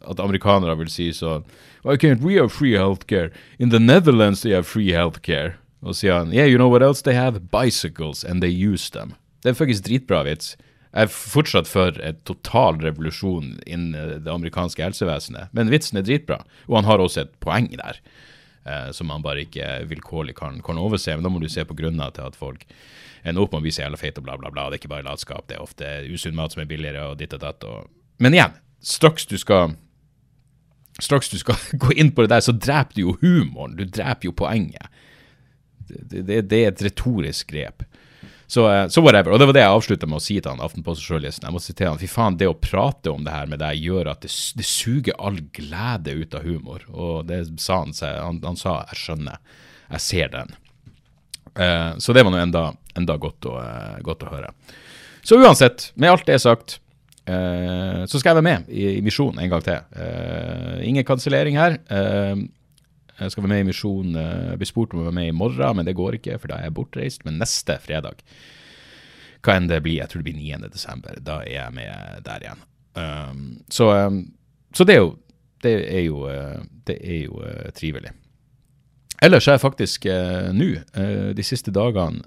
at 0.05 0.19
amerikanere 0.19 0.77
vil 0.77 0.91
si 0.91 1.09
sånn 1.15 1.45
Why 1.83 1.95
can't 1.95 2.21
we 2.21 2.35
have 2.35 2.51
free 2.51 2.75
healthcare? 2.75 3.31
In 3.59 3.69
the 3.69 3.79
Netherlands 3.79 4.41
they 4.41 4.51
have 4.51 4.67
free 4.67 4.91
healthcare. 4.91 5.55
Og 5.81 5.95
sier 5.95 6.17
han 6.19 6.33
Yeah, 6.33 6.49
you 6.49 6.57
know 6.57 6.69
what 6.69 6.83
else 6.83 7.03
they 7.03 7.15
have? 7.15 7.47
Bicycles, 7.51 8.23
and 8.23 8.41
they 8.41 8.51
use 8.51 8.91
them. 8.91 9.15
Det 9.43 9.53
er 9.53 9.59
faktisk 9.59 9.85
dritbra 9.85 10.23
vits. 10.27 10.55
Jeg 10.91 11.05
er 11.05 11.11
fortsatt 11.13 11.67
for 11.69 11.97
en 12.01 12.17
total 12.25 12.79
revolusjon 12.81 13.57
innen 13.69 14.23
det 14.23 14.31
amerikanske 14.31 14.81
helsevesenet, 14.81 15.51
men 15.53 15.69
vitsen 15.69 15.99
er 15.99 16.05
dritbra. 16.07 16.39
Og 16.67 16.79
han 16.79 16.87
har 16.89 17.03
også 17.03 17.25
et 17.25 17.35
poeng 17.43 17.67
der, 17.75 17.99
eh, 18.65 18.89
som 18.91 19.11
han 19.13 19.21
bare 19.21 19.45
ikke 19.45 19.67
vilkårlig 19.91 20.35
kan, 20.39 20.61
kan, 20.65 20.79
overse. 20.81 21.13
Men 21.13 21.27
da 21.27 21.29
må 21.29 21.43
du 21.43 21.49
se 21.51 21.65
på 21.67 21.77
grunner 21.77 22.11
til 22.15 22.25
at 22.25 22.39
folk 22.39 22.65
ender 23.23 23.43
opp 23.43 23.53
med 23.53 23.61
å 23.61 23.67
bli 23.67 23.75
så 23.75 23.83
jævla 23.83 23.99
feite 24.01 24.23
og 24.23 24.25
bla, 24.25 24.37
bla, 24.41 24.49
bla. 24.49 24.69
Det 24.69 24.79
er 24.79 24.81
ikke 24.81 24.95
bare 24.95 25.05
latskap, 25.05 25.45
det 25.47 25.59
er 25.59 25.65
ofte 25.67 25.91
usunn 26.09 26.37
mat 26.37 26.55
som 26.55 26.63
er 26.63 26.71
billigere 26.71 27.11
og 27.11 27.19
ditt 27.21 27.35
og 27.35 27.43
datt. 27.43 27.67
Og... 27.67 27.91
Men 28.23 28.33
igjen, 28.33 28.55
straks 28.81 29.27
du 29.29 29.37
skal 29.37 29.75
Straks 31.01 31.29
du 31.29 31.37
skal 31.41 31.59
gå 31.83 31.93
inn 31.93 32.11
på 32.11 32.25
det 32.25 32.33
der, 32.35 32.45
så 32.45 32.55
dreper 32.55 32.97
du 32.97 33.03
jo 33.03 33.17
humoren. 33.21 33.77
Du 33.77 33.85
dreper 33.85 34.29
jo 34.29 34.37
poenget 34.37 34.89
det, 35.87 36.21
det, 36.21 36.41
det, 36.41 36.57
er 36.57 36.71
et 36.71 36.81
retorisk 36.83 37.51
grep. 37.51 37.83
Så, 38.47 38.63
eh, 38.71 38.87
så, 38.87 39.01
whatever. 39.01 39.31
Og 39.31 39.39
det 39.39 39.47
var 39.49 39.55
det 39.57 39.63
jeg 39.63 39.75
avslutta 39.75 40.07
med 40.07 40.19
å 40.19 40.23
si 40.23 40.37
til 40.39 40.53
han 40.53 40.63
Aftenposten-journalisten. 40.63 41.47
Jeg 41.47 41.55
må 41.55 41.61
si 41.63 41.75
til 41.75 41.89
han, 41.91 41.99
fy 41.99 42.09
faen, 42.11 42.37
det 42.39 42.49
å 42.49 42.55
prate 42.59 43.11
om 43.11 43.25
det 43.27 43.35
her 43.35 43.49
med 43.51 43.61
deg 43.63 43.81
gjør 43.83 44.11
at 44.13 44.23
det, 44.23 44.31
det 44.59 44.67
suger 44.67 45.17
all 45.19 45.41
glede 45.55 46.15
ut 46.15 46.37
av 46.37 46.47
humor. 46.47 46.85
Og 46.91 47.27
det 47.27 47.43
sa 47.63 47.81
han 47.83 47.95
seg. 47.95 48.19
Han, 48.23 48.41
han 48.45 48.59
sa 48.59 48.79
'jeg 48.87 49.01
skjønner'. 49.03 49.63
Jeg 49.87 50.03
ser 50.03 50.31
den. 50.31 50.55
Uh, 51.57 51.97
så 51.97 52.13
det 52.13 52.23
var 52.23 52.31
nå 52.31 52.37
enda, 52.37 52.63
enda 52.95 53.15
godt, 53.17 53.47
å, 53.49 53.55
uh, 53.57 53.97
godt, 54.05 54.23
å, 54.27 54.29
høre. 54.29 54.51
Så 55.25 55.39
uansett, 55.39 55.91
med 55.95 56.11
alt 56.11 56.27
det 56.27 56.37
sagt, 56.43 56.79
så 57.27 58.19
skal 58.19 58.31
jeg 58.31 58.37
være 58.37 58.45
med 58.45 58.69
i, 58.71 58.85
i 58.97 59.01
Misjon 59.03 59.39
en 59.39 59.49
gang 59.51 59.63
til. 59.65 59.81
ingen 60.87 61.03
kansellering 61.03 61.57
her. 61.59 61.75
Jeg 63.17 63.33
skal 63.33 63.43
være 63.43 63.49
med 63.49 63.63
i 63.63 63.67
Misjon. 63.71 64.13
Jeg 64.13 64.51
eh, 64.53 64.57
blir 64.61 64.69
spurt 64.69 64.93
om 64.93 65.01
å 65.01 65.07
være 65.07 65.17
med 65.17 65.31
i 65.31 65.35
morgen, 65.35 65.79
men 65.79 65.87
det 65.87 65.95
går 65.97 66.19
ikke, 66.19 66.37
for 66.41 66.51
da 66.51 66.59
er 66.59 66.67
jeg 66.67 66.75
bortreist. 66.77 67.25
Men 67.25 67.39
neste 67.41 67.79
fredag, 67.81 68.21
hva 69.45 69.55
enn 69.57 69.69
det 69.69 69.81
blir, 69.85 69.97
jeg 70.01 70.11
tror 70.11 70.21
det 70.21 70.29
blir 70.29 70.37
9. 70.59 70.69
desember, 70.73 71.17
da 71.25 71.39
er 71.45 71.55
jeg 71.55 71.77
med 71.77 72.21
der 72.27 72.45
igjen. 72.45 72.63
Um, 72.97 73.41
så, 73.73 73.89
um, 74.05 74.21
så, 74.73 74.85
det 74.85 74.95
er 74.95 75.03
jo 75.03 75.15
Det 75.61 75.73
er 75.73 76.03
jo, 76.05 76.19
det 76.85 76.95
er 77.01 77.23
jo 77.25 77.39
trivelig. 77.73 78.11
Ellers 79.25 79.47
er 79.47 79.55
jeg 79.55 79.63
faktisk 79.63 80.05
eh, 80.05 80.51
nå, 80.53 80.67
eh, 80.93 81.33
de 81.33 81.43
siste 81.43 81.73
dagene 81.73 82.21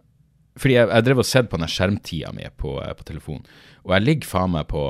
Fordi 0.61 0.77
jeg, 0.77 0.89
jeg 0.91 1.07
drev 1.07 1.23
og 1.23 1.29
sett 1.29 1.51
på 1.51 1.61
den 1.61 1.71
skjermtida 1.71 2.33
mi 2.37 2.47
på, 2.61 2.77
eh, 2.85 2.93
på 2.97 3.07
telefonen, 3.09 3.47
og 3.87 3.95
jeg 3.97 4.07
ligger 4.07 4.29
faen 4.29 4.55
meg 4.55 4.69
på 4.71 4.85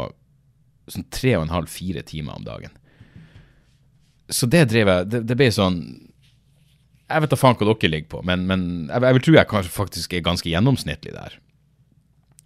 sånn 0.90 1.06
tre 1.14 1.36
og 1.38 1.46
en 1.46 1.54
halv, 1.54 1.70
fire 1.70 2.02
timer 2.06 2.38
om 2.38 2.46
dagen. 2.46 2.74
Så 4.30 4.46
det 4.50 4.68
drev 4.70 4.86
jeg 4.86 5.06
Det, 5.10 5.20
det 5.26 5.34
ble 5.34 5.48
sånn 5.50 5.80
Jeg 7.10 7.22
vet 7.24 7.32
da 7.32 7.38
faen 7.38 7.56
hva 7.58 7.66
dere 7.66 7.90
ligger 7.90 8.10
på, 8.12 8.20
men, 8.26 8.44
men 8.46 8.66
jeg, 8.86 9.02
jeg 9.02 9.16
vil 9.16 9.24
tro 9.26 9.36
jeg 9.36 9.50
kanskje 9.50 9.74
faktisk 9.74 10.14
er 10.14 10.26
ganske 10.26 10.50
gjennomsnittlig 10.50 11.14
der. 11.14 11.38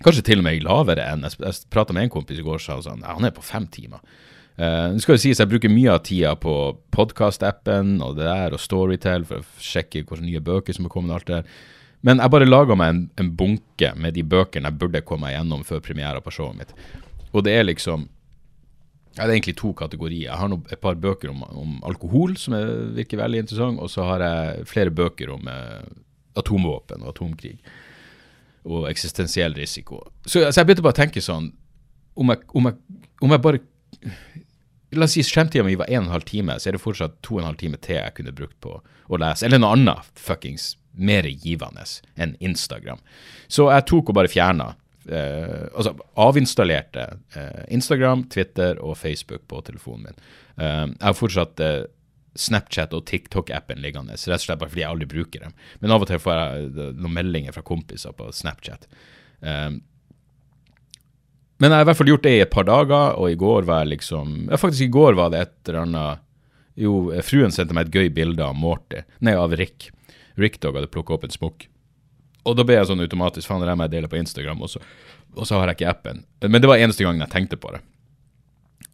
Kanskje 0.05 0.25
til 0.27 0.41
og 0.41 0.47
med 0.47 0.65
lavere 0.65 1.09
enn 1.13 1.27
Jeg, 1.29 1.39
jeg 1.41 1.73
prata 1.73 1.97
med 1.97 2.07
en 2.07 2.15
kompis 2.15 2.41
i 2.41 2.47
går 2.47 2.61
og 2.61 2.65
sa 2.65 2.79
sånn, 2.85 3.05
han 3.09 3.29
er 3.29 3.35
på 3.37 3.45
fem 3.45 3.69
timer. 3.73 4.05
Uh, 4.55 4.95
det 4.95 5.03
skal 5.03 5.17
jo 5.17 5.23
sies 5.25 5.41
Jeg 5.43 5.51
bruker 5.51 5.73
mye 5.73 5.97
av 5.97 6.05
tida 6.07 6.37
på 6.39 6.53
podkast-appen 6.95 7.97
og 8.05 8.21
det 8.21 8.29
der, 8.29 8.55
og 8.55 8.63
Storytel 8.63 9.25
for 9.27 9.43
å 9.43 9.63
sjekke 9.63 10.05
hvilke 10.05 10.23
nye 10.23 10.43
bøker 10.45 10.77
som 10.77 10.87
er 10.87 10.93
kommet. 10.93 11.11
og 11.11 11.19
alt 11.19 11.31
det 11.31 11.41
der. 11.41 11.65
Men 12.05 12.21
jeg 12.21 12.33
bare 12.35 12.49
laga 12.49 12.77
meg 12.77 12.91
en, 12.93 13.05
en, 13.21 13.31
bunke 13.39 13.95
med 13.97 14.17
de 14.17 14.25
bøkene 14.29 14.69
jeg 14.69 14.81
burde 14.81 15.05
komme 15.09 15.31
gjennom 15.33 15.65
før 15.65 15.81
premiera 15.85 16.21
på 16.21 16.33
showet 16.35 16.59
mitt. 16.59 16.75
Og 17.33 17.47
det 17.47 17.57
er 17.57 17.67
liksom 17.67 18.11
Det 19.15 19.23
er 19.23 19.31
egentlig 19.31 19.55
to 19.57 19.73
kategorier. 19.79 20.27
Jeg 20.27 20.39
har 20.41 20.49
no, 20.51 20.59
et 20.75 20.81
par 20.83 20.97
bøker 20.99 21.31
om, 21.31 21.45
om 21.55 21.77
alkohol 21.87 22.35
som 22.37 22.57
er, 22.59 22.67
virker 22.97 23.21
veldig 23.21 23.45
interessant, 23.45 23.79
og 23.79 23.91
så 23.91 24.03
har 24.09 24.25
jeg 24.25 24.65
flere 24.67 24.91
bøker 24.91 25.31
om 25.31 25.47
eh, 25.47 25.85
atomvåpen 26.35 27.05
og 27.05 27.13
atomkrig. 27.13 27.55
Og 28.67 28.89
eksistensiell 28.91 29.55
risiko. 29.55 30.01
Så, 30.27 30.43
så 30.43 30.59
jeg 30.59 30.67
begynte 30.67 30.83
bare 30.83 30.97
å 30.97 31.03
tenke 31.03 31.23
sånn 31.23 31.53
Om 32.17 32.31
jeg, 32.33 32.43
om 32.55 32.67
jeg, 32.69 33.01
om 33.23 33.33
jeg 33.35 33.43
bare 33.45 33.61
La 34.95 35.07
oss 35.07 35.17
si 35.17 35.23
skjermtida 35.27 35.65
mi 35.67 35.75
var 35.79 35.91
1 35.91 36.07
12 36.11 36.27
time, 36.29 36.55
så 36.59 36.71
er 36.71 36.77
det 36.77 36.83
fortsatt 36.83 37.17
2 37.27 37.41
12 37.41 37.57
time 37.63 37.79
til 37.83 37.99
jeg 37.99 38.15
kunne 38.19 38.35
brukt 38.35 38.59
på 38.63 38.77
å 38.79 39.19
lese. 39.19 39.47
Eller 39.47 39.63
noe 39.63 39.75
annet 39.75 40.11
fuckings 40.19 40.75
mer 40.95 41.27
givende 41.29 41.85
enn 42.15 42.37
Instagram. 42.41 43.03
Så 43.49 43.69
jeg 43.73 43.87
tok 43.91 44.13
og 44.13 44.19
bare 44.19 44.31
fjerna 44.31 44.73
eh, 45.09 45.67
Altså 45.75 45.95
avinstallerte 46.21 47.07
eh, 47.37 47.65
Instagram, 47.75 48.29
Twitter 48.33 48.79
og 48.83 48.97
Facebook 48.99 49.47
på 49.51 49.61
telefonen 49.67 50.09
min. 50.09 50.25
Eh, 50.57 50.87
jeg 50.87 51.07
har 51.07 51.19
fortsatt 51.19 51.65
eh, 51.65 51.83
Snapchat 52.35 52.95
og 52.97 53.05
TikTok-appen 53.07 53.79
liggende, 53.83 54.17
rett 54.19 54.41
og 54.41 54.43
slett 54.43 54.59
bare 54.59 54.73
fordi 54.73 54.83
jeg 54.83 54.91
aldri 54.91 55.11
bruker 55.11 55.45
dem. 55.47 55.57
Men 55.83 55.95
av 55.95 56.03
og 56.03 56.11
til 56.11 56.23
får 56.23 56.39
jeg 56.39 56.71
eh, 56.71 56.95
noen 56.99 57.19
meldinger 57.19 57.55
fra 57.55 57.65
kompiser 57.67 58.15
på 58.17 58.31
Snapchat. 58.35 58.89
Um, 59.45 59.83
men 61.63 61.71
jeg 61.71 61.79
har 61.79 61.85
i 61.85 61.89
hvert 61.89 61.99
fall 62.01 62.11
gjort 62.11 62.25
det 62.27 62.33
i 62.35 62.43
et 62.43 62.51
par 62.53 62.67
dager, 62.67 63.15
og 63.21 63.31
i 63.31 63.39
går 63.39 63.67
var 63.69 63.85
jeg 63.85 63.95
liksom 63.95 64.49
Ja, 64.49 64.59
faktisk 64.59 64.89
i 64.89 64.95
går 64.95 65.19
var 65.19 65.31
det 65.31 65.43
et 65.45 65.69
eller 65.69 65.85
annet 65.85 66.25
Jo, 66.81 66.95
fruen 67.23 67.55
sendte 67.55 67.77
meg 67.77 67.87
et 67.87 67.95
gøy 68.01 68.09
bilde 68.11 68.43
av 68.43 68.57
Morty. 68.59 69.05
Nei, 69.23 69.37
av 69.39 69.55
Rick. 69.55 69.93
Rick 70.41 70.61
Dog 70.63 70.79
hadde 70.79 70.91
plukka 70.93 71.17
opp 71.17 71.27
en 71.27 71.35
smokk. 71.35 71.69
Og 72.45 72.57
da 72.59 72.65
ble 72.67 72.77
jeg 72.77 72.89
sånn 72.91 73.03
automatisk 73.05 73.49
Faen, 73.49 73.65
det 73.65 73.77
må 73.79 73.87
jeg 73.87 73.95
dele 73.97 74.11
på 74.11 74.21
Instagram, 74.21 74.63
også. 74.67 74.83
og 75.35 75.49
så 75.49 75.59
har 75.59 75.71
jeg 75.71 75.81
ikke 75.81 75.91
appen. 75.91 76.25
Men 76.45 76.61
det 76.61 76.69
var 76.71 76.83
eneste 76.83 77.07
gangen 77.07 77.25
jeg 77.25 77.33
tenkte 77.33 77.61
på 77.61 77.73
det. 77.75 77.81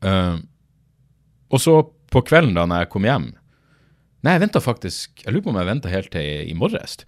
Uh, 0.05 0.39
og 1.51 1.61
så 1.61 1.75
på 2.11 2.23
kvelden 2.27 2.55
da 2.57 2.65
når 2.65 2.85
jeg 2.85 2.91
kom 2.95 3.05
hjem 3.05 3.27
Nei, 4.25 4.33
jeg 4.33 4.41
venta 4.41 4.61
faktisk 4.65 5.21
Jeg 5.21 5.35
lurer 5.35 5.43
på 5.45 5.51
om 5.53 5.59
jeg 5.61 5.69
venta 5.69 5.91
helt 5.93 6.09
til 6.13 6.25
i, 6.25 6.39
i 6.49 6.55
morges. 6.57 6.99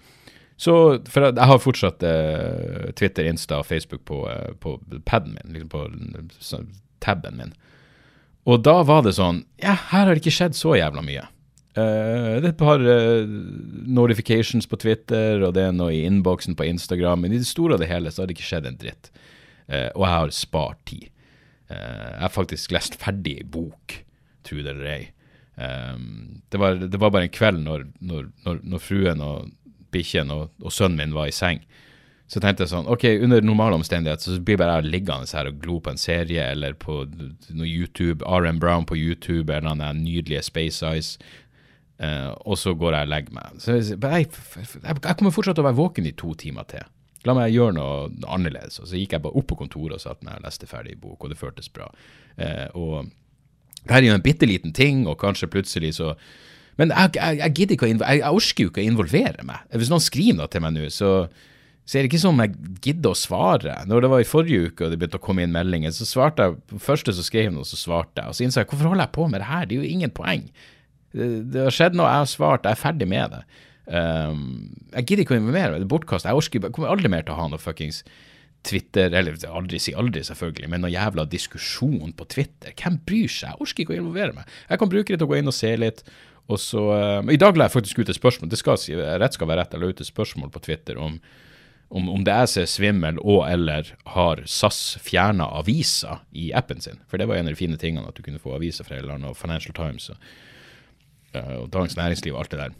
Så, 0.60 0.74
for 1.08 1.26
jeg 1.26 1.48
har 1.48 1.60
fortsatt 1.60 2.04
uh, 2.04 2.88
Twitter, 2.96 3.28
Insta 3.28 3.58
og 3.60 3.66
Facebook 3.68 4.04
på, 4.08 4.22
uh, 4.28 4.52
på 4.60 4.76
paden 5.08 5.36
min, 5.36 5.56
liksom 5.56 5.72
på 5.72 6.62
taben 7.04 7.36
min. 7.40 7.52
Og 8.48 8.62
da 8.64 8.78
var 8.86 9.04
det 9.06 9.16
sånn 9.18 9.44
Ja, 9.62 9.74
her 9.90 10.06
har 10.06 10.12
det 10.12 10.22
ikke 10.22 10.34
skjedd 10.38 10.56
så 10.58 10.76
jævla 10.78 11.04
mye. 11.04 11.26
Uh, 11.72 12.36
det 12.36 12.44
er 12.44 12.50
et 12.50 12.60
par 12.60 12.82
uh, 12.84 13.24
notifications 13.88 14.68
på 14.68 14.76
Twitter, 14.82 15.40
og 15.40 15.54
det 15.56 15.64
er 15.68 15.72
noe 15.76 15.94
i 15.94 16.02
innboksen 16.04 16.56
på 16.58 16.66
Instagram. 16.68 17.24
Men 17.24 17.32
i 17.32 17.40
det 17.40 17.48
store 17.48 17.78
og 17.78 17.82
det 17.82 17.88
hele 17.92 18.12
så 18.12 18.22
har 18.22 18.28
det 18.28 18.36
ikke 18.36 18.50
skjedd 18.50 18.68
en 18.68 18.78
dritt. 18.80 19.12
Uh, 19.70 19.88
og 19.94 20.04
jeg 20.04 20.12
har 20.12 20.36
spart 20.36 20.84
tid. 20.90 21.08
jeg 21.72 22.20
har 22.20 22.32
faktisk 22.34 22.72
lest 22.74 22.98
ferdig 23.00 23.38
ei 23.40 23.44
bok, 23.48 23.94
tro 24.44 24.58
det 24.60 24.74
eller 24.74 24.88
ei. 24.92 25.04
Um, 25.56 26.42
det, 26.48 26.58
var, 26.60 26.74
det, 26.74 26.98
var, 27.00 27.10
bare 27.12 27.28
en 27.28 27.32
kveld 27.32 27.62
når, 27.64 27.86
når, 28.00 28.26
når, 28.44 28.60
når 28.64 28.80
fruen 28.82 29.20
og 29.24 29.50
bikkjen 29.92 30.32
og, 30.32 30.50
og, 30.62 30.72
sønnen 30.72 30.98
min 31.00 31.16
var 31.16 31.28
i 31.28 31.34
seng. 31.36 31.62
Så 32.32 32.40
tenkte 32.40 32.64
jeg 32.64 32.72
sånn, 32.72 32.88
ok, 32.88 33.04
under 33.26 33.44
normale 33.44 33.76
omstendigheter 33.76 34.32
så 34.32 34.38
blir 34.40 34.56
bare 34.60 34.80
liggende 34.84 35.28
her 35.36 35.50
og 35.50 35.58
glo 35.60 35.76
på 35.84 35.92
en 35.92 36.00
serie 36.00 36.46
eller 36.48 36.76
på 36.80 37.02
noe 37.52 37.68
YouTube, 37.68 38.24
RM 38.24 38.60
Brown 38.62 38.88
på 38.88 38.96
YouTube 38.96 39.52
eller 39.52 39.76
den 39.76 40.04
nydelige 40.06 40.44
Space 40.46 40.80
Eyes, 40.86 41.18
uh, 42.02 42.32
og 42.44 42.58
så 42.60 42.74
går 42.78 42.98
jeg 42.98 43.08
og 43.08 43.12
legger 43.14 43.38
meg. 43.38 43.62
Så 43.62 43.78
jeg, 43.78 43.96
jeg, 44.02 44.28
jeg, 44.82 45.16
kommer 45.16 45.34
fortsatt 45.34 45.58
til 45.58 45.64
å 45.64 45.70
være 45.70 45.80
våken 45.80 46.10
i 46.10 46.14
to 46.18 46.34
timer 46.38 46.68
til. 46.70 46.84
La 47.26 47.34
meg 47.38 47.54
gjøre 47.54 47.76
noe 47.78 48.30
annerledes. 48.34 48.80
Og 48.82 48.90
så 48.90 48.98
gikk 48.98 49.16
jeg 49.16 49.24
bare 49.24 49.38
opp 49.38 49.50
på 49.52 49.58
kontoret 49.62 49.98
og 49.98 50.02
satt 50.02 50.24
meg 50.26 50.40
og 50.40 50.46
leste 50.46 50.68
ferdig 50.70 50.98
bok, 51.00 51.20
og 51.22 51.30
det 51.30 51.38
føltes 51.38 51.70
bra. 51.72 51.90
Uh, 52.36 52.68
og 52.74 52.96
det 53.82 53.94
her 53.94 54.02
er 54.02 54.10
jo 54.12 54.16
en 54.18 54.24
bitte 54.24 54.48
liten 54.48 54.74
ting, 54.74 55.06
og 55.10 55.20
kanskje 55.22 55.50
plutselig 55.50 55.96
så 55.98 56.16
men 56.80 56.92
jeg, 56.94 57.18
jeg, 57.20 57.52
gidder 57.52 57.76
ikke 57.76 57.84
å 57.84 57.90
jeg, 57.90 58.20
jeg 58.22 58.36
orker 58.38 58.64
jo 58.64 58.70
ikke 58.70 58.80
å 58.80 58.88
involvere 58.88 59.44
meg. 59.44 59.64
Hvis 59.76 59.90
noen 59.92 60.02
skriver 60.02 60.38
noe 60.38 60.48
til 60.50 60.62
meg 60.64 60.72
nå, 60.72 60.86
så, 60.94 61.10
så 61.84 61.98
er 61.98 62.04
det 62.04 62.10
ikke 62.10 62.22
som 62.22 62.40
jeg 62.40 62.54
gidder 62.84 63.12
å 63.12 63.18
svare. 63.18 63.74
Når 63.90 64.04
det 64.04 64.10
var 64.14 64.24
i 64.24 64.28
forrige 64.28 64.70
uke 64.70 64.86
og 64.86 64.92
det 64.92 65.00
begynte 65.00 65.20
å 65.20 65.24
komme 65.24 65.44
inn 65.44 65.52
meldinger, 65.54 65.92
så 65.94 66.08
svarte 66.08 66.48
jeg 66.48 66.56
på 66.72 66.80
første 66.82 67.14
så 67.16 67.26
skrev 67.26 67.52
noe, 67.52 67.68
så 67.68 67.78
svarte 67.78 68.22
jeg. 68.22 68.32
Og 68.32 68.38
så 68.38 68.46
innså 68.46 68.62
jeg 68.62 68.70
hvorfor 68.70 68.92
holder 68.92 69.04
jeg 69.04 69.16
på 69.18 69.28
med 69.28 69.44
det 69.44 69.50
her, 69.50 69.68
det 69.68 69.76
er 69.76 69.84
jo 69.84 69.98
ingen 69.98 70.14
poeng. 70.16 70.46
Det, 71.12 71.60
har 71.66 71.74
skjedd 71.74 71.96
noe, 71.98 72.08
jeg 72.08 72.24
har 72.24 72.30
svart, 72.30 72.66
jeg 72.66 72.76
er 72.76 72.80
ferdig 72.80 73.08
med 73.10 73.36
det. 73.36 73.42
Um, 73.92 74.42
jeg 74.94 75.08
gidder 75.08 75.24
ikke 75.24 75.34
å 75.34 75.40
involvere 75.40 75.74
meg, 75.74 75.82
det 75.82 75.88
er 75.88 75.92
bortkast. 75.92 76.28
Jeg 76.28 76.38
orsker, 76.38 76.62
jeg 76.62 76.74
kommer 76.74 76.92
aldri 76.92 77.10
mer 77.12 77.24
til 77.26 77.34
å 77.34 77.40
ha 77.40 77.48
noe 77.52 77.60
fuckings 77.60 78.02
Twitter, 78.62 79.10
eller 79.10 79.38
aldri 79.50 79.80
si 79.82 79.94
aldri, 79.98 80.22
selvfølgelig, 80.26 80.68
men 80.70 80.84
noe 80.84 80.92
jævla 80.92 81.26
diskusjon 81.30 82.12
på 82.14 82.26
Twitter. 82.30 82.74
Hvem 82.78 83.00
bryr 83.08 83.30
seg? 83.30 83.50
Jeg 83.50 83.66
orker 83.66 83.84
ikke 83.84 83.96
å 83.96 83.98
involvere 83.98 84.36
meg. 84.36 84.58
Jeg 84.68 84.82
kan 84.82 84.92
bruke 84.92 85.10
det 85.10 85.18
til 85.18 85.26
å 85.26 85.32
gå 85.32 85.40
inn 85.40 85.50
og 85.50 85.56
se 85.56 85.72
litt, 85.80 86.04
og 86.50 86.60
så, 86.62 86.82
uh, 86.94 87.32
I 87.32 87.40
dag 87.40 87.58
la 87.58 87.68
jeg 87.68 87.76
faktisk 87.76 88.02
ut 88.02 88.12
et 88.12 88.18
spørsmål, 88.18 88.50
det 88.52 88.60
skal 88.60 88.78
rett 89.22 89.38
skal 89.38 89.50
være 89.50 89.64
rett, 89.64 89.74
jeg 89.74 89.82
la 89.82 89.90
ut 89.90 90.04
et 90.04 90.10
spørsmål 90.10 90.52
på 90.54 90.62
Twitter 90.62 90.98
om, 90.98 91.18
om, 91.90 92.08
om 92.10 92.22
det 92.26 92.34
er 92.34 92.48
ser 92.50 92.70
svimmel 92.70 93.18
og 93.22 93.44
eller 93.50 93.92
har 94.14 94.42
SAS 94.46 94.96
fjerna 95.02 95.50
aviser 95.58 96.22
i 96.32 96.50
appen 96.56 96.82
sin. 96.82 97.02
For 97.10 97.18
det 97.18 97.28
var 97.30 97.38
en 97.38 97.50
av 97.50 97.56
de 97.56 97.60
fine 97.60 97.78
tingene, 97.78 98.06
at 98.08 98.18
du 98.18 98.26
kunne 98.26 98.42
få 98.42 98.54
aviser 98.56 98.86
fra 98.86 98.98
hele 98.98 99.10
landet, 99.10 99.34
og 99.34 99.38
Financial 99.38 99.74
Times 99.76 100.10
og, 100.14 100.32
og 101.40 101.70
Dagens 101.72 101.96
Næringsliv 101.98 102.36
og 102.36 102.44
alt 102.44 102.54
det 102.54 102.60
der. 102.60 102.76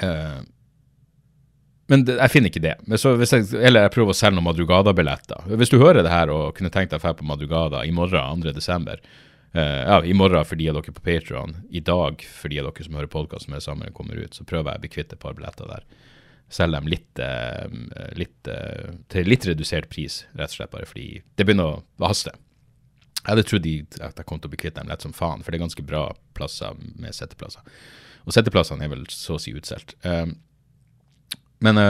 Uh, 0.00 0.40
men 1.90 2.04
jeg 2.06 2.30
finner 2.30 2.52
ikke 2.52 2.62
det. 2.62 2.76
Jeg, 2.86 3.40
eller 3.58 3.88
jeg 3.88 3.92
prøver 3.96 4.14
å 4.14 4.16
selge 4.16 4.36
noen 4.36 4.46
Madrugada-billetter. 4.46 5.48
Hvis 5.58 5.72
du 5.72 5.80
hører 5.80 6.04
det 6.06 6.12
her 6.12 6.30
og 6.30 6.54
kunne 6.54 6.70
tenkt 6.70 6.92
deg 6.92 7.00
å 7.00 7.08
dra 7.08 7.16
på 7.18 7.26
Madrugada 7.26 7.82
i 7.86 7.94
morgen, 7.94 8.46
2.12., 8.46 9.02
Uh, 9.50 9.82
ja, 9.82 9.96
I 10.06 10.12
morgen 10.14 10.44
for 10.46 10.54
de 10.54 10.68
av 10.70 10.76
dere 10.76 10.92
på 10.94 11.02
Patrion, 11.02 11.56
i 11.74 11.80
dag 11.82 12.20
for 12.22 12.52
de 12.52 12.60
av 12.60 12.68
dere 12.68 12.84
som 12.86 12.94
hører 12.94 13.08
podkast 13.10 13.48
med 13.50 13.64
sammen 13.64 13.90
kommer 13.96 14.14
ut, 14.14 14.36
så 14.38 14.44
prøver 14.46 14.70
jeg 14.70 14.78
å 14.78 14.82
bli 14.84 14.90
kvitt 14.94 15.14
et 15.16 15.18
par 15.18 15.34
billetter 15.34 15.66
der. 15.66 15.82
Selge 16.54 16.78
dem 16.78 16.86
litt, 16.92 17.22
litt 18.14 18.50
til 19.10 19.26
litt 19.26 19.48
redusert 19.50 19.90
pris, 19.90 20.20
rett 20.38 20.54
og 20.54 20.54
slett 20.54 20.70
bare 20.70 20.86
fordi 20.86 21.08
det 21.34 21.48
begynner 21.48 21.80
å 21.80 22.06
haste. 22.06 22.36
Jeg 23.20 23.28
hadde 23.28 23.46
trodd 23.48 23.68
at 24.00 24.20
jeg 24.20 24.26
kom 24.28 24.40
til 24.40 24.48
å 24.48 24.52
bli 24.54 24.60
kvitt 24.62 24.78
dem 24.78 24.88
lett 24.88 25.04
som 25.04 25.12
faen, 25.16 25.44
for 25.44 25.52
det 25.52 25.60
er 25.60 25.66
ganske 25.66 25.84
bra 25.86 26.06
plasser 26.36 26.76
med 27.00 27.16
setteplasser. 27.16 27.64
Og 28.24 28.36
setteplassene 28.36 28.84
er 28.84 28.92
vel 28.92 29.04
så 29.12 29.36
å 29.36 29.42
si 29.42 29.52
utsolgt. 29.56 29.96
men 31.60 31.80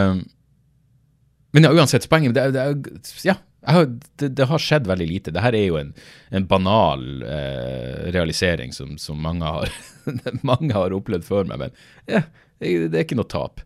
men 1.51 1.67
ja, 1.67 1.73
uansett, 1.75 2.09
poenget 2.11 2.35
det, 2.35 2.51
det, 2.55 3.01
Ja, 3.27 3.35
har, 3.67 3.87
det, 4.17 4.29
det, 4.29 4.47
har 4.47 4.63
skjedd 4.63 4.87
veldig 4.87 5.09
lite. 5.09 5.33
Dette 5.35 5.51
er 5.51 5.67
jo 5.67 5.79
en, 5.81 5.93
en 6.31 6.47
banal 6.49 7.25
eh, 7.27 8.07
realisering 8.15 8.73
som, 8.73 8.97
som 8.99 9.19
mange, 9.23 9.47
har, 9.47 9.73
mange, 10.47 10.73
har, 10.77 10.95
opplevd 10.95 11.27
før 11.27 11.51
meg, 11.51 11.67
men 11.67 11.75
ja, 12.11 12.23
det, 12.63 12.93
er 12.93 13.03
ikke 13.05 13.19
noe 13.19 13.31
tap. 13.31 13.65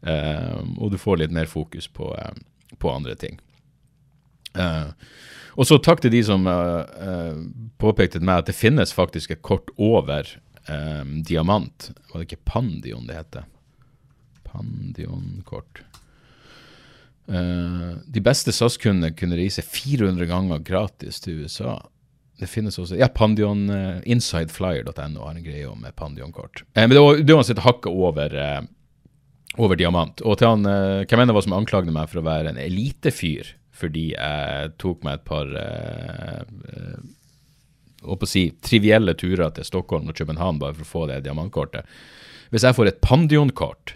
Um, 0.00 0.78
og 0.80 0.94
du 0.94 0.96
får 1.00 1.20
litt 1.20 1.34
mer 1.34 1.48
fokus 1.50 1.86
på, 1.92 2.08
på 2.80 2.92
andre 2.92 3.14
ting. 3.20 3.36
Eh, 4.58 4.86
og 5.56 5.66
så 5.66 5.80
takk 5.82 6.02
til 6.04 6.12
de 6.14 6.20
som 6.26 6.46
uh, 6.46 7.34
påpekte 7.82 8.22
meg 8.22 8.44
at 8.44 8.50
det 8.50 8.58
finnes 8.58 8.94
faktisk 8.94 9.34
et 9.34 9.42
kort 9.42 9.72
over 9.78 10.28
diamant. 11.26 11.88
Var 12.12 12.20
det 12.20 12.26
ikke 12.28 12.44
Pandion 12.46 13.08
det 13.08 13.16
heter? 13.16 13.46
Pandion-kort. 14.46 15.82
Uh, 17.30 18.00
de 18.10 18.22
beste 18.24 18.50
SAS-kundene 18.50 19.14
kunne 19.14 19.38
reise 19.38 19.62
400 19.62 20.26
ganger 20.26 20.62
gratis 20.66 21.20
til 21.22 21.44
USA. 21.44 21.76
Det 22.40 22.48
finnes 22.48 22.78
også 22.80 22.98
Ja, 22.98 23.06
Pandion, 23.12 23.68
uh, 23.70 24.00
Insideflyer.no 24.02 25.22
har 25.26 25.36
en 25.36 25.46
greie 25.46 25.68
om 25.68 25.86
Pandion-kort. 25.96 26.64
Uh, 26.74 26.82
men 26.82 26.96
det 26.96 27.04
var, 27.04 27.22
uansett 27.36 27.62
hakket 27.62 27.92
over, 27.92 28.34
over 29.58 29.78
diamant. 29.78 30.24
Og 30.26 30.40
til 30.40 30.50
han, 30.50 30.66
hvem 31.06 31.22
enn 31.22 31.30
det 31.30 31.38
var 31.38 31.46
som 31.46 31.56
anklagde 31.60 31.94
meg 31.94 32.10
for 32.10 32.22
å 32.22 32.26
være 32.26 32.54
en 32.54 32.60
elitefyr 32.60 33.54
fordi 33.80 34.10
jeg 34.12 34.74
tok 34.80 35.06
meg 35.06 35.18
et 35.18 35.24
par 35.28 35.50
å 38.00 38.16
si, 38.28 38.46
trivielle 38.64 39.14
turer 39.18 39.50
til 39.56 39.66
Stockholm 39.66 40.08
og 40.08 40.16
København 40.16 40.60
bare 40.60 40.76
for 40.78 40.86
å 40.86 40.90
få 40.90 41.06
det 41.10 41.22
diamantkortet. 41.26 41.88
Hvis 42.50 42.64
jeg 42.66 42.76
får 42.76 42.90
et 42.90 43.00
Pandion-kort, 43.04 43.94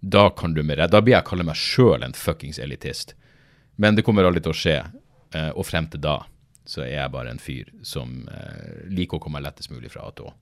da 0.00 0.30
kan 0.30 0.54
du 0.54 0.62
med. 0.62 0.80
Da 0.90 1.02
blir 1.04 1.18
jeg 1.18 1.28
kalle 1.28 1.44
meg 1.44 1.58
sjøl 1.58 2.04
en 2.04 2.16
fuckings 2.16 2.60
elitist. 2.62 3.14
Men 3.76 3.96
det 3.96 4.04
kommer 4.06 4.24
aldri 4.24 4.42
til 4.44 4.54
å 4.54 4.60
skje. 4.60 4.78
Eh, 5.36 5.50
og 5.54 5.66
frem 5.68 5.86
til 5.90 6.02
da 6.02 6.22
så 6.66 6.84
er 6.84 6.94
jeg 6.94 7.12
bare 7.12 7.32
en 7.32 7.42
fyr 7.42 7.68
som 7.86 8.24
eh, 8.30 8.86
liker 8.90 9.18
å 9.18 9.22
komme 9.22 9.42
lettest 9.42 9.72
mulig 9.72 9.92
fra 9.92 10.06
A 10.06 10.14
til 10.14 10.30
Å. 10.30 10.34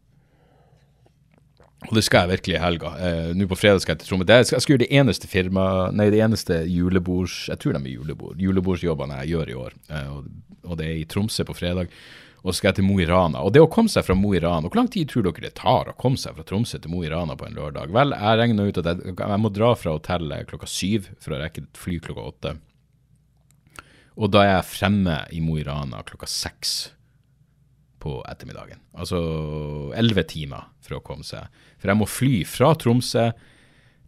Og 1.86 1.94
det 1.94 2.02
skal 2.02 2.26
jeg 2.26 2.32
virkelig 2.32 2.56
i 2.56 2.62
helga. 2.62 2.90
Eh, 2.98 3.28
Nå 3.38 3.46
på 3.46 3.56
fredag 3.58 3.84
skal 3.84 3.94
jeg 3.94 4.02
til 4.02 4.10
Tromsø. 4.10 4.26
Jeg 4.34 4.46
skal, 4.50 4.72
gjøre 4.74 4.82
det 4.82 4.94
eneste 4.98 5.28
firma, 5.30 5.64
nei, 5.94 6.08
det 6.10 6.22
eneste 6.24 6.64
julebords... 6.66 7.44
Jeg 7.52 7.62
tror 7.62 7.76
de 7.76 7.84
er 7.84 7.92
julebord. 7.94 8.40
Julebordsjobbene 8.42 9.20
jeg 9.22 9.36
gjør 9.36 9.52
i 9.52 9.58
år. 9.62 9.76
Eh, 9.86 10.08
og, 10.16 10.32
og 10.66 10.80
det 10.80 10.88
er 10.88 10.96
i 10.98 11.06
Tromsø 11.08 11.46
på 11.46 11.54
fredag. 11.54 11.92
Og 12.42 12.50
så 12.50 12.58
skal 12.58 12.70
jeg 12.72 12.80
til 12.80 12.88
Mo 12.88 12.98
i 12.98 13.06
Rana. 13.06 13.44
Og 13.46 13.54
det 13.54 13.62
å 13.62 13.70
komme 13.70 13.90
seg 13.92 14.06
fra 14.06 14.16
Mo 14.18 14.30
i 14.34 14.42
Rana 14.42 14.66
Hvor 14.66 14.78
lang 14.78 14.90
tid 14.94 15.10
tror 15.10 15.26
dere 15.26 15.48
det 15.48 15.56
tar 15.58 15.90
å 15.90 15.96
komme 15.98 16.18
seg 16.18 16.34
fra 16.34 16.46
Tromsø 16.46 16.82
til 16.82 16.92
Mo 16.92 17.04
i 17.06 17.10
Rana 17.14 17.38
på 17.38 17.46
en 17.46 17.58
lørdag? 17.58 17.94
Vel, 17.94 18.14
jeg 18.14 18.42
regner 18.42 18.70
ut 18.70 18.82
at 18.82 18.90
jeg, 18.90 19.14
jeg 19.14 19.42
må 19.42 19.54
dra 19.54 19.72
fra 19.78 19.94
hotellet 19.94 20.50
klokka 20.50 20.70
syv 20.70 21.10
for 21.22 21.34
å 21.34 21.40
rekke 21.44 21.62
et 21.62 21.78
fly 21.78 21.98
klokka 22.02 22.26
åtte. 22.26 22.54
Og 24.18 24.34
da 24.34 24.42
er 24.42 24.54
jeg 24.56 24.70
fremme 24.74 25.20
i 25.30 25.42
Mo 25.42 25.58
i 25.60 25.66
Rana 25.66 26.02
klokka 26.06 26.26
seks 26.30 26.78
på 28.02 28.18
ettermiddagen. 28.30 28.80
Altså 28.98 29.18
elleve 29.98 30.24
timer 30.28 30.68
for 30.84 30.98
å 30.98 31.04
komme 31.04 31.26
seg. 31.26 31.48
For 31.78 31.90
jeg 31.90 32.00
må 32.00 32.08
fly 32.08 32.42
fra 32.48 32.72
Tromsø 32.78 33.30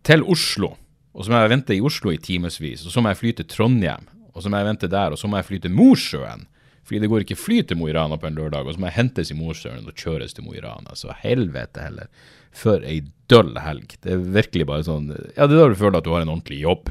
til 0.07 0.24
Oslo, 0.30 0.74
og 1.12 1.26
så 1.26 1.32
må 1.32 1.43
jeg 1.43 1.53
vente 1.53 1.76
i 1.76 1.82
Oslo 1.84 2.12
i 2.14 2.20
timevis. 2.22 2.86
Og 2.86 2.95
så 2.95 3.03
må 3.03 3.12
jeg 3.12 3.20
fly 3.20 3.34
til 3.36 3.49
Trondheim, 3.51 4.07
og 4.30 4.43
så 4.45 4.53
må 4.53 4.61
jeg 4.61 4.70
vente 4.70 4.91
der, 4.91 5.12
og 5.12 5.20
så 5.20 5.28
må 5.28 5.41
jeg 5.41 5.49
fly 5.51 5.61
til 5.64 5.74
Mosjøen. 5.74 6.47
Fordi 6.86 7.03
det 7.03 7.11
går 7.12 7.24
ikke 7.24 7.38
fly 7.38 7.61
til 7.62 7.78
Mo 7.78 7.86
i 7.91 7.95
Rana 7.95 8.16
på 8.18 8.26
en 8.26 8.38
lørdag, 8.38 8.66
og 8.66 8.74
så 8.74 8.82
må 8.82 8.88
jeg 8.88 8.97
hentes 8.97 9.30
i 9.30 9.36
Mosjøen 9.38 9.86
og 9.86 9.99
kjøres 10.01 10.34
til 10.34 10.47
Mo 10.47 10.57
i 10.57 10.62
Rana. 10.64 10.97
Så 10.99 11.12
helvete 11.22 11.84
heller. 11.84 12.09
For 12.57 12.82
ei 12.82 13.05
døll 13.30 13.53
helg. 13.62 13.95
Det 14.03 14.16
er 14.16 14.24
virkelig 14.38 14.66
bare 14.66 14.86
sånn 14.86 15.11
Ja, 15.12 15.47
det 15.47 15.55
er 15.55 15.61
da 15.61 15.68
du 15.70 15.78
føler 15.78 16.01
at 16.01 16.07
du 16.09 16.11
har 16.14 16.24
en 16.24 16.32
ordentlig 16.32 16.62
jobb. 16.64 16.91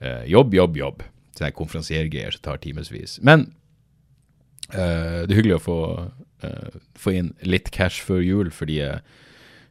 Eh, 0.00 0.24
jobb, 0.30 0.56
jobb, 0.56 0.78
jobb. 0.80 1.04
Sånne 1.36 1.52
konferansiergreier 1.56 2.32
som 2.32 2.46
tar 2.46 2.62
timevis. 2.64 3.18
Men 3.24 3.50
eh, 4.74 5.22
det 5.26 5.34
er 5.34 5.38
hyggelig 5.40 5.58
å 5.58 5.64
få, 5.64 5.80
uh, 6.44 6.78
få 6.98 7.14
inn 7.16 7.32
litt 7.46 7.70
cash 7.74 8.02
før 8.06 8.22
jul, 8.24 8.52
fordi 8.54 8.80
uh, 8.86 9.00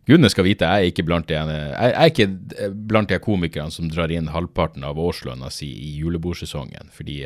gudene 0.10 0.32
skal 0.32 0.48
vite, 0.48 0.68
jeg 0.68 0.88
er 0.88 0.94
ikke 0.94 1.06
blant 1.08 1.30
de, 1.30 1.38
jeg, 1.38 1.94
er 1.94 2.12
ikke 2.12 2.72
blant 2.90 3.12
de 3.12 3.20
komikerne 3.24 3.74
som 3.74 3.92
drar 3.92 4.12
inn 4.14 4.32
halvparten 4.34 4.86
av 4.88 5.00
årslønna 5.00 5.52
si 5.54 5.70
i 5.70 5.94
julebordsesongen. 6.02 6.92
Fordi 6.96 7.22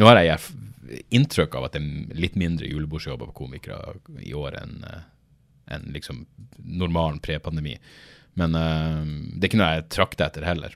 nå 0.00 0.08
har 0.08 0.22
jeg 0.22 1.04
inntrykk 1.12 1.58
av 1.58 1.68
at 1.68 1.76
det 1.76 1.82
er 1.84 2.20
litt 2.24 2.38
mindre 2.40 2.68
julebordsjobber 2.70 3.28
på 3.30 3.44
komikere 3.44 3.98
i 4.24 4.32
år 4.36 4.56
enn 4.62 4.82
enn 5.68 5.90
liksom 5.92 6.22
normalen 6.56 7.18
pre-pandemi. 7.20 7.74
Men 8.40 8.54
det 8.56 9.42
er 9.42 9.50
ikke 9.50 9.58
noe 9.60 9.74
jeg 9.74 9.90
trakter 9.92 10.30
etter 10.30 10.46
heller. 10.48 10.72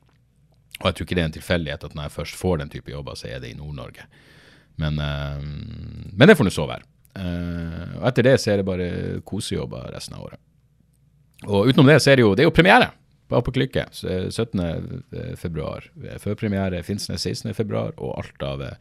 Og 0.83 0.89
jeg 0.89 0.97
tror 0.99 1.07
ikke 1.07 1.17
det 1.17 1.23
er 1.23 1.29
en 1.31 1.37
tilfeldighet 1.37 1.85
at 1.87 1.95
når 1.95 2.09
jeg 2.09 2.17
først 2.17 2.39
får 2.39 2.61
den 2.61 2.73
type 2.73 2.91
jobber, 2.91 3.19
så 3.19 3.31
er 3.31 3.43
det 3.43 3.53
i 3.53 3.59
Nord-Norge. 3.59 4.07
Men, 4.81 4.99
eh, 4.99 5.39
men 6.13 6.29
det 6.29 6.37
får 6.39 6.45
nå 6.49 6.53
så 6.55 6.67
være. 6.69 6.85
Eh, 7.19 8.01
og 8.01 8.07
etter 8.09 8.23
det 8.29 8.37
så 8.41 8.47
er 8.53 8.57
det 8.61 8.69
bare 8.69 8.89
kosejobber 9.29 9.83
resten 9.93 10.17
av 10.17 10.23
året. 10.29 10.41
Og 11.49 11.61
utenom 11.69 11.89
det 11.91 11.99
så 12.03 12.09
er 12.13 12.17
det 12.19 12.27
jo, 12.27 12.35
det 12.39 12.45
er 12.45 12.49
jo 12.49 12.57
premiere 12.57 12.89
på 13.29 13.39
Apokalykke. 13.39 13.85
så, 13.93 14.05
eh, 14.09 14.31
17. 14.31 15.37
februar. 15.37 15.81
Førpremiere 16.19 16.83
Finnsnes 16.83 17.23
16. 17.23 17.55
februar, 17.55 17.93
og 17.99 18.19
alt 18.19 18.43
av 18.43 18.77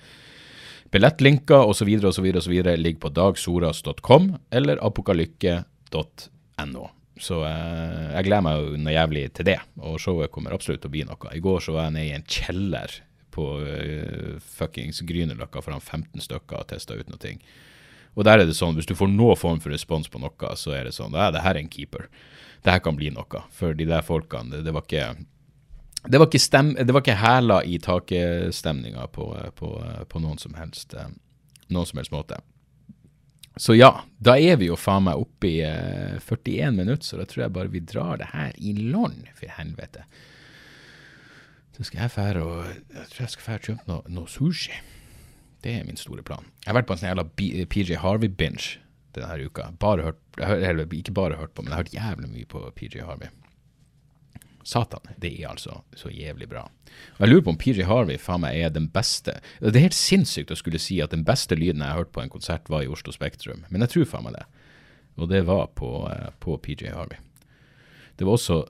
billettlinker 0.91 1.67
osv. 1.67 2.05
osv. 2.05 2.35
osv. 2.35 2.53
ligger 2.77 2.99
på 2.99 3.09
dagsoras.com 3.09 4.37
eller 4.51 4.77
apokalykke.no. 4.77 6.89
Så 7.21 7.45
jeg 7.45 8.23
gleder 8.25 8.41
meg 8.41 8.79
noe 8.81 8.93
jævlig 8.93 9.33
til 9.33 9.45
det, 9.45 9.59
og 9.79 9.99
showet 9.99 10.31
kommer 10.31 10.53
absolutt 10.53 10.81
til 10.81 10.89
å 10.89 10.91
bli 10.91 11.03
noe. 11.05 11.35
I 11.35 11.39
går 11.39 11.59
så 11.61 11.71
var 11.75 11.83
jeg 11.83 11.93
nede 11.93 12.07
i 12.07 12.15
en 12.15 12.23
kjeller 12.25 12.87
på 13.31 13.47
uh, 13.63 14.37
fuckings 14.43 15.01
Grünerløkka 15.07 15.63
foran 15.63 15.83
15 15.83 16.23
stykker 16.27 16.61
og 16.61 16.69
testa 16.71 16.97
ut 16.97 17.11
noe. 17.11 17.33
Og 18.11 18.27
der 18.27 18.41
er 18.41 18.47
det 18.47 18.57
sånn, 18.57 18.75
hvis 18.75 18.89
du 18.89 18.95
får 18.97 19.11
noen 19.11 19.39
form 19.39 19.61
for 19.63 19.71
respons 19.71 20.11
på 20.11 20.19
noe, 20.19 20.55
så 20.59 20.75
er 20.75 20.87
det 20.87 20.95
sånn 20.97 21.15
Ja, 21.15 21.29
det 21.31 21.45
her 21.45 21.55
er 21.55 21.63
en 21.63 21.71
keeper. 21.71 22.09
Det 22.61 22.75
her 22.75 22.83
kan 22.83 22.97
bli 22.99 23.09
noe. 23.13 23.43
For 23.55 23.77
de 23.77 23.87
der 23.87 24.03
folkene, 24.05 24.51
det, 24.51 24.65
det 24.67 24.75
var 24.75 24.85
ikke 24.87 25.05
det 26.01 26.17
var 26.17 26.25
ikke, 26.31 26.41
stem, 26.41 26.71
det 26.73 26.93
var 26.95 27.03
ikke 27.03 27.19
hæla 27.21 27.59
i 27.63 27.77
takestemninga 27.77 29.03
på, 29.13 29.27
på, 29.53 29.67
på 30.09 30.21
noen 30.23 30.39
som 30.41 30.55
helst 30.57 30.95
eh, 30.97 31.11
noen 31.69 31.85
som 31.85 32.01
helst 32.01 32.13
måte. 32.13 32.39
Så 33.59 33.75
ja, 33.75 33.91
da 34.17 34.37
er 34.39 34.57
vi 34.57 34.69
jo 34.71 34.79
faen 34.79 35.05
meg 35.05 35.21
oppe 35.21 35.49
i 35.49 35.57
eh, 35.67 36.17
41 36.23 36.73
minutter, 36.77 37.05
så 37.05 37.19
da 37.19 37.27
tror 37.29 37.45
jeg 37.45 37.53
bare 37.53 37.73
vi 37.73 37.83
drar 37.85 38.21
det 38.21 38.31
her 38.31 38.55
i 38.57 38.73
land, 38.79 39.27
for 39.37 39.53
helvete. 39.59 40.07
Så 41.77 41.87
skal 41.87 42.03
jeg 42.03 42.11
fære 42.11 42.43
og 42.43 42.65
Jeg 42.65 43.09
tror 43.13 43.23
jeg 43.23 43.33
skal 43.35 43.47
fære 43.47 43.59
og 43.59 43.67
kjøpe 43.69 43.87
noe, 43.87 44.01
noe 44.11 44.31
sushi. 44.31 44.73
Det 45.61 45.75
er 45.77 45.85
min 45.85 45.99
store 45.99 46.23
plan. 46.25 46.47
Jeg 46.65 46.71
har 46.71 46.79
vært 46.79 46.89
på 46.89 46.95
en 46.95 47.01
sånn 47.01 47.11
jævla 47.11 47.27
PJ 47.69 47.99
Harvey-binge 48.01 48.79
denne 49.15 49.45
uka. 49.45 49.69
Bare 49.79 50.07
hørt, 50.09 50.21
eller 50.39 50.87
ikke 50.95 51.13
bare 51.15 51.37
hørt 51.37 51.53
på, 51.53 51.61
men 51.61 51.71
jeg 51.71 51.77
har 51.77 51.83
hørt 51.83 51.95
jævlig 51.95 52.31
mye 52.31 52.49
på 52.49 52.63
PJ 52.75 53.05
Harvey. 53.05 53.29
Satan, 54.63 55.01
det 55.17 55.31
er 55.41 55.49
altså 55.49 55.79
så 55.97 56.11
jævlig 56.13 56.47
bra. 56.49 56.67
Og 57.17 57.23
jeg 57.23 57.31
lurer 57.31 57.45
på 57.45 57.53
om 57.55 57.57
PJ 57.57 57.85
Harvey 57.89 58.19
faen 58.21 58.43
meg 58.43 58.59
er 58.61 58.69
den 58.69 58.87
beste 58.93 59.33
Det 59.59 59.73
er 59.73 59.87
helt 59.87 59.97
sinnssykt 59.97 60.53
å 60.53 60.57
skulle 60.59 60.81
si 60.81 60.99
at 61.01 61.15
den 61.15 61.25
beste 61.25 61.57
lyden 61.57 61.81
jeg 61.81 61.89
har 61.89 62.03
hørt 62.03 62.11
på 62.13 62.21
en 62.21 62.29
konsert, 62.29 62.69
var 62.69 62.85
i 62.85 62.91
Oslo 62.91 63.13
Spektrum, 63.15 63.65
men 63.69 63.81
jeg 63.85 63.95
tror 63.95 64.09
faen 64.11 64.27
meg 64.27 64.37
det. 64.37 64.45
Og 65.17 65.31
det 65.31 65.41
var 65.49 65.71
på, 65.75 65.89
eh, 66.11 66.29
på 66.39 66.57
PJ 66.61 66.93
Harvey. 66.93 67.17
Det 68.17 68.27
var 68.27 68.37
også 68.37 68.61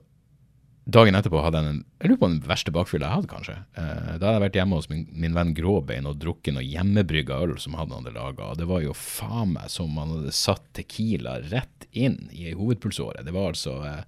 Dagen 0.82 1.14
etterpå 1.14 1.38
hadde 1.44 1.60
jeg 1.60 1.70
en 1.70 1.82
Jeg 2.02 2.10
lurer 2.10 2.18
på 2.18 2.28
den 2.32 2.40
verste 2.50 2.72
bakfylla 2.74 3.06
jeg 3.06 3.18
hadde, 3.20 3.30
kanskje. 3.30 3.54
Eh, 3.78 4.14
da 4.18 4.26
hadde 4.26 4.32
jeg 4.34 4.44
vært 4.44 4.56
hjemme 4.58 4.78
hos 4.80 4.88
min, 4.90 5.04
min 5.14 5.36
venn 5.36 5.52
Gråbein 5.54 6.08
og 6.10 6.18
drukket 6.18 6.56
noe 6.56 6.66
hjemmebrygga 6.66 7.38
øl 7.44 7.54
som 7.62 7.76
han 7.78 7.94
hadde 7.94 8.14
laga. 8.16 8.50
Det 8.58 8.66
var 8.66 8.82
jo 8.82 8.96
faen 8.98 9.54
meg 9.54 9.70
som 9.70 9.94
han 10.00 10.16
hadde 10.16 10.34
satt 10.34 10.64
Tequila 10.74 11.36
rett 11.52 11.86
inn 11.94 12.26
i 12.34 12.50
hovedpulsåre. 12.50 13.22
Det 13.22 13.34
var 13.34 13.52
altså 13.52 13.78
eh, 13.86 14.02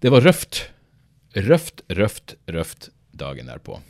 Det 0.00 0.14
var 0.14 0.24
røft. 0.24 0.64
Røft, 1.36 1.84
røft, 1.88 2.36
røft 2.48 2.90
dagen 3.12 3.52
derpå. 3.52 3.82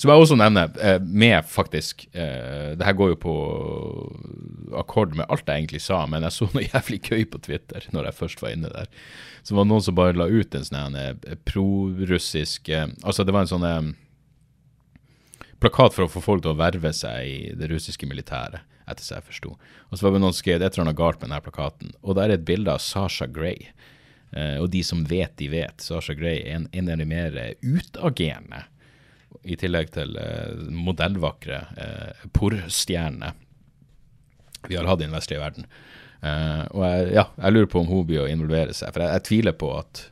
Så 0.00 0.08
må 0.08 0.14
jeg 0.14 0.24
også 0.24 0.36
nevne, 0.40 0.62
eh, 0.80 0.98
med 1.04 1.44
faktisk 1.44 2.06
eh, 2.16 2.72
Det 2.72 2.86
her 2.86 2.94
går 2.96 3.10
jo 3.10 3.16
på 3.20 3.32
akkord 4.80 5.12
med 5.18 5.28
alt 5.28 5.44
jeg 5.44 5.60
egentlig 5.60 5.82
sa, 5.84 6.06
men 6.08 6.24
jeg 6.24 6.32
så 6.32 6.48
noe 6.54 6.62
jævlig 6.74 7.00
gøy 7.04 7.26
på 7.28 7.40
Twitter 7.44 7.84
når 7.92 8.08
jeg 8.08 8.16
først 8.16 8.40
var 8.40 8.54
inne 8.54 8.70
der. 8.72 8.88
Så 9.44 9.52
var 9.52 9.66
det 9.66 9.72
noen 9.74 9.84
som 9.84 9.98
bare 9.98 10.16
la 10.16 10.30
ut 10.30 10.56
en 10.56 10.64
sånn 10.64 10.96
eh, 10.96 11.36
prorussisk 11.44 12.72
Altså, 12.72 13.26
det 13.28 13.36
var 13.36 13.44
en 13.44 13.52
sånn 13.52 13.92
plakat 15.60 15.92
for 15.92 16.06
å 16.06 16.12
få 16.14 16.24
folk 16.24 16.46
til 16.46 16.54
å 16.54 16.60
verve 16.62 16.94
seg 16.96 17.28
i 17.28 17.38
det 17.60 17.68
russiske 17.68 18.08
militæret, 18.08 18.64
etter 18.88 19.04
så 19.04 19.18
jeg 19.18 19.28
forsto. 19.28 19.54
Og 19.90 19.98
så 19.98 20.06
var 20.06 20.16
det 20.16 20.24
noen 20.24 20.32
som 20.32 20.40
skrev 20.40 20.62
et 20.62 20.72
eller 20.72 20.86
annet 20.86 21.00
galt 21.02 21.20
med 21.20 21.28
denne 21.28 21.44
plakaten, 21.44 21.92
og 22.00 22.16
der 22.16 22.30
er 22.30 22.38
et 22.38 22.48
bilde 22.48 22.72
av 22.72 22.80
Sasha 22.80 23.28
Grey. 23.28 23.68
Eh, 24.32 24.56
og 24.62 24.70
de 24.72 24.80
som 24.86 25.04
vet, 25.04 25.36
de 25.36 25.52
vet. 25.52 25.84
Sasha 25.84 26.16
Gray 26.16 26.40
er 26.40 26.62
en, 26.62 26.70
en 26.72 26.88
av 26.88 27.04
de 27.04 27.12
mer 27.12 27.40
utagerende 27.60 28.64
i 29.42 29.56
tillegg 29.60 29.92
til 29.94 30.16
eh, 30.20 30.56
modellvakre 30.74 31.60
eh, 31.80 32.26
porrstjerne 32.36 33.32
vi 34.68 34.76
har 34.76 34.84
hatt 34.84 35.00
i 35.00 35.06
den 35.06 35.16
vestlige 35.16 35.40
verden. 35.40 35.66
Eh, 36.20 36.64
og 36.76 36.84
jeg, 36.84 37.12
ja, 37.16 37.26
jeg 37.38 37.54
lurer 37.54 37.70
på 37.72 37.80
om 37.80 37.88
hun 37.88 38.06
blir 38.08 38.24
å 38.24 38.30
involvere 38.30 38.74
seg, 38.76 38.92
for 38.92 39.04
jeg, 39.04 39.14
jeg 39.16 39.26
tviler 39.30 39.56
på 39.56 39.70
at, 39.78 40.02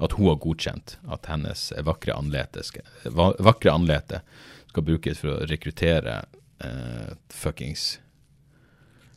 at 0.00 0.16
hun 0.16 0.30
har 0.30 0.40
godkjent 0.40 0.96
at 1.12 1.28
hennes 1.32 1.68
vakre 1.84 2.16
anlete 2.16 2.64
skal, 2.64 2.88
vakre 3.44 3.74
anlete 3.74 4.22
skal 4.70 4.86
brukes 4.86 5.20
for 5.20 5.34
å 5.34 5.50
rekruttere 5.50 6.22
eh, 6.64 7.12
fuckings 7.32 7.96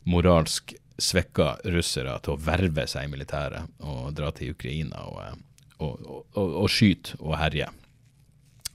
moralsk 0.08 0.74
svekka 1.00 1.54
russere 1.72 2.18
til 2.24 2.34
å 2.34 2.40
verve 2.44 2.84
seg 2.88 3.06
i 3.06 3.12
militæret 3.12 3.84
og 3.84 4.12
dra 4.16 4.30
til 4.36 4.52
Ukraina 4.54 5.04
og, 5.08 5.44
og, 5.80 6.08
og, 6.36 6.56
og 6.64 6.68
skyte 6.72 7.16
og 7.20 7.38
herje. 7.40 7.70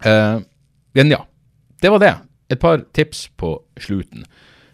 Eh, 0.04 0.40
men 0.94 1.12
ja, 1.12 1.28
det 1.82 1.90
var 1.90 2.00
det. 2.00 2.16
Et 2.50 2.60
par 2.60 2.84
tips 2.94 3.28
på 3.38 3.58
slutten. 3.80 4.26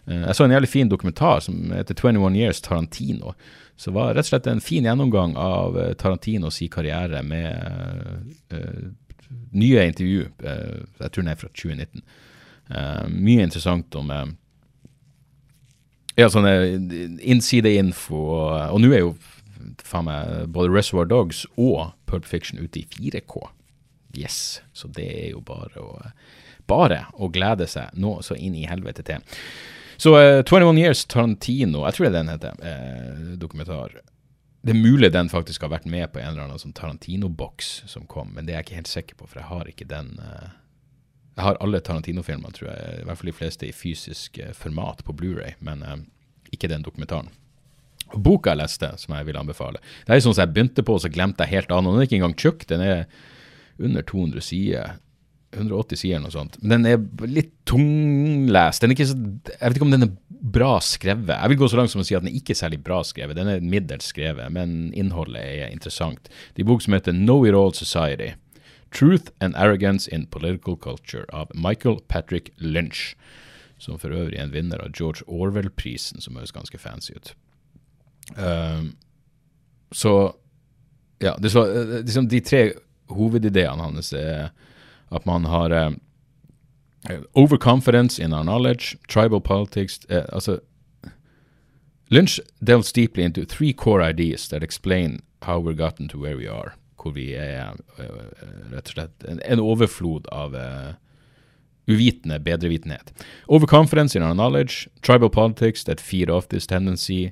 Uh, 0.10 0.26
jeg 0.26 0.36
så 0.36 0.46
en 0.46 0.52
jævlig 0.52 0.70
fin 0.70 0.90
dokumentar 0.90 1.40
som 1.46 1.72
heter 1.72 1.96
21 1.96 2.36
Years 2.36 2.62
Tarantino. 2.62 3.34
Så 3.78 3.92
var 3.92 4.14
rett 4.14 4.26
og 4.26 4.32
slett 4.34 4.48
en 4.50 4.62
fin 4.62 4.86
gjennomgang 4.86 5.34
av 5.40 5.78
eh, 5.80 5.94
Tarantinos 5.98 6.60
karriere 6.72 7.24
med 7.24 8.52
nye 9.52 9.86
intervju. 9.88 10.28
jeg 11.00 11.12
tror 11.12 11.24
den 11.24 11.32
er 11.32 11.40
fra 11.40 11.50
2019. 11.50 12.04
Eh, 12.70 13.08
mye 13.10 13.48
interessant 13.48 13.96
om 13.96 14.12
ja, 16.16 16.30
sånne 16.30 16.54
innsideinfo. 17.26 18.22
Og, 18.22 18.76
og 18.76 18.84
nå 18.84 18.92
er 18.94 19.02
jo 19.06 19.16
faen 19.82 20.06
meg 20.06 20.52
både 20.54 20.74
Reservoir 20.74 21.10
Dogs 21.10 21.46
og 21.58 21.96
Pulp 22.06 22.28
Fiction 22.30 22.62
ute 22.62 22.84
i 22.84 22.86
4K. 22.86 23.48
Yes. 24.18 24.62
Så 24.74 24.90
det 24.92 25.08
er 25.08 25.30
jo 25.34 25.42
bare 25.46 25.82
å, 25.82 26.00
bare 26.70 27.06
å 27.14 27.30
glede 27.34 27.68
seg 27.70 27.94
nå 28.00 28.20
så 28.26 28.38
inn 28.38 28.56
i 28.58 28.68
helvete 28.70 29.06
til. 29.08 29.24
Så 30.02 30.16
uh, 30.18 30.42
21 30.42 30.80
Years 30.82 31.04
Tarantino, 31.06 31.84
jeg 31.86 31.98
tror 31.98 32.08
det 32.08 32.12
er 32.12 32.18
den 32.18 32.32
heter, 32.34 32.64
uh, 32.66 33.36
dokumentar. 33.42 34.00
Det 34.62 34.74
er 34.74 34.80
mulig 34.82 35.12
den 35.14 35.30
faktisk 35.30 35.64
har 35.66 35.74
vært 35.74 35.90
med 35.90 36.12
på 36.14 36.22
en 36.22 36.32
eller 36.32 36.48
annen 36.48 36.62
sånn 36.62 36.76
Tarantino-boks 36.78 37.84
som 37.90 38.08
kom, 38.10 38.34
men 38.36 38.46
det 38.46 38.56
er 38.56 38.62
jeg 38.62 38.68
ikke 38.68 38.80
helt 38.80 38.92
sikker 38.92 39.20
på, 39.20 39.30
for 39.30 39.42
jeg 39.42 39.50
har 39.50 39.70
ikke 39.70 39.90
den 39.90 40.16
uh, 40.22 40.50
Jeg 41.38 41.46
har 41.48 41.62
alle 41.64 41.80
Tarantino-filmer, 41.82 42.54
tror 42.54 42.72
jeg, 42.72 43.02
i 43.02 43.06
hvert 43.08 43.22
fall 43.22 43.32
de 43.32 43.38
fleste 43.38 43.70
i 43.70 43.76
fysisk 43.76 44.42
uh, 44.42 44.52
format 44.58 45.06
på 45.06 45.16
Blu-ray, 45.18 45.56
men 45.66 45.86
uh, 45.86 45.96
ikke 46.54 46.70
den 46.70 46.86
dokumentaren. 46.86 47.32
Boka 48.12 48.52
jeg 48.52 48.60
leste, 48.60 48.90
som 49.00 49.14
jeg 49.16 49.28
vil 49.30 49.38
anbefale 49.40 49.80
Det 50.04 50.12
er 50.12 50.24
sånn 50.24 50.34
som 50.36 50.44
jeg 50.44 50.54
begynte 50.56 50.84
på, 50.84 50.98
og 50.98 51.04
så 51.04 51.12
glemte 51.14 51.46
jeg 51.46 51.62
helt 51.62 51.72
av. 51.72 51.86
Den 51.86 52.00
er 52.02 52.08
ikke 52.08 52.18
engang 52.20 52.36
tjukk, 52.36 52.66
den 52.68 52.84
er 52.84 53.06
under 53.82 54.06
200 54.08 54.44
sider. 54.46 55.00
180 55.52 56.00
sider 56.00 56.16
eller 56.16 56.30
noe 56.30 56.34
sånt. 56.34 56.58
Men 56.62 56.86
den 56.86 56.94
er 56.94 57.28
litt 57.28 57.52
tunglest. 57.68 58.84
Den 58.84 58.94
er 58.94 58.96
ikke 58.96 59.10
så, 59.10 59.18
jeg 59.50 59.60
vet 59.60 59.80
ikke 59.80 59.88
om 59.88 59.96
den 59.96 60.08
er 60.08 60.14
bra 60.56 60.76
skrevet. 60.84 61.34
Jeg 61.36 61.52
vil 61.52 61.60
gå 61.60 61.70
så 61.70 61.80
langt 61.80 61.94
som 61.94 62.02
å 62.02 62.06
si 62.08 62.16
at 62.18 62.24
den 62.24 62.32
er 62.32 62.40
ikke 62.40 62.58
særlig 62.58 62.80
bra 62.86 63.02
skrevet. 63.06 63.38
Den 63.38 63.52
er 63.52 63.66
middels 63.66 64.08
skrevet, 64.14 64.48
men 64.54 64.94
innholdet 64.98 65.44
er 65.44 65.74
interessant. 65.74 66.32
Det 66.56 66.64
er 66.64 66.72
bok 66.72 66.84
som 66.86 66.96
heter 66.96 67.16
Know 67.18 67.46
It 67.48 67.58
All 67.58 67.76
Society. 67.76 68.34
Truth 68.92 69.32
and 69.40 69.56
Arrogance 69.56 70.10
in 70.12 70.26
Political 70.32 70.78
Culture 70.78 71.26
av 71.36 71.52
Michael 71.56 72.00
Patrick 72.08 72.52
Lynch. 72.58 73.16
Som 73.78 74.00
for 74.00 74.14
øvrig 74.14 74.38
er 74.38 74.46
en 74.46 74.54
vinner 74.54 74.82
av 74.84 74.96
George 74.98 75.26
Orwell-prisen, 75.28 76.22
som 76.22 76.36
høres 76.38 76.54
ganske 76.56 76.78
fancy 76.78 77.16
ut. 77.18 77.34
Um, 78.38 78.94
så 79.92 80.34
ja, 81.22 81.36
det 81.42 81.52
så, 81.54 81.66
liksom 82.02 82.28
de 82.30 82.40
tre 82.46 82.62
hovedideene 83.16 83.84
hans 83.84 84.14
er 84.14 84.52
at 85.12 85.26
man 85.26 85.46
har 85.46 85.72
uh, 85.72 85.92
overconfidence 87.36 88.20
in 88.20 88.34
our 88.34 88.44
knowledge, 88.44 88.98
tribal 89.08 89.42
politics 89.42 90.00
uh, 90.10 90.26
altså, 90.34 90.60
Lynch 92.10 92.40
delves 92.60 92.92
deeply 92.92 93.24
into 93.24 93.46
three 93.46 93.74
core 93.74 94.02
ideas 94.02 94.48
that 94.50 94.64
explain 94.64 95.22
how 95.44 95.60
we're 95.60 95.74
gotten 95.74 96.08
to 96.10 96.18
where 96.18 96.38
we 96.38 96.48
are. 96.48 96.74
Hvor 97.02 97.12
vi 97.12 97.34
er 97.34 97.72
uh, 97.98 98.06
rett 98.72 98.92
og 98.92 98.94
slett 98.94 99.24
en, 99.28 99.40
en 99.46 99.60
overflod 99.60 100.28
av 100.32 100.56
uvitende 101.88 102.40
bedrevitenhet. 102.40 103.14
Overconfidence 103.48 104.16
in 104.16 104.24
our 104.24 104.34
knowledge, 104.34 104.88
tribal 105.02 105.30
politics 105.30 105.84
that 105.84 106.02
feed 106.02 106.30
off 106.30 106.48
this 106.50 106.68
tendency, 106.68 107.32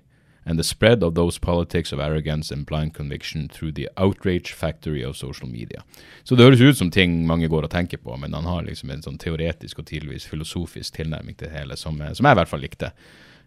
and 0.50 0.58
the 0.58 0.64
spread 0.64 1.04
of 1.04 1.14
those 1.14 1.38
politics 1.38 1.94
of 1.94 2.00
arrogance 2.00 2.50
and 2.50 2.66
blind 2.66 2.96
conviction 2.96 3.48
through 3.48 3.72
the 3.72 3.88
outrage 3.98 4.52
factory 4.52 5.04
of 5.06 5.16
social 5.16 5.50
media. 5.50 5.84
Så 6.24 6.36
det 6.36 6.48
høres 6.48 6.62
ut 6.62 6.78
som 6.78 6.90
ting 6.92 7.28
mange 7.30 7.48
går 7.48 7.68
og 7.68 7.72
tenker 7.72 8.02
på, 8.02 8.18
men 8.18 8.34
han 8.34 8.50
har 8.50 8.66
liksom 8.66 8.90
en 8.90 9.06
sånn 9.06 9.22
teoretisk 9.22 9.84
og 9.84 9.86
tidligvis 9.92 10.26
filosofisk 10.26 10.98
tilnærming 10.98 11.38
til 11.38 11.52
det 11.52 11.54
hele, 11.54 11.78
som, 11.78 12.02
som 12.02 12.26
jeg 12.26 12.34
i 12.38 12.40
hvert 12.42 12.50
fall 12.50 12.66
likte. 12.66 12.90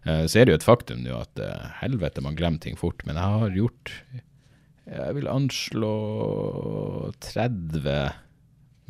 Uh, 0.07 0.23
så 0.23 0.39
er 0.39 0.47
det 0.47 0.55
jo 0.55 0.61
et 0.61 0.67
faktum 0.67 1.03
nå 1.03 1.19
at 1.19 1.43
uh, 1.43 1.75
helvete, 1.81 2.23
man 2.23 2.39
glemmer 2.39 2.63
ting 2.63 2.79
fort, 2.79 3.03
men 3.07 3.19
jeg 3.19 3.35
har 3.35 3.57
gjort 3.59 3.97
Jeg 4.83 5.15
vil 5.15 5.29
anslå 5.31 5.93
30 7.23 8.09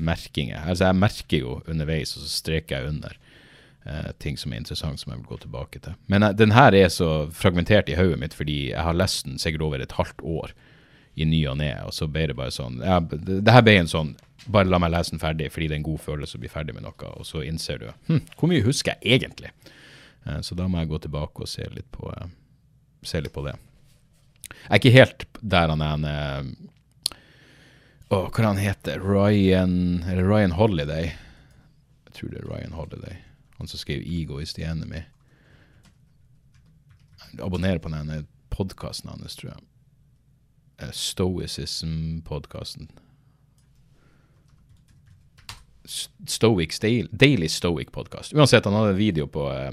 merkinger. 0.02 0.62
Altså, 0.66 0.88
jeg 0.90 0.98
merker 0.98 1.38
jo 1.38 1.60
underveis, 1.70 2.16
og 2.18 2.26
så 2.26 2.32
streker 2.34 2.80
jeg 2.80 2.90
under 2.90 3.14
eh, 3.14 3.23
ting 4.24 4.38
som 4.40 4.54
er 4.54 4.62
interessant 4.62 5.02
som 5.02 5.12
jeg 5.12 5.20
vil 5.20 5.32
gå 5.34 5.38
tilbake 5.44 5.82
til. 5.84 5.96
Men 6.08 6.24
eh, 6.24 6.36
den 6.40 6.56
her 6.56 6.76
er 6.76 6.92
så 6.94 7.28
fragmentert 7.36 7.90
i 7.92 7.98
hodet 8.00 8.20
mitt 8.22 8.38
fordi 8.38 8.70
jeg 8.72 8.84
har 8.84 8.96
lest 8.96 9.26
den 9.28 9.42
sikkert 9.42 9.66
over 9.68 9.84
et 9.84 9.98
halvt 9.98 10.24
år 10.24 10.54
i 11.14 11.28
ny 11.30 11.44
og 11.52 11.60
ne, 11.60 11.74
og 11.86 11.94
så 11.94 12.08
ble 12.10 12.30
det 12.32 12.38
bare 12.38 12.54
sånn 12.54 12.80
ja, 12.82 12.98
det, 13.04 13.44
her 13.54 13.66
ble 13.66 13.76
en 13.84 13.92
sånn 13.92 14.16
bare 14.50 14.72
la 14.72 14.80
meg 14.82 14.92
lese 14.96 15.14
den 15.14 15.22
ferdig 15.22 15.52
fordi 15.54 15.68
det 15.70 15.76
er 15.76 15.82
en 15.84 15.92
god 15.92 16.02
følelse 16.02 16.40
å 16.40 16.42
bli 16.42 16.52
ferdig 16.52 16.74
med 16.76 16.88
noe, 16.88 17.12
og 17.14 17.28
så 17.28 17.44
innser 17.46 17.84
du 17.84 17.90
hm, 18.10 18.24
hvor 18.40 18.50
mye 18.52 18.66
husker 18.66 18.96
jeg 18.96 19.20
egentlig? 19.20 19.54
Eh, 20.26 20.40
så 20.42 20.56
da 20.58 20.68
må 20.68 20.82
jeg 20.82 20.92
gå 20.92 21.04
tilbake 21.06 21.46
og 21.46 21.52
se 21.52 21.68
litt 21.76 21.90
på, 21.94 22.10
eh, 22.16 22.32
se 23.04 23.22
litt 23.22 23.36
på 23.36 23.46
det. 23.46 23.56
Jeg 24.50 24.70
er 24.72 24.82
ikke 24.82 24.96
helt 24.98 25.28
der 25.42 25.74
han 25.74 25.84
er 25.84 26.08
eh, 26.08 26.54
Å, 28.14 28.18
hva 28.30 28.44
han 28.46 28.60
heter 28.62 29.02
Ryan 29.02 30.04
Eller 30.06 30.28
Ryan 30.28 30.54
Holiday? 30.54 31.14
Jeg 32.06 32.18
tror 32.18 32.30
det 32.30 32.44
er 32.44 32.50
Ryan 32.52 32.76
Holiday. 32.78 33.23
Han 33.64 33.68
som 33.68 33.80
skrev 33.80 34.02
'Ego 34.02 34.42
is 34.42 34.54
the 34.54 34.64
enemy'. 34.64 35.04
Abonner 37.40 37.78
på 37.78 37.90
den 37.90 38.28
podkasten 38.50 39.10
hans, 39.10 39.36
tror 39.36 39.50
jeg. 39.52 39.60
Eh, 40.82 40.90
Stoicism-podkasten. 40.92 42.88
Stoic, 46.28 46.80
Daily 47.12 47.48
Stoic-podkast. 47.48 48.34
Uansett, 48.34 48.66
han 48.66 48.74
hadde 48.74 48.90
en 48.90 48.98
video 48.98 49.28
på, 49.28 49.52
eh, 49.52 49.72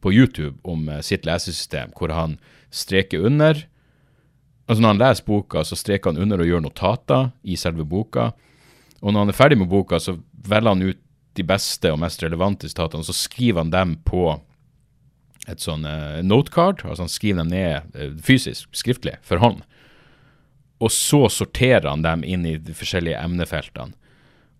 på 0.00 0.12
YouTube 0.12 0.58
om 0.62 0.88
eh, 0.88 1.00
sitt 1.00 1.26
lesesystem, 1.26 1.90
hvor 1.98 2.08
han 2.08 2.38
streker 2.70 3.18
under. 3.26 3.66
Altså 4.68 4.80
Når 4.80 4.88
han 4.88 4.98
leser 4.98 5.24
boka, 5.24 5.64
så 5.64 5.76
streker 5.76 6.10
han 6.10 6.22
under 6.22 6.38
og 6.38 6.46
gjør 6.46 6.60
notater 6.60 7.30
i 7.42 7.56
selve 7.56 7.84
boka. 7.84 8.30
Og 9.00 9.12
når 9.12 9.18
han 9.18 9.28
er 9.28 9.32
ferdig 9.32 9.58
med 9.58 9.68
boka, 9.68 9.98
så 9.98 10.22
velger 10.32 10.68
han 10.68 10.82
ut 10.82 10.98
de 11.36 11.44
beste 11.46 11.92
og 11.92 12.00
mest 12.02 12.22
relevante 12.22 12.68
sitatene, 12.68 13.04
så 13.06 13.14
skriver 13.16 13.64
han 13.64 13.72
dem 13.72 13.96
på 14.04 14.26
et 15.50 15.62
sånn 15.62 15.86
uh, 15.86 16.20
notecard. 16.24 16.84
altså 16.84 17.06
Han 17.06 17.12
skriver 17.12 17.42
dem 17.42 17.52
ned 17.52 17.96
uh, 17.96 18.10
fysisk, 18.22 18.68
skriftlig, 18.76 19.16
for 19.26 19.42
hånd. 19.42 19.62
Og 20.82 20.90
så 20.94 21.24
sorterer 21.30 21.88
han 21.90 22.04
dem 22.04 22.24
inn 22.26 22.46
i 22.46 22.56
de 22.58 22.74
forskjellige 22.76 23.20
emnefeltene. 23.22 23.96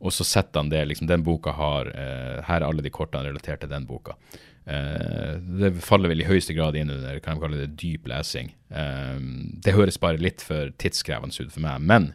Og 0.02 0.10
så 0.10 0.26
setter 0.26 0.58
han 0.58 0.70
det 0.72 0.80
liksom, 0.90 1.06
Den 1.06 1.22
boka 1.22 1.52
har 1.54 1.86
uh, 1.94 2.40
Her 2.48 2.60
er 2.60 2.66
alle 2.66 2.82
de 2.82 2.90
kortene 2.90 3.28
relatert 3.28 3.62
til 3.62 3.70
den 3.70 3.86
boka. 3.86 4.16
det 4.62 5.72
faller 5.82 6.06
vel 6.06 6.20
i 6.22 6.26
høyeste 6.28 6.54
grad 6.54 6.76
inn 6.78 6.90
under 6.94 7.16
kan 7.18 7.34
jeg 7.34 7.42
kalle 7.42 7.56
det 7.64 7.78
dyp 7.80 8.06
lesing. 8.06 8.52
det 8.70 9.74
høres 9.74 9.98
bare 9.98 10.22
litt 10.22 10.38
for 10.40 10.70
tidskrevende 10.78 11.34
ut 11.34 11.50
for 11.50 11.64
meg. 11.64 11.82
Men 11.82 12.06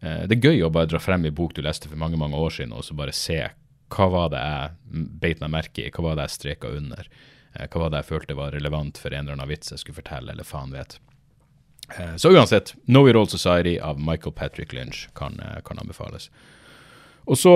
det 0.00 0.38
er 0.38 0.48
gøy 0.48 0.64
å 0.64 0.70
bare 0.72 0.88
dra 0.88 0.96
frem 0.98 1.26
en 1.28 1.34
bok 1.36 1.52
du 1.52 1.60
leste 1.60 1.90
for 1.90 2.00
mange 2.00 2.16
mange 2.16 2.40
år 2.40 2.56
siden, 2.56 2.72
og 2.72 2.80
så 2.84 2.96
bare 2.96 3.12
se 3.12 3.42
hva 3.92 4.06
var 4.10 4.30
det 4.32 4.42
jeg 4.42 5.06
beit 5.22 5.42
meg 5.42 5.52
merke 5.54 5.84
i, 5.84 5.90
hva 5.94 6.08
var 6.08 6.18
det 6.18 6.28
jeg 6.28 6.36
streka 6.36 6.72
under? 6.74 7.08
Eh, 7.54 7.66
hva 7.70 7.84
var 7.84 7.92
det 7.92 8.02
jeg 8.02 8.10
følte 8.10 8.38
var 8.38 8.54
relevant 8.56 8.98
for 8.98 9.14
en 9.14 9.24
eller 9.24 9.36
annen 9.38 9.52
vits 9.52 9.72
jeg 9.72 9.82
skulle 9.82 10.00
fortelle, 10.00 10.32
eller 10.32 10.46
faen 10.46 10.74
vet. 10.74 10.98
Eh, 11.94 12.16
så 12.16 12.32
uansett, 12.34 12.74
Know 12.86 13.08
It 13.08 13.16
All 13.16 13.28
Society 13.30 13.78
av 13.78 14.00
Michael 14.00 14.34
Patrick 14.34 14.72
Lynch 14.72 15.08
kan, 15.14 15.40
eh, 15.40 15.60
kan 15.64 15.78
anbefales. 15.78 16.30
Og 17.26 17.38
så 17.38 17.54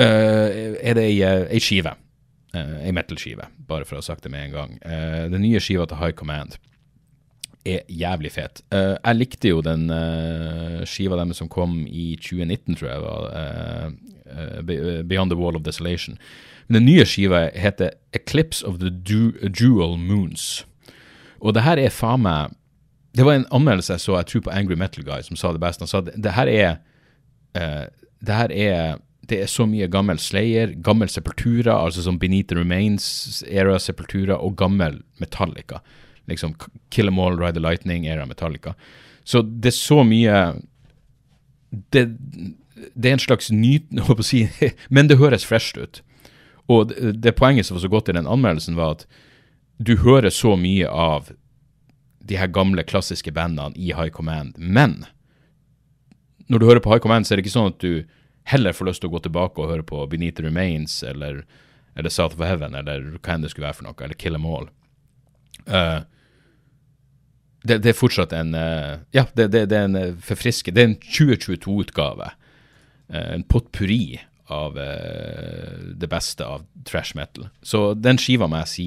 uh, 0.00 0.48
er 0.80 0.94
det 0.96 1.02
ei, 1.04 1.18
ei 1.22 1.60
skive. 1.60 1.92
Uh, 2.56 2.78
ei 2.86 2.92
metal-skive, 2.96 3.50
bare 3.68 3.84
for 3.84 3.98
å 3.98 4.00
ha 4.00 4.06
sagt 4.06 4.24
det 4.24 4.32
med 4.32 4.46
en 4.46 4.54
gang. 4.54 4.72
Uh, 4.80 5.28
den 5.28 5.44
nye 5.44 5.60
skiva 5.60 5.84
til 5.90 6.00
High 6.00 6.16
Command 6.16 6.56
er 7.64 7.84
jævlig 7.88 8.32
fet. 8.34 8.62
Uh, 8.74 8.94
jeg 8.96 9.18
likte 9.18 9.52
jo 9.52 9.60
den 9.64 9.88
uh, 9.90 10.82
skiva 10.88 11.18
deres 11.20 11.40
som 11.40 11.50
kom 11.52 11.82
i 11.88 12.14
2019, 12.20 12.76
tror 12.76 12.90
jeg 12.90 13.04
var. 13.04 13.30
Uh, 13.34 14.62
Beyond 15.08 15.30
the 15.30 15.38
Wall 15.38 15.56
of 15.56 15.64
Desolation. 15.64 16.18
Men 16.68 16.80
den 16.80 16.86
nye 16.88 17.04
skiva 17.06 17.48
heter 17.54 17.90
Eclipse 18.16 18.64
of 18.66 18.80
the 18.80 18.90
du 18.90 19.32
Jewel 19.60 19.98
Moons. 19.98 20.66
Og 21.40 21.54
det 21.54 21.64
her 21.64 21.78
er 21.78 21.92
faen 21.92 22.22
meg 22.24 22.54
Det 23.14 23.22
var 23.22 23.36
en 23.36 23.46
anmeldelse 23.52 23.92
jeg 23.92 24.00
så, 24.00 24.16
jeg 24.16 24.26
tror 24.26 24.40
på 24.46 24.50
Angry 24.50 24.74
Metal 24.74 25.04
Guy, 25.04 25.20
som 25.22 25.36
sa 25.36 25.52
det 25.52 25.60
best. 25.60 25.80
Han 25.84 25.88
sa 25.88 26.00
det, 26.00 26.16
det 26.18 26.32
her 26.34 26.48
er 26.50 26.76
Det 28.18 28.34
her 28.34 28.50
er 28.50 28.96
det 29.28 29.38
er 29.40 29.46
så 29.48 29.64
mye 29.64 29.86
gammel 29.88 30.18
Slayer, 30.18 30.74
gammel 30.84 31.08
Sepultura, 31.08 31.78
altså 31.84 32.02
som 32.02 32.18
the 32.18 32.56
Remains, 32.58 33.44
era 33.48 33.78
Sepultura, 33.78 34.34
og 34.34 34.56
gammel 34.56 35.02
Metallica 35.18 35.78
liksom 36.30 36.54
Kill 36.90 37.08
Em 37.08 37.18
All, 37.18 37.38
Ride 37.38 37.58
the 37.58 37.62
Lightning, 37.64 38.06
era 38.06 38.26
Metallica. 38.26 38.74
Så 39.24 39.42
det 39.42 39.72
er 39.72 39.76
så 39.78 40.02
mye 40.04 40.40
Det, 41.70 42.04
det 42.94 43.08
er 43.08 43.12
en 43.16 43.22
slags 43.22 43.50
nyt... 43.50 43.86
Å 44.08 44.22
si 44.22 44.44
Men 44.88 45.08
det 45.08 45.18
høres 45.18 45.46
fresh 45.48 45.78
ut. 45.78 46.02
Og 46.70 46.92
det, 46.92 47.16
det 47.24 47.36
poenget 47.38 47.66
som 47.66 47.76
var 47.76 47.84
så 47.84 47.92
godt 47.92 48.08
i 48.08 48.16
den 48.16 48.28
anmeldelsen, 48.30 48.76
var 48.76 48.98
at 48.98 49.06
du 49.76 49.96
hører 50.00 50.30
så 50.30 50.54
mye 50.56 50.88
av 50.88 51.32
de 52.24 52.38
her 52.40 52.48
gamle, 52.48 52.84
klassiske 52.86 53.32
bandene 53.34 53.76
i 53.76 53.92
High 53.92 54.12
Command. 54.14 54.54
Men 54.56 55.02
når 56.48 56.60
du 56.60 56.66
hører 56.66 56.80
på 56.84 56.92
High 56.92 57.02
Command, 57.02 57.26
så 57.26 57.34
er 57.34 57.40
det 57.40 57.46
ikke 57.46 57.56
sånn 57.56 57.72
at 57.72 57.82
du 57.82 58.04
heller 58.48 58.76
får 58.76 58.90
lyst 58.90 59.04
til 59.04 59.10
å 59.10 59.16
gå 59.16 59.22
tilbake 59.24 59.60
og 59.60 59.70
høre 59.72 59.84
på 59.86 60.04
Beneath 60.12 60.38
the 60.38 60.46
Remains 60.46 61.02
eller, 61.02 61.42
eller 61.96 62.12
South 62.12 62.36
of 62.36 62.44
Heaven 62.44 62.76
eller 62.76 63.14
hva 63.18 63.36
enn 63.36 63.44
det 63.44 63.52
skulle 63.52 63.68
være 63.68 63.78
for 63.80 63.88
noe, 63.88 63.96
eller 64.04 64.20
Kill 64.20 64.36
Em 64.36 64.48
All. 64.48 64.68
Uh, 65.64 66.04
det, 67.64 67.80
det, 67.82 67.92
er 67.92 67.98
fortsatt 67.98 68.34
en 68.36 68.54
uh, 68.54 69.00
Ja, 69.14 69.26
det, 69.36 69.48
det, 69.54 69.66
det, 69.72 69.78
er 69.78 69.88
en 69.88 69.96
uh, 69.96 70.20
forfriske 70.24 70.72
Det 70.74 70.82
er 70.82 70.90
en 70.92 71.00
2022-utgave. 71.00 72.30
Uh, 73.08 73.28
en 73.34 73.44
potpurri 73.48 74.20
av 74.52 74.76
det 74.76 76.08
beste 76.12 76.44
av 76.44 76.66
trash 76.84 77.16
metal. 77.16 77.46
Så 77.64 77.94
den 77.96 78.18
skiva 78.20 78.44
må 78.44 78.58
jeg 78.60 78.68
si 78.68 78.84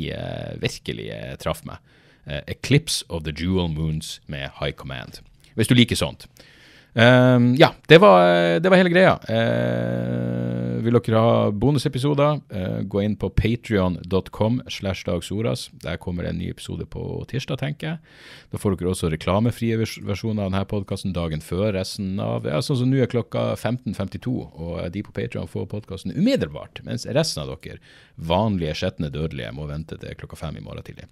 virkelig 0.61 1.07
traff 1.41 1.63
meg. 1.65 1.82
'Eclipse 2.30 3.01
of 3.09 3.23
the 3.25 3.34
Jewel 3.34 3.65
Moons' 3.65 4.19
med 4.30 4.53
High 4.59 4.78
Command. 4.78 5.17
Hvis 5.57 5.67
du 5.67 5.73
liker 5.73 5.97
sånt. 5.97 6.28
Um, 6.97 7.55
ja, 7.55 7.73
det 7.85 7.97
var, 7.97 8.59
det 8.59 8.69
var, 8.69 8.79
hele 8.79 8.89
greia. 8.89 9.11
Uh, 9.29 10.79
vil 10.81 10.95
dere 10.97 11.19
ha 11.21 11.33
bonusepisoder, 11.53 12.39
uh, 12.49 12.79
gå 12.89 13.03
inn 13.05 13.13
på 13.21 13.29
patrion.com 13.37 14.63
slash 14.65 15.05
dagsoras. 15.05 15.67
Der 15.83 15.99
kommer 16.01 16.25
det 16.25 16.31
en 16.33 16.39
ny 16.41 16.47
episode 16.49 16.87
på 16.89 17.03
tirsdag, 17.29 17.59
tenker 17.61 17.87
jeg. 17.91 18.15
Da 18.49 18.57
får 18.57 18.79
dere 18.79 18.89
også 18.95 19.11
reklamefrie 19.13 19.77
versjoner 19.77 20.47
av 20.47 20.49
denne 20.49 20.63
podkasten 20.71 21.13
dagen 21.13 21.43
før 21.45 21.75
resten 21.75 22.15
av 22.23 22.47
ja, 22.49 22.63
Sånn 22.65 22.79
som 22.79 22.89
nå 22.89 23.03
er 23.03 23.11
klokka 23.11 23.51
15.52, 23.53 24.33
og 24.57 24.79
de 24.95 25.03
på 25.05 25.13
Patrion 25.13 25.51
får 25.51 25.67
podkasten 25.75 26.15
umiddelbart. 26.15 26.81
Mens 26.87 27.05
resten 27.05 27.43
av 27.43 27.51
dere, 27.53 27.77
vanlige 28.15 28.73
skjetne 28.79 29.11
dødelige, 29.13 29.51
må 29.53 29.67
vente 29.69 29.99
til 30.01 30.17
klokka 30.17 30.39
fem 30.39 30.57
i 30.57 30.65
morgen 30.65 30.87
tidlig. 30.87 31.05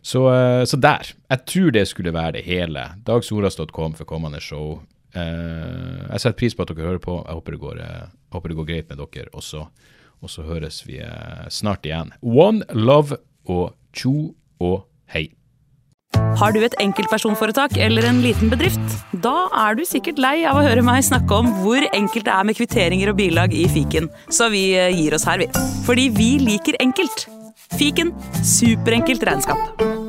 Så, 0.00 0.24
uh, 0.32 0.64
så 0.64 0.80
der. 0.80 1.12
Jeg 1.28 1.44
tror 1.52 1.76
det 1.76 1.84
skulle 1.92 2.16
være 2.16 2.38
det 2.38 2.46
hele. 2.48 2.86
Dagsoras.com 3.04 3.98
for 4.00 4.08
kommende 4.08 4.40
show. 4.40 4.80
Uh, 5.10 6.06
jeg 6.12 6.22
setter 6.22 6.38
pris 6.38 6.54
på 6.54 6.64
at 6.64 6.70
dere 6.70 6.86
hører 6.92 7.02
på. 7.02 7.16
Jeg 7.24 7.38
håper 7.38 7.56
det 7.56 7.62
går, 7.64 7.82
uh, 7.82 8.12
håper 8.34 8.52
det 8.52 8.60
går 8.60 8.68
greit 8.68 8.92
med 8.92 9.02
dere 9.02 9.32
også. 9.32 9.66
Og 10.20 10.30
så 10.30 10.44
høres 10.46 10.82
vi 10.86 11.00
uh, 11.02 11.48
snart 11.50 11.86
igjen. 11.88 12.14
One 12.22 12.66
love 12.76 13.18
og 13.50 13.74
tjo 13.96 14.32
og 14.60 14.82
hei. 15.10 15.30
Har 16.40 16.54
du 16.54 16.60
et 16.62 16.74
enkeltpersonforetak 16.82 17.76
eller 17.78 18.06
en 18.08 18.20
liten 18.22 18.50
bedrift? 18.50 18.82
Da 19.22 19.48
er 19.64 19.78
du 19.78 19.84
sikkert 19.86 20.18
lei 20.22 20.40
av 20.48 20.58
å 20.58 20.64
høre 20.66 20.84
meg 20.86 21.04
snakke 21.06 21.38
om 21.42 21.50
hvor 21.62 21.86
enkelt 21.90 22.26
det 22.26 22.34
er 22.34 22.48
med 22.48 22.58
kvitteringer 22.58 23.12
og 23.12 23.18
bilag 23.20 23.54
i 23.54 23.66
fiken, 23.70 24.10
så 24.30 24.50
vi 24.52 24.70
gir 24.74 25.16
oss 25.16 25.26
her, 25.28 25.42
vi. 25.42 25.50
Fordi 25.86 26.10
vi 26.14 26.32
liker 26.42 26.78
enkelt. 26.82 27.26
Fiken 27.78 28.14
superenkelt 28.42 29.26
regnskap. 29.26 29.99